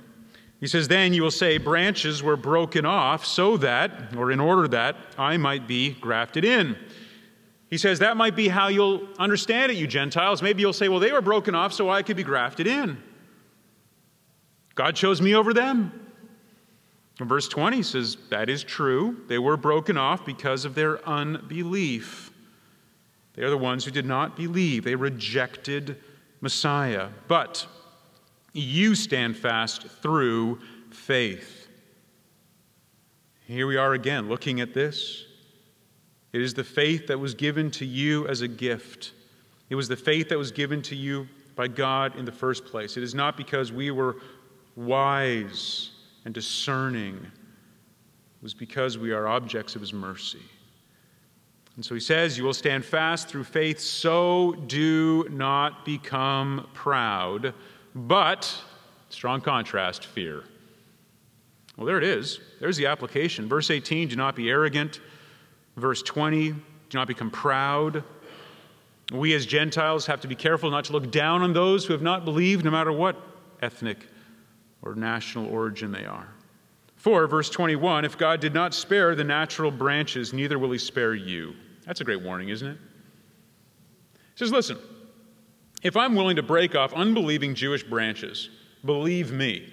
he 0.60 0.66
says, 0.66 0.88
Then 0.88 1.12
you 1.12 1.22
will 1.22 1.30
say, 1.30 1.58
branches 1.58 2.22
were 2.22 2.36
broken 2.36 2.86
off 2.86 3.24
so 3.24 3.56
that, 3.58 4.14
or 4.16 4.30
in 4.30 4.40
order 4.40 4.68
that, 4.68 4.96
I 5.18 5.36
might 5.36 5.66
be 5.66 5.90
grafted 5.90 6.44
in. 6.44 6.76
He 7.68 7.78
says, 7.78 7.98
That 7.98 8.16
might 8.16 8.36
be 8.36 8.48
how 8.48 8.68
you'll 8.68 9.06
understand 9.18 9.72
it, 9.72 9.76
you 9.76 9.86
Gentiles. 9.86 10.42
Maybe 10.42 10.62
you'll 10.62 10.72
say, 10.72 10.88
Well, 10.88 11.00
they 11.00 11.12
were 11.12 11.20
broken 11.20 11.54
off 11.54 11.72
so 11.72 11.90
I 11.90 12.02
could 12.02 12.16
be 12.16 12.22
grafted 12.22 12.66
in. 12.66 13.02
God 14.74 14.96
chose 14.96 15.20
me 15.20 15.34
over 15.34 15.52
them. 15.52 16.05
Verse 17.24 17.48
20 17.48 17.82
says, 17.82 18.16
That 18.28 18.50
is 18.50 18.62
true. 18.62 19.22
They 19.26 19.38
were 19.38 19.56
broken 19.56 19.96
off 19.96 20.26
because 20.26 20.64
of 20.64 20.74
their 20.74 21.06
unbelief. 21.08 22.30
They 23.34 23.42
are 23.42 23.50
the 23.50 23.56
ones 23.58 23.84
who 23.84 23.90
did 23.90 24.06
not 24.06 24.36
believe, 24.36 24.84
they 24.84 24.94
rejected 24.94 25.96
Messiah. 26.40 27.08
But 27.28 27.66
you 28.52 28.94
stand 28.94 29.36
fast 29.36 29.86
through 30.02 30.60
faith. 30.90 31.68
Here 33.46 33.66
we 33.66 33.76
are 33.76 33.94
again 33.94 34.28
looking 34.28 34.60
at 34.60 34.74
this. 34.74 35.24
It 36.32 36.40
is 36.40 36.54
the 36.54 36.64
faith 36.64 37.06
that 37.06 37.18
was 37.18 37.34
given 37.34 37.70
to 37.72 37.86
you 37.86 38.26
as 38.28 38.40
a 38.40 38.48
gift. 38.48 39.12
It 39.70 39.74
was 39.74 39.88
the 39.88 39.96
faith 39.96 40.28
that 40.30 40.38
was 40.38 40.50
given 40.50 40.82
to 40.82 40.96
you 40.96 41.28
by 41.54 41.68
God 41.68 42.16
in 42.16 42.24
the 42.24 42.32
first 42.32 42.66
place. 42.66 42.96
It 42.96 43.02
is 43.02 43.14
not 43.14 43.36
because 43.36 43.72
we 43.72 43.90
were 43.90 44.16
wise 44.74 45.92
and 46.26 46.34
discerning, 46.34 47.24
was 48.42 48.52
because 48.52 48.98
we 48.98 49.12
are 49.12 49.26
objects 49.26 49.74
of 49.74 49.80
His 49.80 49.94
mercy. 49.94 50.42
And 51.76 51.84
so 51.84 51.94
he 51.94 52.00
says, 52.00 52.36
You 52.36 52.44
will 52.44 52.52
stand 52.52 52.84
fast 52.84 53.28
through 53.28 53.44
faith, 53.44 53.80
so 53.80 54.52
do 54.66 55.26
not 55.30 55.84
become 55.86 56.68
proud 56.74 57.54
but, 57.94 58.54
strong 59.08 59.40
contrast, 59.40 60.04
fear. 60.04 60.44
Well, 61.76 61.86
there 61.86 61.96
it 61.96 62.04
is. 62.04 62.40
There's 62.60 62.76
the 62.76 62.86
application. 62.86 63.48
Verse 63.48 63.70
18 63.70 64.08
do 64.08 64.16
not 64.16 64.36
be 64.36 64.50
arrogant. 64.50 65.00
Verse 65.76 66.02
20 66.02 66.50
do 66.50 66.58
not 66.92 67.08
become 67.08 67.30
proud. 67.30 68.04
We 69.12 69.34
as 69.34 69.46
Gentiles 69.46 70.06
have 70.06 70.20
to 70.22 70.28
be 70.28 70.34
careful 70.34 70.70
not 70.70 70.84
to 70.86 70.92
look 70.92 71.10
down 71.10 71.42
on 71.42 71.52
those 71.52 71.86
who 71.86 71.92
have 71.92 72.02
not 72.02 72.24
believed, 72.24 72.64
no 72.64 72.70
matter 72.70 72.92
what 72.92 73.16
ethnic 73.62 74.06
or 74.82 74.94
national 74.94 75.46
origin 75.46 75.92
they 75.92 76.04
are. 76.04 76.28
For, 76.96 77.26
verse 77.26 77.50
21, 77.50 78.04
if 78.04 78.18
God 78.18 78.40
did 78.40 78.54
not 78.54 78.74
spare 78.74 79.14
the 79.14 79.24
natural 79.24 79.70
branches, 79.70 80.32
neither 80.32 80.58
will 80.58 80.72
he 80.72 80.78
spare 80.78 81.14
you. 81.14 81.54
That's 81.84 82.00
a 82.00 82.04
great 82.04 82.22
warning, 82.22 82.48
isn't 82.48 82.66
it? 82.66 82.78
He 84.12 84.38
says, 84.38 84.50
listen, 84.50 84.78
if 85.82 85.96
I'm 85.96 86.14
willing 86.14 86.36
to 86.36 86.42
break 86.42 86.74
off 86.74 86.92
unbelieving 86.94 87.54
Jewish 87.54 87.84
branches, 87.84 88.50
believe 88.84 89.30
me, 89.30 89.72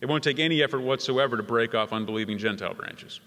it 0.00 0.06
won't 0.06 0.22
take 0.22 0.38
any 0.38 0.62
effort 0.62 0.80
whatsoever 0.80 1.36
to 1.36 1.42
break 1.42 1.74
off 1.74 1.92
unbelieving 1.92 2.38
Gentile 2.38 2.74
branches. 2.74 3.20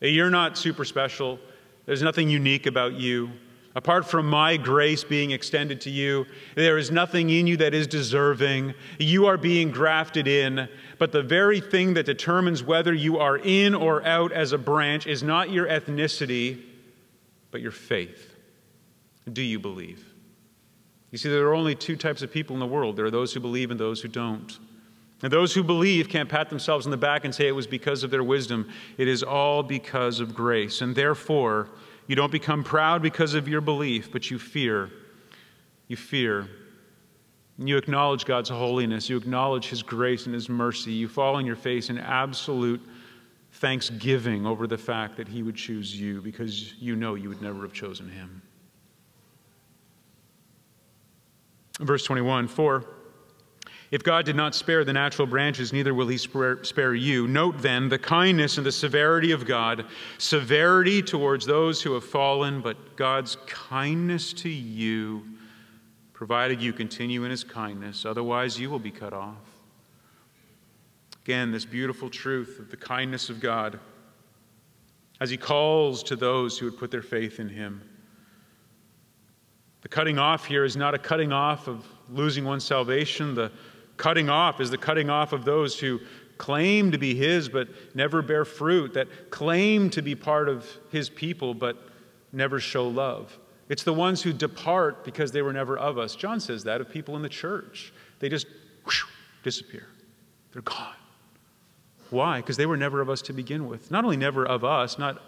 You're 0.00 0.30
not 0.30 0.56
super 0.56 0.84
special. 0.84 1.38
There's 1.86 2.02
nothing 2.02 2.28
unique 2.28 2.66
about 2.66 2.94
you. 2.94 3.30
Apart 3.78 4.08
from 4.08 4.28
my 4.28 4.56
grace 4.56 5.04
being 5.04 5.30
extended 5.30 5.80
to 5.82 5.90
you, 5.90 6.26
there 6.56 6.78
is 6.78 6.90
nothing 6.90 7.30
in 7.30 7.46
you 7.46 7.56
that 7.58 7.74
is 7.74 7.86
deserving. 7.86 8.74
You 8.98 9.26
are 9.26 9.36
being 9.36 9.70
grafted 9.70 10.26
in. 10.26 10.68
But 10.98 11.12
the 11.12 11.22
very 11.22 11.60
thing 11.60 11.94
that 11.94 12.04
determines 12.04 12.60
whether 12.60 12.92
you 12.92 13.18
are 13.18 13.38
in 13.38 13.76
or 13.76 14.04
out 14.04 14.32
as 14.32 14.50
a 14.50 14.58
branch 14.58 15.06
is 15.06 15.22
not 15.22 15.50
your 15.52 15.68
ethnicity, 15.68 16.60
but 17.52 17.60
your 17.60 17.70
faith. 17.70 18.34
Do 19.32 19.42
you 19.42 19.60
believe? 19.60 20.12
You 21.12 21.18
see, 21.18 21.28
there 21.28 21.46
are 21.46 21.54
only 21.54 21.76
two 21.76 21.94
types 21.94 22.22
of 22.22 22.32
people 22.32 22.56
in 22.56 22.60
the 22.60 22.66
world 22.66 22.96
there 22.96 23.06
are 23.06 23.12
those 23.12 23.32
who 23.32 23.38
believe 23.38 23.70
and 23.70 23.78
those 23.78 24.02
who 24.02 24.08
don't. 24.08 24.58
And 25.22 25.32
those 25.32 25.54
who 25.54 25.62
believe 25.62 26.08
can't 26.08 26.28
pat 26.28 26.50
themselves 26.50 26.84
on 26.84 26.90
the 26.90 26.96
back 26.96 27.24
and 27.24 27.32
say 27.32 27.46
it 27.46 27.52
was 27.52 27.68
because 27.68 28.02
of 28.02 28.10
their 28.10 28.24
wisdom. 28.24 28.68
It 28.96 29.06
is 29.06 29.22
all 29.22 29.62
because 29.62 30.18
of 30.18 30.34
grace. 30.34 30.80
And 30.80 30.96
therefore, 30.96 31.68
you 32.08 32.16
don't 32.16 32.32
become 32.32 32.64
proud 32.64 33.02
because 33.02 33.34
of 33.34 33.46
your 33.46 33.60
belief, 33.60 34.10
but 34.10 34.30
you 34.30 34.38
fear. 34.38 34.90
You 35.86 35.96
fear. 35.96 36.48
You 37.58 37.76
acknowledge 37.76 38.24
God's 38.24 38.48
holiness. 38.48 39.08
You 39.08 39.16
acknowledge 39.16 39.68
His 39.68 39.82
grace 39.82 40.24
and 40.24 40.34
His 40.34 40.48
mercy. 40.48 40.90
You 40.90 41.06
fall 41.06 41.36
on 41.36 41.44
your 41.44 41.56
face 41.56 41.90
in 41.90 41.98
absolute 41.98 42.80
thanksgiving 43.52 44.46
over 44.46 44.66
the 44.66 44.78
fact 44.78 45.16
that 45.18 45.28
He 45.28 45.42
would 45.42 45.56
choose 45.56 45.98
you 45.98 46.22
because 46.22 46.74
you 46.80 46.96
know 46.96 47.14
you 47.14 47.28
would 47.28 47.42
never 47.42 47.62
have 47.62 47.74
chosen 47.74 48.08
Him. 48.08 48.40
Verse 51.80 52.04
21 52.04 52.48
For 52.48 52.84
if 53.90 54.02
God 54.02 54.26
did 54.26 54.36
not 54.36 54.54
spare 54.54 54.84
the 54.84 54.92
natural 54.92 55.26
branches, 55.26 55.72
neither 55.72 55.94
will 55.94 56.08
he 56.08 56.18
spare 56.18 56.94
you. 56.94 57.26
Note 57.26 57.58
then 57.58 57.88
the 57.88 57.98
kindness 57.98 58.58
and 58.58 58.66
the 58.66 58.72
severity 58.72 59.32
of 59.32 59.46
God 59.46 59.86
severity 60.18 61.00
towards 61.02 61.46
those 61.46 61.80
who 61.80 61.94
have 61.94 62.04
fallen, 62.04 62.60
but 62.60 62.96
God's 62.96 63.36
kindness 63.46 64.32
to 64.34 64.48
you, 64.48 65.24
provided 66.12 66.60
you 66.60 66.72
continue 66.72 67.24
in 67.24 67.30
his 67.30 67.44
kindness. 67.44 68.04
Otherwise, 68.04 68.58
you 68.58 68.68
will 68.68 68.78
be 68.78 68.90
cut 68.90 69.12
off. 69.12 69.36
Again, 71.24 71.50
this 71.50 71.64
beautiful 71.64 72.10
truth 72.10 72.58
of 72.58 72.70
the 72.70 72.76
kindness 72.76 73.30
of 73.30 73.40
God 73.40 73.78
as 75.20 75.30
he 75.30 75.36
calls 75.36 76.02
to 76.04 76.16
those 76.16 76.58
who 76.58 76.66
would 76.66 76.78
put 76.78 76.90
their 76.90 77.02
faith 77.02 77.40
in 77.40 77.48
him. 77.48 77.82
The 79.82 79.88
cutting 79.88 80.18
off 80.18 80.44
here 80.44 80.64
is 80.64 80.76
not 80.76 80.94
a 80.94 80.98
cutting 80.98 81.32
off 81.32 81.68
of 81.68 81.86
losing 82.10 82.44
one's 82.44 82.64
salvation. 82.64 83.34
The 83.34 83.52
cutting 83.98 84.30
off 84.30 84.60
is 84.60 84.70
the 84.70 84.78
cutting 84.78 85.10
off 85.10 85.34
of 85.34 85.44
those 85.44 85.78
who 85.78 86.00
claim 86.38 86.92
to 86.92 86.98
be 86.98 87.14
His 87.14 87.48
but 87.48 87.68
never 87.94 88.22
bear 88.22 88.44
fruit, 88.46 88.94
that 88.94 89.30
claim 89.30 89.90
to 89.90 90.00
be 90.00 90.14
part 90.14 90.48
of 90.48 90.66
His 90.90 91.10
people 91.10 91.52
but 91.52 91.76
never 92.32 92.58
show 92.58 92.88
love. 92.88 93.38
It's 93.68 93.82
the 93.82 93.92
ones 93.92 94.22
who 94.22 94.32
depart 94.32 95.04
because 95.04 95.32
they 95.32 95.42
were 95.42 95.52
never 95.52 95.76
of 95.76 95.98
us. 95.98 96.16
John 96.16 96.40
says 96.40 96.64
that 96.64 96.80
of 96.80 96.88
people 96.88 97.16
in 97.16 97.22
the 97.22 97.28
church. 97.28 97.92
they 98.18 98.30
just 98.30 98.46
whoosh, 98.86 99.04
disappear. 99.42 99.88
They're 100.52 100.62
gone. 100.62 100.94
Why? 102.10 102.40
Because 102.40 102.56
they 102.56 102.64
were 102.64 102.78
never 102.78 103.02
of 103.02 103.10
us 103.10 103.20
to 103.22 103.34
begin 103.34 103.68
with. 103.68 103.90
Not 103.90 104.04
only 104.04 104.16
never 104.16 104.46
of 104.46 104.64
us, 104.64 104.98
not 104.98 105.20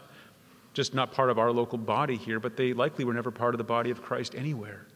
just 0.73 0.95
not 0.95 1.13
part 1.13 1.29
of 1.29 1.39
our 1.39 1.53
local 1.53 1.77
body 1.77 2.17
here, 2.17 2.41
but 2.41 2.57
they 2.57 2.73
likely 2.73 3.05
were 3.05 3.13
never 3.13 3.31
part 3.31 3.55
of 3.55 3.59
the 3.59 3.65
body 3.65 3.91
of 3.91 4.03
Christ 4.03 4.35
anywhere. 4.35 4.87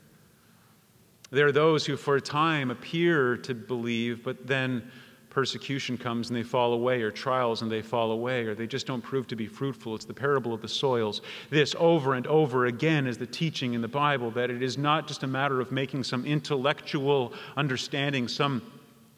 There 1.35 1.49
are 1.49 1.53
those 1.53 1.85
who, 1.85 1.97
for 1.97 2.14
a 2.14 2.20
time, 2.20 2.70
appear 2.70 3.37
to 3.39 3.55
believe, 3.55 4.22
but 4.22 4.47
then 4.47 4.89
persecution 5.30 5.99
comes 5.99 6.28
and 6.28 6.37
they 6.37 6.45
fall 6.45 6.74
away, 6.74 7.03
or 7.03 7.11
trials 7.11 7.62
and 7.62 7.70
they 7.70 7.82
fall 7.82 8.12
away, 8.12 8.45
or 8.45 8.55
they 8.55 8.68
just 8.68 8.87
don't 8.87 9.03
prove 9.03 9.26
to 9.26 9.35
be 9.35 9.49
fruitful. 9.49 9.97
It's 9.97 10.05
the 10.05 10.14
parable 10.14 10.55
of 10.55 10.62
the 10.62 10.68
soils. 10.68 11.22
This 11.51 11.74
over 11.76 12.14
and 12.14 12.24
over 12.28 12.66
again 12.66 13.09
is 13.09 13.18
the 13.18 13.26
teaching 13.26 13.74
in 13.74 13.80
the 13.80 13.89
Bible 13.89 14.30
that 14.30 14.49
it 14.49 14.62
is 14.62 14.78
not 14.78 15.09
just 15.09 15.24
a 15.24 15.26
matter 15.26 15.61
of 15.61 15.72
making 15.72 16.05
some 16.05 16.24
intellectual 16.24 17.32
understanding, 17.57 18.28
some 18.28 18.62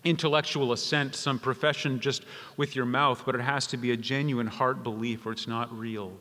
intellectual 0.05 0.73
assent, 0.73 1.15
some 1.15 1.39
profession 1.39 2.01
just 2.01 2.25
with 2.57 2.75
your 2.75 2.87
mouth, 2.87 3.25
but 3.27 3.35
it 3.35 3.43
has 3.43 3.67
to 3.67 3.77
be 3.77 3.91
a 3.91 3.97
genuine 3.97 4.47
heart 4.47 4.83
belief 4.83 5.27
or 5.27 5.33
it's 5.33 5.47
not 5.47 5.71
real. 5.77 6.17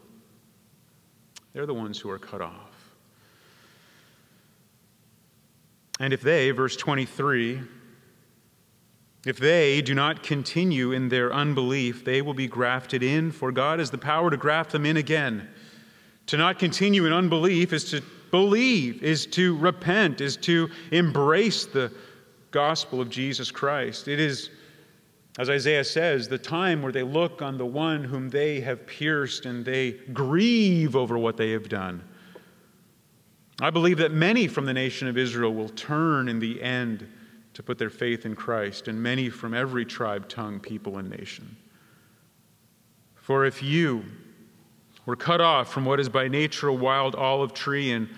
They're 1.54 1.66
the 1.66 1.74
ones 1.74 1.98
who 1.98 2.10
are 2.10 2.20
cut 2.20 2.42
off. 2.42 2.75
And 6.00 6.14
if 6.14 6.22
they, 6.22 6.52
verse 6.52 6.76
23, 6.76 7.62
if 9.26 9.38
they 9.38 9.82
do 9.82 9.96
not 9.96 10.24
continue 10.24 10.92
in 10.92 11.10
their 11.10 11.34
unbelief, 11.34 12.06
they 12.06 12.22
will 12.22 12.34
be 12.34 12.48
grafted 12.48 13.02
in, 13.02 13.32
for 13.32 13.52
God 13.52 13.80
has 13.80 13.90
the 13.90 13.98
power 13.98 14.30
to 14.30 14.38
graft 14.38 14.72
them 14.72 14.86
in 14.86 14.98
again. 14.98 15.50
To 16.28 16.38
not 16.38 16.60
continue 16.60 17.06
in 17.06 17.14
unbelief 17.14 17.74
is 17.74 17.86
to 17.92 18.04
believe, 18.30 19.02
is 19.02 19.26
to 19.28 19.58
repent, 19.58 20.22
is 20.22 20.38
to 20.38 20.70
embrace 20.92 21.66
the 21.66 21.92
gospel 22.52 23.02
of 23.02 23.10
Jesus 23.10 23.50
Christ. 23.50 24.08
It 24.08 24.20
is, 24.20 24.50
as 25.40 25.50
Isaiah 25.50 25.84
says, 25.84 26.28
the 26.28 26.38
time 26.38 26.82
where 26.82 26.92
they 26.92 27.04
look 27.04 27.42
on 27.42 27.58
the 27.58 27.66
one 27.66 28.04
whom 28.04 28.30
they 28.30 28.60
have 28.62 28.86
pierced 28.86 29.46
and 29.46 29.66
they 29.66 29.92
grieve 30.14 30.96
over 30.96 31.18
what 31.18 31.38
they 31.38 31.52
have 31.52 31.70
done. 31.70 32.04
I 33.62 33.70
believe 33.70 33.98
that 34.00 34.12
many 34.12 34.48
from 34.48 34.66
the 34.66 34.74
nation 34.74 35.08
of 35.08 35.18
Israel 35.18 35.54
will 35.54 35.70
turn 35.70 36.28
in 36.28 36.40
the 36.40 36.62
end 36.62 37.08
to 37.54 37.64
put 37.64 37.78
their 37.78 37.90
faith 37.90 38.26
in 38.26 38.36
Christ, 38.36 38.90
and 38.90 39.02
many 39.02 39.30
from 39.30 39.54
every 39.54 39.86
tribe, 39.86 40.28
tongue, 40.28 40.60
people, 40.60 40.98
and 40.98 41.10
nation. 41.10 41.56
For 43.16 43.46
if 43.46 43.64
you 43.64 44.04
were 45.06 45.16
cut 45.16 45.40
off 45.40 45.72
from 45.72 45.86
what 45.86 46.00
is 46.00 46.10
by 46.10 46.28
nature 46.28 46.68
a 46.68 46.74
wild 46.74 47.16
olive 47.16 47.54
tree 47.54 47.92
and 47.92 48.10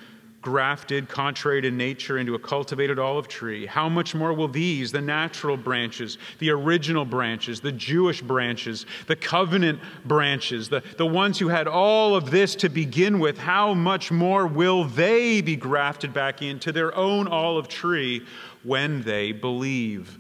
grafted, 0.41 1.09
contrary 1.09 1.61
to 1.61 1.71
nature, 1.71 2.17
into 2.17 2.35
a 2.35 2.39
cultivated 2.39 2.99
olive 2.99 3.27
tree, 3.27 3.65
how 3.65 3.89
much 3.89 4.15
more 4.15 4.33
will 4.33 4.47
these, 4.47 4.91
the 4.91 5.01
natural 5.01 5.57
branches, 5.57 6.17
the 6.39 6.49
original 6.49 7.05
branches, 7.05 7.59
the 7.59 7.71
Jewish 7.71 8.21
branches, 8.21 8.85
the 9.07 9.15
covenant 9.15 9.79
branches, 10.05 10.69
the, 10.69 10.83
the 10.97 11.05
ones 11.05 11.39
who 11.39 11.47
had 11.47 11.67
all 11.67 12.15
of 12.15 12.31
this 12.31 12.55
to 12.55 12.69
begin 12.69 13.19
with, 13.19 13.37
how 13.37 13.73
much 13.73 14.11
more 14.11 14.47
will 14.47 14.83
they 14.85 15.41
be 15.41 15.55
grafted 15.55 16.13
back 16.13 16.41
into 16.41 16.71
their 16.71 16.95
own 16.95 17.27
olive 17.27 17.67
tree 17.67 18.25
when 18.63 19.01
they 19.03 19.31
believe? 19.31 20.19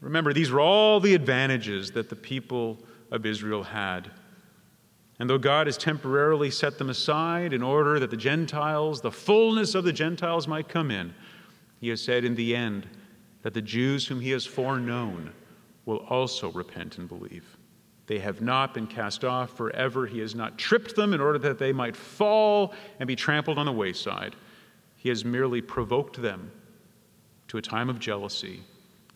Remember, 0.00 0.32
these 0.32 0.50
were 0.50 0.60
all 0.60 1.00
the 1.00 1.14
advantages 1.14 1.90
that 1.92 2.08
the 2.08 2.16
people 2.16 2.78
of 3.10 3.24
Israel 3.24 3.62
had. 3.62 4.10
And 5.18 5.30
though 5.30 5.38
God 5.38 5.66
has 5.68 5.76
temporarily 5.76 6.50
set 6.50 6.78
them 6.78 6.90
aside 6.90 7.52
in 7.52 7.62
order 7.62 8.00
that 8.00 8.10
the 8.10 8.16
Gentiles, 8.16 9.00
the 9.00 9.12
fullness 9.12 9.74
of 9.74 9.84
the 9.84 9.92
Gentiles, 9.92 10.48
might 10.48 10.68
come 10.68 10.90
in, 10.90 11.14
he 11.80 11.88
has 11.90 12.02
said 12.02 12.24
in 12.24 12.34
the 12.34 12.56
end 12.56 12.88
that 13.42 13.54
the 13.54 13.62
Jews 13.62 14.06
whom 14.06 14.20
he 14.20 14.30
has 14.30 14.44
foreknown 14.44 15.32
will 15.84 15.98
also 16.08 16.50
repent 16.52 16.98
and 16.98 17.08
believe. 17.08 17.56
They 18.06 18.18
have 18.18 18.42
not 18.42 18.74
been 18.74 18.86
cast 18.86 19.24
off 19.24 19.56
forever. 19.56 20.06
He 20.06 20.18
has 20.18 20.34
not 20.34 20.58
tripped 20.58 20.96
them 20.96 21.14
in 21.14 21.20
order 21.20 21.38
that 21.38 21.58
they 21.58 21.72
might 21.72 21.96
fall 21.96 22.74
and 22.98 23.06
be 23.06 23.16
trampled 23.16 23.58
on 23.58 23.66
the 23.66 23.72
wayside. 23.72 24.34
He 24.96 25.08
has 25.10 25.24
merely 25.24 25.62
provoked 25.62 26.20
them 26.20 26.50
to 27.48 27.58
a 27.58 27.62
time 27.62 27.88
of 27.88 27.98
jealousy 27.98 28.62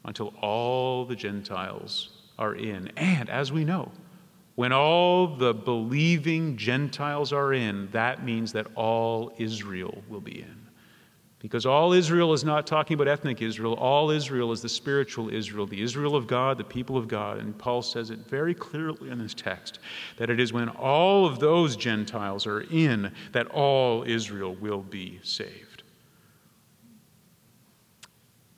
until 0.05 0.35
all 0.41 1.05
the 1.05 1.17
Gentiles 1.17 2.11
are 2.39 2.55
in. 2.55 2.89
And 2.97 3.29
as 3.29 3.53
we 3.53 3.65
know, 3.65 3.91
when 4.59 4.73
all 4.73 5.29
the 5.29 5.55
believing 5.55 6.57
Gentiles 6.57 7.33
are 7.33 7.53
in, 7.53 7.89
that 7.93 8.25
means 8.25 8.51
that 8.55 8.67
all 8.75 9.33
Israel 9.39 10.03
will 10.09 10.21
be 10.21 10.41
in. 10.41 10.67
Because 11.39 11.65
all 11.65 11.93
Israel 11.93 12.33
is 12.33 12.43
not 12.43 12.67
talking 12.67 12.97
about 12.97 13.07
ethnic 13.07 13.41
Israel, 13.41 13.75
all 13.75 14.11
Israel 14.11 14.51
is 14.51 14.61
the 14.61 14.69
spiritual 14.69 15.33
Israel, 15.33 15.65
the 15.65 15.81
Israel 15.81 16.17
of 16.17 16.27
God, 16.27 16.59
the 16.59 16.65
people 16.65 16.97
of 16.97 17.07
God. 17.07 17.39
And 17.39 17.57
Paul 17.57 17.83
says 17.83 18.11
it 18.11 18.19
very 18.27 18.53
clearly 18.53 19.11
in 19.11 19.21
this 19.21 19.33
text 19.33 19.79
that 20.17 20.29
it 20.29 20.41
is 20.41 20.53
when 20.53 20.71
all 20.71 21.25
of 21.25 21.39
those 21.39 21.77
Gentiles 21.77 22.45
are 22.45 22.63
in 22.63 23.13
that 23.31 23.47
all 23.53 24.03
Israel 24.03 24.57
will 24.57 24.83
be 24.83 25.21
saved. 25.23 25.85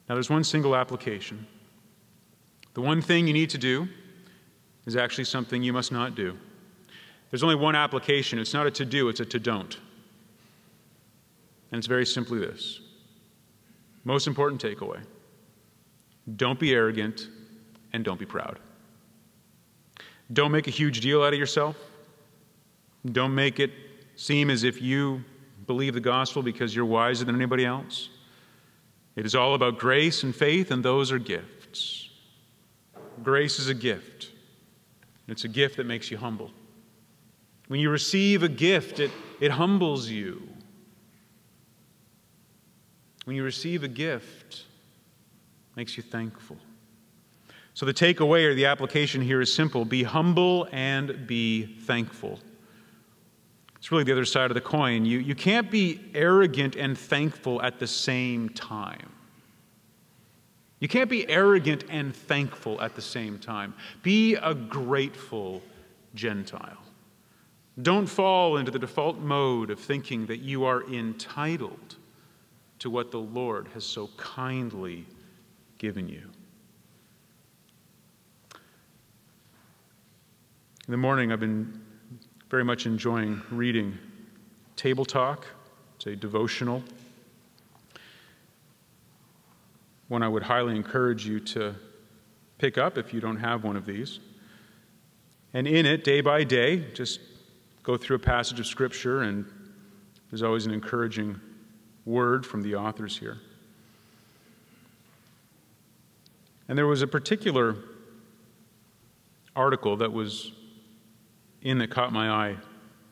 Now, 0.08 0.14
there's 0.14 0.30
one 0.30 0.44
single 0.44 0.74
application. 0.74 1.46
The 2.72 2.80
one 2.80 3.02
thing 3.02 3.26
you 3.26 3.34
need 3.34 3.50
to 3.50 3.58
do 3.58 3.86
is 4.86 4.96
actually 4.96 5.24
something 5.24 5.62
you 5.62 5.72
must 5.72 5.92
not 5.92 6.14
do. 6.14 6.36
There's 7.30 7.42
only 7.42 7.54
one 7.54 7.76
application. 7.76 8.38
It's 8.38 8.54
not 8.54 8.66
a 8.66 8.70
to 8.72 8.84
do, 8.84 9.08
it's 9.08 9.20
a 9.20 9.24
to 9.24 9.38
don't. 9.38 9.76
And 11.70 11.78
it's 11.78 11.86
very 11.86 12.06
simply 12.06 12.40
this 12.40 12.80
most 14.04 14.26
important 14.26 14.62
takeaway 14.62 15.00
don't 16.36 16.58
be 16.58 16.72
arrogant 16.72 17.28
and 17.92 18.04
don't 18.04 18.18
be 18.18 18.26
proud. 18.26 18.58
Don't 20.32 20.52
make 20.52 20.68
a 20.68 20.70
huge 20.70 21.00
deal 21.00 21.22
out 21.22 21.32
of 21.32 21.38
yourself. 21.38 21.76
Don't 23.12 23.34
make 23.34 23.58
it 23.58 23.72
seem 24.16 24.50
as 24.50 24.62
if 24.62 24.80
you 24.80 25.24
believe 25.66 25.94
the 25.94 26.00
gospel 26.00 26.42
because 26.42 26.74
you're 26.74 26.84
wiser 26.84 27.24
than 27.24 27.34
anybody 27.34 27.64
else. 27.64 28.10
It 29.16 29.26
is 29.26 29.34
all 29.34 29.54
about 29.54 29.78
grace 29.78 30.22
and 30.22 30.34
faith, 30.34 30.70
and 30.70 30.84
those 30.84 31.10
are 31.10 31.18
gifts. 31.18 32.10
Grace 33.22 33.58
is 33.58 33.68
a 33.68 33.74
gift. 33.74 34.29
It's 35.30 35.44
a 35.44 35.48
gift 35.48 35.76
that 35.76 35.86
makes 35.86 36.10
you 36.10 36.18
humble. 36.18 36.50
When 37.68 37.78
you 37.78 37.90
receive 37.90 38.42
a 38.42 38.48
gift, 38.48 38.98
it, 38.98 39.10
it 39.40 39.52
humbles 39.52 40.08
you. 40.08 40.42
When 43.24 43.36
you 43.36 43.44
receive 43.44 43.84
a 43.84 43.88
gift, 43.88 44.64
makes 45.76 45.96
you 45.96 46.02
thankful. 46.02 46.56
So 47.74 47.86
the 47.86 47.94
takeaway 47.94 48.44
or 48.44 48.54
the 48.54 48.66
application 48.66 49.22
here 49.22 49.40
is 49.40 49.54
simple 49.54 49.84
be 49.84 50.02
humble 50.02 50.68
and 50.72 51.26
be 51.26 51.64
thankful. 51.64 52.40
It's 53.76 53.92
really 53.92 54.04
the 54.04 54.12
other 54.12 54.24
side 54.24 54.50
of 54.50 54.54
the 54.54 54.60
coin. 54.60 55.06
You, 55.06 55.18
you 55.18 55.34
can't 55.34 55.70
be 55.70 56.00
arrogant 56.12 56.76
and 56.76 56.98
thankful 56.98 57.62
at 57.62 57.78
the 57.78 57.86
same 57.86 58.48
time. 58.50 59.12
You 60.80 60.88
can't 60.88 61.10
be 61.10 61.28
arrogant 61.28 61.84
and 61.90 62.16
thankful 62.16 62.80
at 62.80 62.96
the 62.96 63.02
same 63.02 63.38
time. 63.38 63.74
Be 64.02 64.34
a 64.34 64.54
grateful 64.54 65.62
Gentile. 66.14 66.78
Don't 67.80 68.06
fall 68.06 68.56
into 68.56 68.70
the 68.70 68.78
default 68.78 69.18
mode 69.18 69.70
of 69.70 69.78
thinking 69.78 70.26
that 70.26 70.38
you 70.38 70.64
are 70.64 70.82
entitled 70.92 71.96
to 72.78 72.90
what 72.90 73.10
the 73.10 73.20
Lord 73.20 73.68
has 73.74 73.84
so 73.84 74.08
kindly 74.16 75.06
given 75.78 76.08
you. 76.08 76.22
In 80.86 80.92
the 80.92 80.96
morning, 80.96 81.30
I've 81.30 81.40
been 81.40 81.80
very 82.48 82.64
much 82.64 82.86
enjoying 82.86 83.40
reading 83.50 83.96
Table 84.76 85.04
Talk. 85.04 85.46
It's 85.96 86.06
a 86.06 86.16
devotional 86.16 86.82
one 90.10 90.24
I 90.24 90.28
would 90.28 90.42
highly 90.42 90.74
encourage 90.74 91.24
you 91.24 91.38
to 91.38 91.72
pick 92.58 92.78
up 92.78 92.98
if 92.98 93.14
you 93.14 93.20
don't 93.20 93.36
have 93.36 93.62
one 93.62 93.76
of 93.76 93.86
these. 93.86 94.18
And 95.54 95.68
in 95.68 95.86
it, 95.86 96.02
day 96.02 96.20
by 96.20 96.42
day, 96.42 96.92
just 96.94 97.20
go 97.84 97.96
through 97.96 98.16
a 98.16 98.18
passage 98.18 98.58
of 98.58 98.66
Scripture, 98.66 99.22
and 99.22 99.46
there's 100.28 100.42
always 100.42 100.66
an 100.66 100.72
encouraging 100.72 101.40
word 102.04 102.44
from 102.44 102.62
the 102.62 102.74
authors 102.74 103.16
here. 103.16 103.38
And 106.66 106.76
there 106.76 106.88
was 106.88 107.02
a 107.02 107.06
particular 107.06 107.76
article 109.54 109.96
that 109.98 110.12
was 110.12 110.50
in 111.62 111.78
that 111.78 111.90
caught 111.90 112.12
my 112.12 112.30
eye 112.30 112.56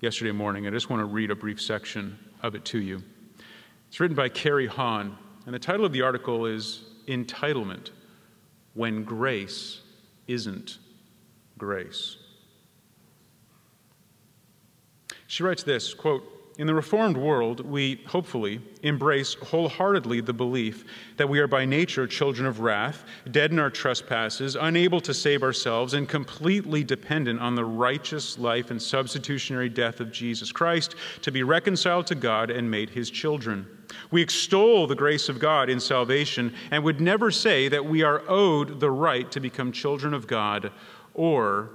yesterday 0.01 0.33
morning. 0.33 0.67
I 0.67 0.71
just 0.71 0.91
want 0.91 0.99
to 0.99 1.07
read 1.07 1.31
a 1.31 1.37
brief 1.37 1.63
section 1.63 2.19
of 2.43 2.57
it 2.57 2.65
to 2.67 2.79
you. 2.81 3.05
It's 3.87 4.01
written 4.01 4.17
by 4.17 4.31
Carrie 4.31 4.67
Hahn, 4.67 5.17
and 5.49 5.55
the 5.55 5.59
title 5.59 5.87
of 5.87 5.93
the 5.93 6.03
article 6.03 6.45
is 6.45 6.85
entitlement 7.07 7.89
when 8.75 9.03
grace 9.03 9.81
isn't 10.27 10.77
grace. 11.57 12.19
She 15.27 15.43
writes 15.43 15.63
this 15.63 15.95
quote, 15.95 16.23
in 16.59 16.67
the 16.67 16.75
Reformed 16.75 17.17
world, 17.17 17.61
we 17.61 18.03
hopefully 18.07 18.61
embrace 18.83 19.37
wholeheartedly 19.43 20.21
the 20.21 20.35
belief 20.35 20.85
that 21.17 21.31
we 21.31 21.39
are 21.39 21.47
by 21.47 21.65
nature 21.65 22.07
children 22.07 22.47
of 22.47 22.61
wrath, 22.61 23.07
dead 23.31 23.51
in 23.51 23.59
our 23.59 23.71
trespasses, 23.71 24.55
unable 24.55 25.01
to 25.01 25.15
save 25.15 25.43
ourselves, 25.43 25.95
and 25.95 26.11
completely 26.11 26.85
dependent 26.85 27.41
on 27.41 27.55
the 27.55 27.65
righteous 27.65 28.39
life 28.39 28.71
and 28.71 28.83
substitutionary 28.83 29.71
death 29.71 30.01
of 30.01 30.13
Jesus 30.13 30.53
Christ 30.53 30.95
to 31.23 31.33
be 31.33 31.43
reconciled 31.43 32.07
to 32.09 32.15
God 32.15 32.51
and 32.51 32.71
made 32.71 32.91
his 32.91 33.09
children. 33.09 33.78
We 34.11 34.23
extol 34.23 34.87
the 34.87 34.95
grace 34.95 35.29
of 35.29 35.39
God 35.39 35.71
in 35.71 35.81
salvation 35.81 36.55
and 36.71 36.85
would 36.85 37.01
never 37.01 37.31
say 37.31 37.69
that 37.69 37.85
we 37.85 38.03
are 38.03 38.23
owed 38.29 38.81
the 38.81 38.91
right 38.91 39.31
to 39.33 39.41
become 39.41 39.73
children 39.73 40.15
of 40.15 40.27
God 40.27 40.73
or 41.15 41.71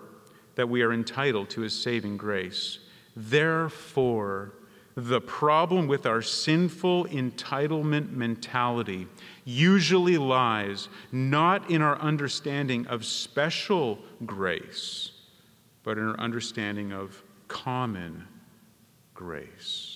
that 0.56 0.70
we 0.70 0.82
are 0.82 0.94
entitled 0.94 1.50
to 1.52 1.62
his 1.62 1.74
saving 1.74 2.18
grace. 2.18 2.80
Therefore, 3.16 4.54
the 4.96 5.22
problem 5.22 5.88
with 5.88 6.06
our 6.06 6.22
sinful 6.22 7.06
entitlement 7.06 8.12
mentality 8.12 9.08
usually 9.44 10.18
lies 10.18 10.88
not 11.12 11.70
in 11.70 11.82
our 11.82 12.00
understanding 12.00 12.86
of 12.88 13.04
special 13.04 13.98
grace, 14.26 15.12
but 15.84 15.98
in 15.98 16.08
our 16.08 16.20
understanding 16.20 16.94
of 16.94 17.24
common 17.48 18.28
grace. 19.16 19.93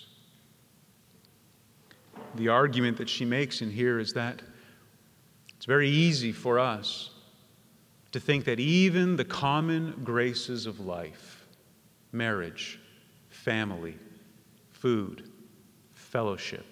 The 2.38 2.50
argument 2.50 2.98
that 2.98 3.10
she 3.10 3.26
makes 3.26 3.62
in 3.62 3.72
here 3.72 4.00
is 4.00 4.14
that 4.14 4.42
it's 5.56 5.66
very 5.66 5.90
easy 5.90 6.32
for 6.32 6.60
us 6.60 7.10
to 8.12 8.20
think 8.20 8.46
that 8.46 8.60
even 8.60 9.16
the 9.16 9.26
common 9.26 10.00
graces 10.04 10.66
of 10.68 10.80
life, 10.80 11.46
marriage, 12.12 12.80
family, 13.30 13.96
food, 14.70 15.30
fellowship, 15.94 16.66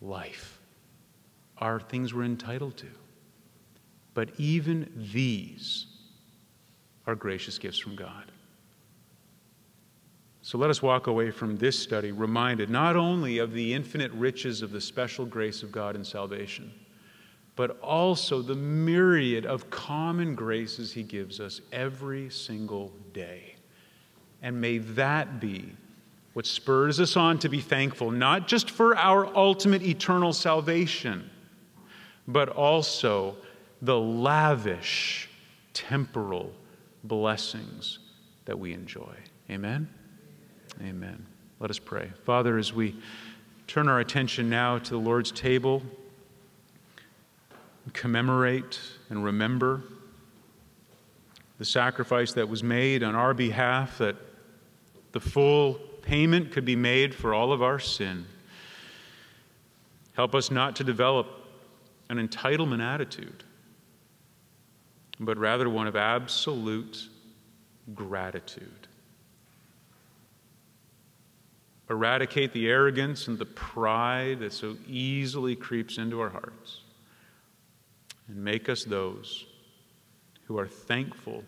life 0.00 0.58
are 1.58 1.78
things 1.80 2.14
we're 2.14 2.24
entitled 2.24 2.76
to. 2.78 2.88
But 4.14 4.30
even 4.38 4.90
these 5.12 5.86
are 7.06 7.14
gracious 7.14 7.58
gifts 7.58 7.78
from 7.78 7.94
God. 7.94 8.32
So 10.44 10.58
let 10.58 10.68
us 10.68 10.82
walk 10.82 11.06
away 11.06 11.30
from 11.30 11.56
this 11.56 11.76
study 11.78 12.12
reminded 12.12 12.68
not 12.68 12.96
only 12.96 13.38
of 13.38 13.54
the 13.54 13.72
infinite 13.72 14.12
riches 14.12 14.60
of 14.60 14.72
the 14.72 14.80
special 14.80 15.24
grace 15.24 15.62
of 15.62 15.72
God 15.72 15.96
in 15.96 16.04
salvation, 16.04 16.70
but 17.56 17.80
also 17.80 18.42
the 18.42 18.54
myriad 18.54 19.46
of 19.46 19.70
common 19.70 20.34
graces 20.34 20.92
He 20.92 21.02
gives 21.02 21.40
us 21.40 21.62
every 21.72 22.28
single 22.28 22.92
day. 23.14 23.54
And 24.42 24.60
may 24.60 24.76
that 24.76 25.40
be 25.40 25.72
what 26.34 26.44
spurs 26.44 27.00
us 27.00 27.16
on 27.16 27.38
to 27.38 27.48
be 27.48 27.62
thankful, 27.62 28.10
not 28.10 28.46
just 28.46 28.70
for 28.70 28.94
our 28.98 29.34
ultimate 29.34 29.80
eternal 29.80 30.34
salvation, 30.34 31.30
but 32.28 32.50
also 32.50 33.34
the 33.80 33.98
lavish 33.98 35.30
temporal 35.72 36.52
blessings 37.02 38.00
that 38.44 38.58
we 38.58 38.74
enjoy. 38.74 39.14
Amen? 39.48 39.88
Amen. 40.82 41.26
Let 41.60 41.70
us 41.70 41.78
pray. 41.78 42.10
Father, 42.24 42.58
as 42.58 42.72
we 42.72 42.96
turn 43.66 43.88
our 43.88 44.00
attention 44.00 44.50
now 44.50 44.78
to 44.78 44.90
the 44.90 44.98
Lord's 44.98 45.30
table, 45.30 45.82
commemorate 47.92 48.80
and 49.10 49.24
remember 49.24 49.82
the 51.58 51.64
sacrifice 51.64 52.32
that 52.32 52.48
was 52.48 52.62
made 52.62 53.02
on 53.02 53.14
our 53.14 53.34
behalf, 53.34 53.98
that 53.98 54.16
the 55.12 55.20
full 55.20 55.74
payment 56.02 56.50
could 56.50 56.64
be 56.64 56.76
made 56.76 57.14
for 57.14 57.32
all 57.32 57.52
of 57.52 57.62
our 57.62 57.78
sin. 57.78 58.26
Help 60.14 60.34
us 60.34 60.50
not 60.50 60.76
to 60.76 60.84
develop 60.84 61.28
an 62.08 62.16
entitlement 62.16 62.82
attitude, 62.82 63.44
but 65.20 65.38
rather 65.38 65.68
one 65.68 65.86
of 65.86 65.96
absolute 65.96 67.08
gratitude. 67.94 68.83
Eradicate 71.90 72.52
the 72.52 72.68
arrogance 72.68 73.28
and 73.28 73.38
the 73.38 73.44
pride 73.44 74.40
that 74.40 74.52
so 74.52 74.76
easily 74.88 75.54
creeps 75.54 75.98
into 75.98 76.20
our 76.20 76.30
hearts, 76.30 76.80
and 78.28 78.36
make 78.42 78.68
us 78.68 78.84
those 78.84 79.44
who 80.44 80.58
are 80.58 80.66
thankful, 80.66 81.44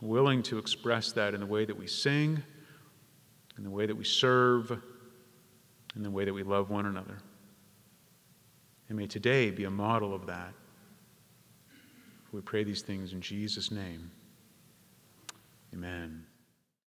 willing 0.00 0.42
to 0.44 0.58
express 0.58 1.12
that 1.12 1.34
in 1.34 1.40
the 1.40 1.46
way 1.46 1.64
that 1.64 1.76
we 1.76 1.86
sing 1.86 2.42
in 3.56 3.64
the 3.64 3.70
way 3.70 3.86
that 3.86 3.96
we 3.96 4.04
serve, 4.04 4.70
in 5.94 6.02
the 6.02 6.10
way 6.10 6.24
that 6.24 6.32
we 6.32 6.42
love 6.42 6.70
one 6.70 6.86
another. 6.86 7.18
And 8.88 8.98
may 8.98 9.06
today 9.06 9.50
be 9.50 9.64
a 9.64 9.70
model 9.70 10.14
of 10.14 10.26
that. 10.26 10.52
We 12.32 12.40
pray 12.40 12.64
these 12.64 12.82
things 12.82 13.12
in 13.12 13.20
Jesus' 13.20 13.70
name. 13.70 14.10
Amen. 15.72 16.26